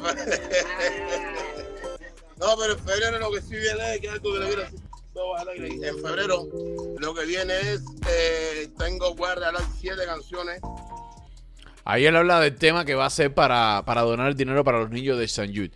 No, 2.39 2.57
pero 2.57 2.73
en 2.75 2.79
febrero 2.79 3.19
lo 3.19 3.33
que 3.33 3.43
sí 3.43 3.57
viene 3.57 3.95
es 3.95 4.01
que 4.01 4.09
algo 4.11 4.33
que 4.33 4.39
le 4.39 4.47
viene 4.47 4.63
así, 4.63 4.77
todo 5.13 5.37
alegre. 5.37 5.89
En 5.89 6.01
febrero 6.01 6.47
lo 6.99 7.15
que 7.15 7.25
viene 7.25 7.73
es, 7.73 7.83
eh, 8.09 8.71
tengo, 8.79 9.27
a 9.27 9.35
regalar 9.35 9.63
siete 9.81 10.05
canciones. 10.07 10.61
Ahí 11.89 12.05
él 12.05 12.15
habla 12.17 12.39
del 12.41 12.55
tema 12.55 12.85
que 12.85 12.95
va 12.95 13.07
a 13.07 13.11
ser 13.11 13.33
para, 13.33 13.83
para 13.87 14.03
donar 14.03 14.37
dinero 14.37 14.63
para 14.63 14.81
los 14.81 14.91
niños 14.91 15.19
de 15.19 15.27
San 15.27 15.49
Jude. 15.49 15.71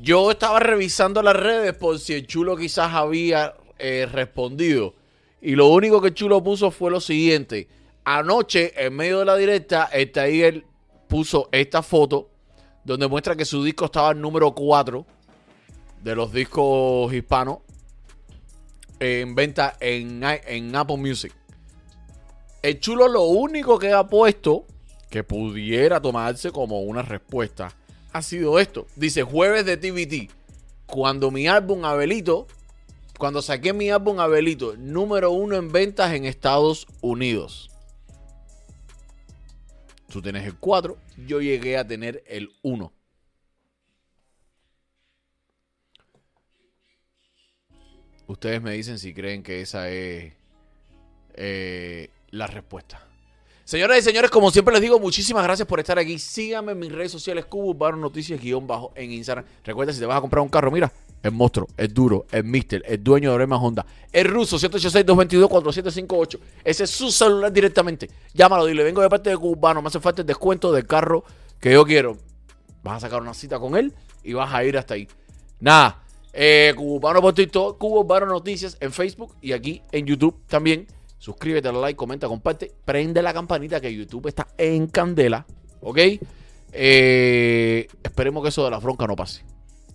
Yo 0.00 0.30
estaba 0.30 0.60
revisando 0.60 1.22
las 1.22 1.36
redes 1.36 1.74
por 1.74 1.98
si 1.98 2.14
el 2.14 2.26
chulo 2.26 2.56
quizás 2.56 2.94
había 2.94 3.52
eh, 3.78 4.08
respondido. 4.10 4.94
Y 5.42 5.56
lo 5.56 5.66
único 5.66 6.00
que 6.00 6.08
el 6.08 6.14
chulo 6.14 6.42
puso 6.42 6.70
fue 6.70 6.90
lo 6.90 7.02
siguiente. 7.02 7.68
Anoche, 8.02 8.72
en 8.82 8.96
medio 8.96 9.18
de 9.18 9.26
la 9.26 9.36
directa, 9.36 9.90
el 9.92 10.10
Tiger 10.10 10.64
puso 11.06 11.50
esta 11.52 11.82
foto 11.82 12.30
donde 12.82 13.06
muestra 13.06 13.36
que 13.36 13.44
su 13.44 13.62
disco 13.62 13.84
estaba 13.84 14.12
en 14.12 14.22
número 14.22 14.54
4 14.54 15.04
de 16.02 16.14
los 16.14 16.32
discos 16.32 17.12
hispanos 17.12 17.58
en 18.98 19.34
venta 19.34 19.76
en, 19.80 20.22
en 20.24 20.74
Apple 20.74 20.96
Music. 20.96 21.34
El 22.62 22.80
chulo 22.80 23.06
lo 23.06 23.24
único 23.24 23.78
que 23.78 23.92
ha 23.92 24.06
puesto 24.06 24.64
que 25.10 25.24
pudiera 25.24 26.00
tomarse 26.00 26.50
como 26.52 26.80
una 26.80 27.02
respuesta 27.02 27.76
ha 28.12 28.22
sido 28.22 28.58
esto. 28.58 28.86
Dice 28.96 29.22
jueves 29.22 29.64
de 29.66 29.76
TVT. 29.76 30.32
Cuando 30.86 31.30
mi 31.30 31.46
álbum 31.46 31.84
Abelito, 31.84 32.46
cuando 33.18 33.42
saqué 33.42 33.72
mi 33.72 33.90
álbum 33.90 34.18
Abelito, 34.20 34.76
número 34.76 35.30
uno 35.30 35.56
en 35.56 35.70
ventas 35.70 36.12
en 36.14 36.24
Estados 36.24 36.86
Unidos. 37.00 37.70
Tú 40.08 40.20
tienes 40.20 40.44
el 40.44 40.56
4, 40.56 40.98
yo 41.26 41.40
llegué 41.40 41.76
a 41.76 41.86
tener 41.86 42.24
el 42.26 42.50
1. 42.62 42.92
Ustedes 48.26 48.62
me 48.62 48.72
dicen 48.72 48.98
si 48.98 49.12
creen 49.12 49.42
que 49.42 49.60
esa 49.60 49.88
es 49.88 50.32
eh, 51.34 52.10
la 52.30 52.46
respuesta. 52.48 53.09
Señoras 53.70 53.98
y 53.98 54.02
señores, 54.02 54.32
como 54.32 54.50
siempre 54.50 54.72
les 54.74 54.82
digo, 54.82 54.98
muchísimas 54.98 55.44
gracias 55.44 55.68
por 55.68 55.78
estar 55.78 55.96
aquí. 55.96 56.18
Síganme 56.18 56.72
en 56.72 56.78
mis 56.80 56.90
redes 56.90 57.12
sociales, 57.12 57.44
Cubo 57.44 57.92
Noticias, 57.92 58.40
guion 58.40 58.66
bajo 58.66 58.90
en 58.96 59.12
Instagram. 59.12 59.44
Recuerda, 59.64 59.92
si 59.92 60.00
te 60.00 60.06
vas 60.06 60.18
a 60.18 60.20
comprar 60.20 60.42
un 60.42 60.48
carro, 60.48 60.72
mira, 60.72 60.92
el 61.22 61.30
monstruo, 61.30 61.68
el 61.76 61.94
duro, 61.94 62.26
el 62.32 62.42
mister, 62.42 62.82
el 62.84 63.00
dueño 63.00 63.30
de 63.30 63.36
Orema 63.36 63.62
Honda, 63.62 63.86
el 64.10 64.26
ruso, 64.26 64.58
186-222-4758. 64.58 66.40
Ese 66.64 66.82
es 66.82 66.90
su 66.90 67.12
celular 67.12 67.52
directamente. 67.52 68.10
Llámalo, 68.34 68.66
dile, 68.66 68.82
vengo 68.82 69.02
de 69.02 69.08
parte 69.08 69.30
de 69.30 69.36
Cubo 69.36 69.74
me 69.80 69.86
hace 69.86 70.00
falta 70.00 70.22
el 70.22 70.26
descuento 70.26 70.72
del 70.72 70.88
carro 70.88 71.22
que 71.60 71.72
yo 71.72 71.84
quiero. 71.84 72.16
Vas 72.82 72.96
a 72.96 73.00
sacar 73.06 73.22
una 73.22 73.34
cita 73.34 73.60
con 73.60 73.76
él 73.76 73.94
y 74.24 74.32
vas 74.32 74.52
a 74.52 74.64
ir 74.64 74.76
hasta 74.78 74.94
ahí. 74.94 75.06
Nada, 75.60 76.02
eh, 76.32 76.74
Cubo 76.76 76.96
Urbano 76.96 77.22
por 77.22 77.34
TikTok, 77.34 77.78
Cubo 77.78 78.00
Urbano 78.00 78.26
Noticias 78.26 78.76
en 78.80 78.90
Facebook 78.90 79.36
y 79.40 79.52
aquí 79.52 79.80
en 79.92 80.06
YouTube 80.06 80.34
también. 80.48 80.88
Suscríbete, 81.20 81.68
dale 81.68 81.82
like, 81.82 81.98
comenta, 81.98 82.26
comparte. 82.28 82.72
Prende 82.82 83.20
la 83.20 83.34
campanita 83.34 83.78
que 83.78 83.94
YouTube 83.94 84.28
está 84.28 84.48
en 84.56 84.86
candela. 84.86 85.44
¿Ok? 85.82 85.98
Eh, 86.72 87.86
esperemos 88.02 88.42
que 88.42 88.48
eso 88.48 88.64
de 88.64 88.70
las 88.70 88.82
broncas 88.82 89.06
no 89.06 89.16
pase. 89.16 89.44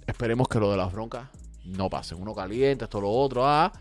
Esperemos 0.06 0.48
que 0.48 0.60
lo 0.60 0.70
de 0.70 0.78
las 0.78 0.94
broncas 0.94 1.28
no 1.66 1.90
pase. 1.90 2.14
Uno 2.14 2.36
caliente, 2.36 2.84
esto 2.86 3.02
lo 3.02 3.10
otro. 3.10 3.44
Ah, 3.44 3.74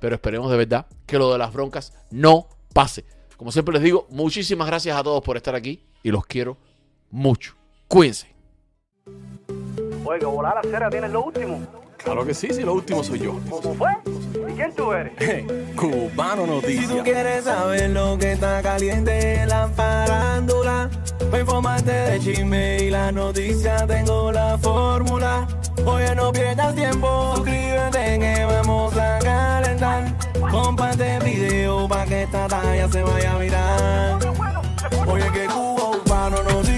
pero 0.00 0.14
esperemos 0.14 0.48
de 0.48 0.56
verdad 0.56 0.86
que 1.04 1.18
lo 1.18 1.32
de 1.32 1.38
las 1.38 1.52
broncas 1.52 1.92
no 2.12 2.46
pase. 2.72 3.04
Como 3.36 3.50
siempre 3.50 3.74
les 3.74 3.82
digo, 3.82 4.06
muchísimas 4.10 4.68
gracias 4.68 4.96
a 4.96 5.02
todos 5.02 5.24
por 5.24 5.36
estar 5.36 5.56
aquí 5.56 5.82
y 6.04 6.12
los 6.12 6.24
quiero 6.24 6.56
mucho. 7.10 7.56
Cuídense. 7.88 8.28
Oye, 10.04 10.20
que 10.20 10.26
volar 10.26 10.56
a 10.56 10.62
cera 10.62 10.88
tienes 10.88 11.10
lo 11.10 11.24
último. 11.24 11.66
Claro 11.96 12.24
que 12.24 12.32
sí, 12.32 12.48
sí, 12.52 12.62
lo 12.62 12.74
último 12.74 13.02
soy 13.02 13.18
yo. 13.18 13.40
¿Cómo 13.50 13.74
fue? 13.74 13.90
¿Y 14.48 14.52
quién 14.54 14.74
tú 14.74 14.92
eres? 14.92 15.12
Cubano 15.76 16.42
Si 16.42 16.48
tú 16.48 16.54
Noticias. 16.54 17.02
quieres 17.04 17.44
saber 17.44 17.90
lo 17.90 18.18
que 18.18 18.32
está 18.32 18.62
caliente 18.62 19.42
en 19.42 19.48
la 19.48 19.68
farándula, 19.68 20.90
para 21.30 21.40
informarte 21.40 21.90
de 21.92 22.20
chisme 22.20 22.78
y 22.82 22.90
la 22.90 23.12
noticia, 23.12 23.86
tengo 23.86 24.32
la 24.32 24.58
fórmula. 24.58 25.46
Oye, 25.84 26.14
no 26.14 26.32
pierdas 26.32 26.74
tiempo, 26.74 27.32
suscríbete 27.36 28.18
que 28.18 28.44
vamos 28.44 28.96
a 28.96 29.18
calentar. 29.20 30.04
Comparte 30.50 31.16
el 31.16 31.22
video 31.24 31.88
para 31.88 32.04
que 32.04 32.22
esta 32.24 32.46
talla 32.46 32.88
se 32.88 33.02
vaya 33.02 33.32
a 33.32 33.38
mirar. 33.38 34.18
Oye, 35.06 35.24
que 35.32 35.46
Cuba 35.46 35.90
Urbano 35.96 36.42
Noticias, 36.42 36.71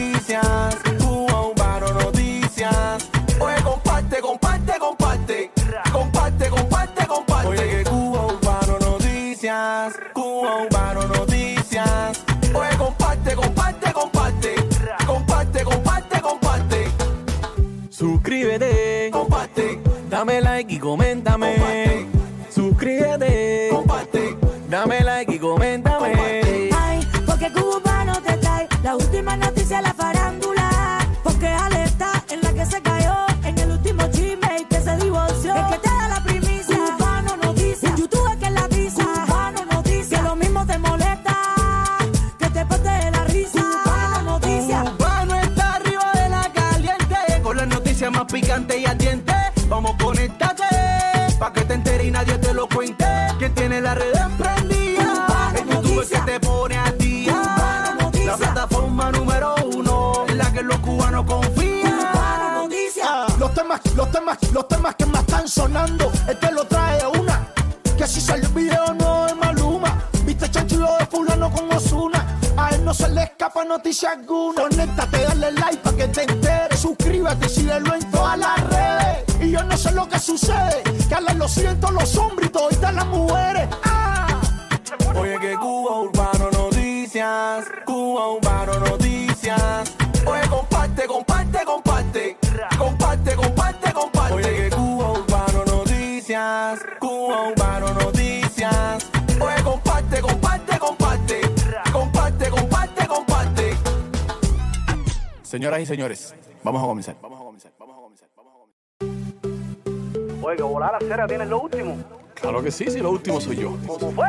Dame 20.25 20.41
like 20.41 20.73
y 20.73 20.79
coméntame. 20.79 21.94
Alguna. 74.07 74.63
Conéctate, 74.63 75.25
dale 75.25 75.53
like 75.53 75.79
para 75.79 75.97
que 75.97 76.09
te 76.09 76.23
enteres. 76.23 76.79
Suscríbete 76.79 77.47
y 77.47 77.49
síguelo 77.49 77.95
en 77.95 78.11
todas 78.11 78.39
las 78.39 78.61
redes. 78.69 79.25
Y 79.41 79.51
yo 79.51 79.63
no 79.65 79.77
sé 79.77 79.93
lo 79.93 80.09
que 80.09 80.19
sucede. 80.19 80.83
Que 81.09 81.15
a 81.15 81.21
lo 81.21 81.49
siento 81.49 81.91
los 81.91 82.17
hombres 82.17 82.49
y 82.49 82.53
toditas 82.53 82.95
las 82.95 83.07
mujeres. 83.07 83.69
¡Ah! 83.85 84.41
Oye 85.17 85.39
que 85.39 85.55
Cuba 85.55 86.01
Urbano 86.01 86.51
Noticias 86.51 87.65
Cuba 87.85 88.33
Urbano 88.33 88.81
Noticias 88.81 89.95
Oye 90.27 90.49
comparte, 90.49 91.07
comparte, 91.07 91.65
comparte 91.65 92.37
Comparte, 92.77 93.35
comparte, 93.37 93.93
comparte 93.93 94.35
Oye 94.35 94.57
que 94.57 94.71
Cuba 94.71 95.13
Urbano 95.13 95.65
Noticias 95.67 96.81
Cuba 96.99 97.49
Urbano 97.49 97.95
Noticias 97.95 99.07
Oye 99.41 99.63
comparte, 99.63 100.21
comparte 100.21 100.54
Señoras 105.55 105.81
y 105.83 105.87
señores, 105.87 106.35
vamos 106.65 106.83
a 106.83 106.87
comenzar. 106.87 107.15
Vamos 107.23 107.41
a 107.41 107.45
comenzar. 107.45 107.73
Vamos 107.79 107.97
a 107.97 108.01
comenzar. 108.01 108.29
Vamos 108.37 108.53
a 108.53 108.59
comenzar. 108.59 110.45
Oye, 110.45 110.57
que 110.57 110.63
volar 110.65 111.01
la 111.01 111.09
cera 111.09 111.29
tienes 111.29 111.47
lo 111.47 111.61
último. 111.61 111.97
Claro 112.35 112.61
que 112.61 112.73
sí, 112.73 112.87
sí, 112.91 112.99
lo 112.99 113.13
último 113.13 113.41
soy 113.41 113.59
yo. 113.59 113.77
¿Cómo 113.87 114.11
fue? 114.11 114.27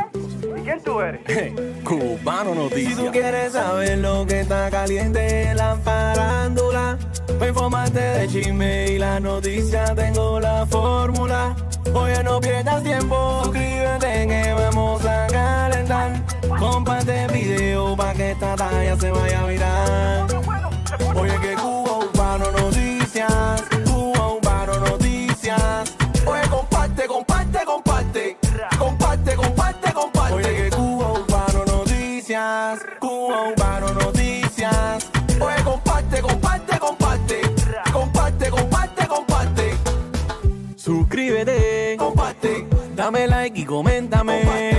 ¿Y 0.56 0.62
quién 0.62 0.84
tú 0.84 1.02
eres? 1.02 1.22
Cubano 1.84 2.52
Si 2.52 2.56
tú 2.58 2.64
Noticias. 2.66 3.12
quieres 3.12 3.54
saber 3.54 3.98
lo 3.98 4.24
que 4.28 4.42
está 4.42 4.70
caliente 4.70 5.50
en 5.50 5.58
la 5.58 5.76
farándula, 5.78 7.00
para 7.40 7.48
informarte 7.48 8.00
de 8.00 8.28
chisme 8.28 8.92
y 8.92 9.00
la 9.00 9.20
noticia 9.20 9.96
tengo 9.96 10.40
la 10.40 10.68
fórmula. 10.68 11.56
Oye, 11.92 12.24
no 12.24 12.40
pierdas 12.40 12.84
tiempo, 12.84 13.42
suscríbete 13.46 14.28
que 14.28 14.54
vamos 14.54 15.04
a 15.04 15.26
calentar. 15.26 16.24
Comparte 16.60 17.24
el 17.24 17.32
video 17.32 17.96
para 17.96 18.14
que 18.14 18.30
esta 18.30 18.56
talla 18.56 18.96
se 18.96 19.10
vaya 19.10 19.42
a 19.42 19.48
virar. 19.48 20.35
Oye, 21.16 21.39
que 21.41 21.55
Cuba 21.55 21.97
Urbano 21.99 22.51
Noticias, 22.51 23.63
Cuba 23.86 24.34
Urbano 24.34 24.80
Noticias. 24.80 25.95
Oye, 26.26 26.41
comparte, 26.49 27.07
comparte, 27.07 27.66
comparte. 27.66 28.38
Comparte, 28.78 29.36
comparte, 29.36 29.93
comparte. 29.93 30.34
Oye, 30.34 30.55
que 30.55 30.70
Cuba 30.76 31.11
Urbano 31.13 31.66
Noticias, 31.66 32.80
Cuba 32.99 33.49
Urbano 33.49 33.93
Noticias. 33.93 35.09
Oye, 35.39 35.63
comparte, 35.63 36.22
comparte, 36.22 36.80
comparte. 36.80 37.41
Comparte, 37.93 38.49
comparte, 38.49 39.07
comparte. 39.07 39.78
Suscríbete, 40.76 41.95
comparte. 41.97 42.68
Dame 42.95 43.28
like 43.28 43.59
y 43.59 43.66
coméntame. 43.66 44.75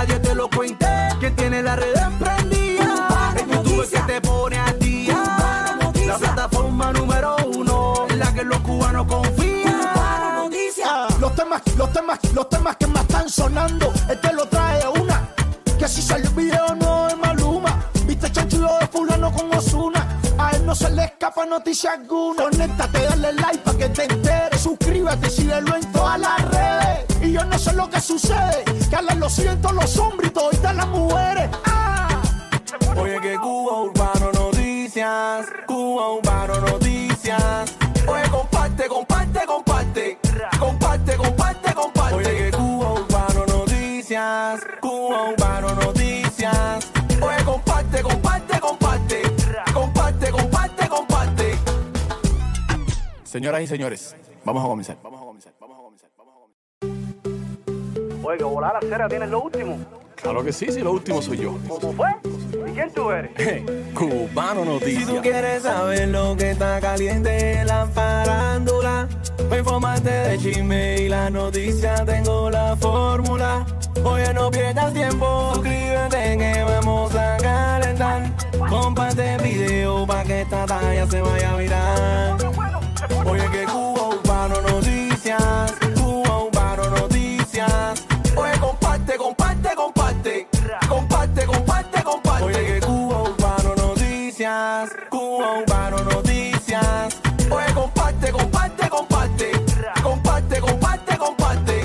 Nadie 0.00 0.18
te 0.20 0.34
lo 0.34 0.48
cuente 0.48 0.86
Que 1.20 1.30
tiene 1.30 1.62
la 1.62 1.76
red 1.76 1.96
emprendida 1.96 3.34
En 3.38 3.50
YouTube 3.50 3.82
es 3.82 3.90
que 3.90 4.00
te 4.00 4.20
pone 4.20 4.58
a 4.58 4.72
día 4.74 5.22
La 6.06 6.18
plataforma 6.18 6.92
número 6.92 7.36
uno 7.54 8.06
En 8.08 8.18
la 8.18 8.32
que 8.32 8.44
los 8.44 8.58
cubanos 8.60 9.06
confían 9.06 9.60
noticia. 10.44 11.06
Los 11.20 11.34
temas, 11.34 11.62
los 11.76 11.92
temas, 11.92 12.18
los 12.34 12.48
temas 12.48 12.76
que 12.76 12.86
más 12.86 13.02
están 13.02 13.28
sonando, 13.28 13.92
este 14.08 14.32
lo 14.32 14.46
trae 14.46 14.82
una. 15.00 15.28
Que 15.78 15.86
si 15.86 16.02
salió 16.02 16.28
el 16.28 16.34
video 16.34 16.74
no 16.74 17.08
es 17.08 17.16
Maluma. 17.16 17.84
Viste 18.06 18.30
chanchulo 18.32 18.70
de 18.80 18.86
fulano 18.86 19.30
con 19.32 19.54
Osuna. 19.54 20.06
A 20.38 20.50
él 20.52 20.64
no 20.64 20.74
se 20.74 20.90
le 20.90 21.04
escapa 21.04 21.44
noticia 21.46 21.92
alguna. 21.92 22.44
Conéctate, 22.44 23.02
dale 23.04 23.32
like 23.34 23.58
para 23.58 23.78
que 23.78 23.88
te 23.90 24.04
enteres. 24.04 24.60
Suscríbete, 24.60 25.30
síguelo 25.30 25.76
en 25.76 25.92
todas 25.92 26.20
las 26.20 26.50
redes. 26.50 26.89
Yo 27.40 27.46
no 27.46 27.58
sé 27.58 27.72
lo 27.72 27.88
que 27.88 28.00
sucede. 28.02 28.64
Que 28.90 28.96
a 28.96 29.00
lo 29.00 29.30
siento 29.30 29.72
los 29.72 29.96
hombres 29.96 30.30
y 30.30 30.34
toditas 30.34 30.76
las 30.76 30.88
mujeres. 30.88 31.48
Ah. 31.64 32.20
Oye 32.98 33.18
que 33.18 33.34
Cuba 33.38 33.80
Urbano 33.80 34.30
Noticias 34.32 35.46
Cuba 35.66 36.12
Urbano 36.12 36.60
Noticias 36.60 37.74
Oye 38.06 38.28
comparte, 38.30 38.88
comparte, 38.88 39.46
comparte 39.46 40.18
Comparte, 40.58 41.16
comparte, 41.16 41.72
comparte 41.74 42.14
Oye 42.14 42.36
que 42.36 42.50
Cuba 42.50 42.92
Urbano 42.92 43.46
Noticias 43.46 44.60
Cuba 44.80 45.30
Urbano 45.30 45.74
Noticias 45.76 46.90
Oye 47.22 47.44
comparte, 47.44 48.02
comparte, 48.02 48.60
comparte 48.60 49.22
Comparte, 49.72 50.30
comparte, 50.30 50.88
comparte 50.88 51.58
Señoras 53.24 53.62
y 53.62 53.66
señores. 53.66 54.16
Vamos 54.44 54.64
a 54.64 54.66
comenzar. 54.66 54.98
Vamos 55.02 55.22
a 55.22 55.24
comenzar. 55.24 55.59
A. 58.22 58.26
Oye, 58.26 58.38
que 58.38 58.44
volar 58.44 58.74
la 58.74 58.88
cera 58.88 59.08
tienes 59.08 59.28
lo 59.30 59.42
último. 59.42 59.78
Claro 60.16 60.44
que 60.44 60.52
sí, 60.52 60.66
sí, 60.70 60.80
lo 60.80 60.92
último 60.92 61.22
soy 61.22 61.38
yo. 61.38 61.56
¿Cómo 61.66 61.92
fue? 61.94 62.08
¿Y 62.68 62.72
quién 62.72 62.92
tú 62.92 63.10
eres? 63.10 63.30
Cubano 63.94 64.60
Si 64.64 64.66
tú 64.68 64.72
Noticias. 64.72 65.22
quieres 65.22 65.62
saber 65.62 66.08
lo 66.08 66.36
que 66.36 66.50
está 66.50 66.78
caliente 66.80 67.60
en 67.60 67.66
la 67.66 67.86
farándula, 67.86 69.08
para 69.48 69.58
informarte 69.58 70.10
de 70.10 70.38
chisme 70.38 70.96
y 71.00 71.08
la 71.08 71.30
noticia 71.30 72.04
tengo 72.04 72.50
la 72.50 72.76
fórmula. 72.76 73.64
Oye, 74.04 74.32
no 74.34 74.50
pierdas 74.50 74.92
tiempo, 74.92 75.52
suscríbete 75.54 76.36
que 76.38 76.64
vamos 76.64 77.14
a 77.14 77.36
calentar. 77.38 78.30
Comparte 78.68 79.34
el 79.34 79.42
video 79.42 80.06
para 80.06 80.24
que 80.24 80.42
esta 80.42 80.66
talla 80.66 81.06
se 81.06 81.20
vaya 81.22 81.50
a 81.52 81.56
virar. 81.56 82.36
Oye, 83.26 83.50
que 83.50 83.64
Cuba 83.64 84.08
Urbano 84.08 84.60
Noticias, 84.62 84.89
Noticias, 94.80 95.08
Cuba 95.10 95.58
Urbano 95.58 95.98
Noticias. 96.04 97.20
Oye, 97.50 97.74
comparte, 97.74 98.32
comparte, 98.32 98.88
comparte. 98.88 99.50
Comparte, 100.02 100.60
comparte, 100.60 101.18
comparte. 101.18 101.84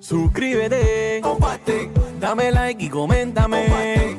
Suscríbete, 0.00 1.20
comparte. 1.22 1.90
Dame 2.18 2.50
like 2.50 2.84
y 2.84 2.88
coméntame. 2.88 3.68
Suscríbete, 3.68 4.13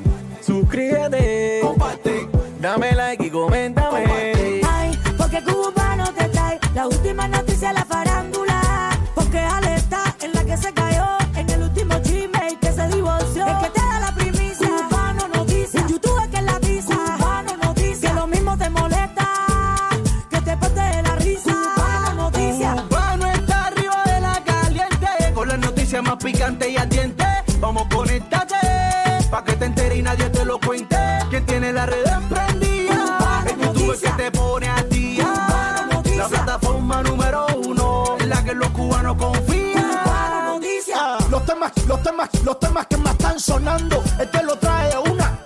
los 42.45 42.59
temas, 42.59 42.85
que 42.85 42.97
más 42.97 43.13
están 43.13 43.39
sonando, 43.39 44.03
este 44.19 44.43
lo 44.43 44.55
trae 44.57 44.93
una. 45.11 45.39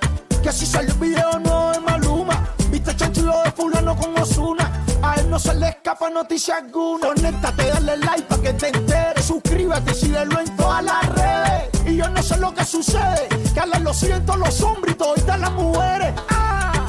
Que 0.44 0.52
si 0.52 0.66
salió 0.66 0.92
el 0.92 1.00
video 1.00 1.40
no 1.40 1.72
es 1.72 1.82
Maluma. 1.82 2.46
Viste 2.70 2.96
chanchulo 2.96 3.42
de 3.44 3.52
fulano 3.52 3.96
con 3.96 4.20
Osuna. 4.20 4.70
A 5.02 5.16
él 5.16 5.30
no 5.30 5.40
se 5.40 5.54
le 5.56 5.70
escapa 5.70 6.10
noticia 6.10 6.58
alguna. 6.58 7.08
Conéctate, 7.08 7.68
dale 7.68 7.98
like 7.98 8.24
para 8.24 8.42
que 8.42 8.54
te 8.54 8.68
enteres. 8.68 9.26
Suscríbete, 9.26 9.94
síguelo 9.94 10.40
en 10.42 10.56
todas 10.58 10.84
las 10.84 11.10
redes. 11.16 11.70
Y 11.86 11.96
yo 11.96 12.10
no 12.10 12.22
sé 12.22 12.38
lo 12.38 12.54
que 12.54 12.66
sucede. 12.66 13.28
Que 13.54 13.60
a 13.62 13.66
lo 13.66 13.94
siento 13.94 14.36
los 14.36 14.62
hombres 14.62 14.96
y 14.96 14.98
toditas 14.98 15.40
las 15.40 15.52
mujeres. 15.54 16.14
Ah. 16.30 16.86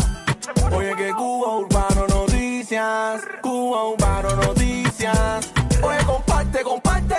Oye 0.73 0.95
que 0.97 1.13
Cuba 1.15 1.57
Urbano 1.57 2.07
Noticias 2.07 3.23
Cuba 3.43 3.89
Urbano 3.89 4.37
Noticias 4.37 5.51
Oye 5.83 6.05
comparte, 6.07 6.63
comparte 6.63 7.10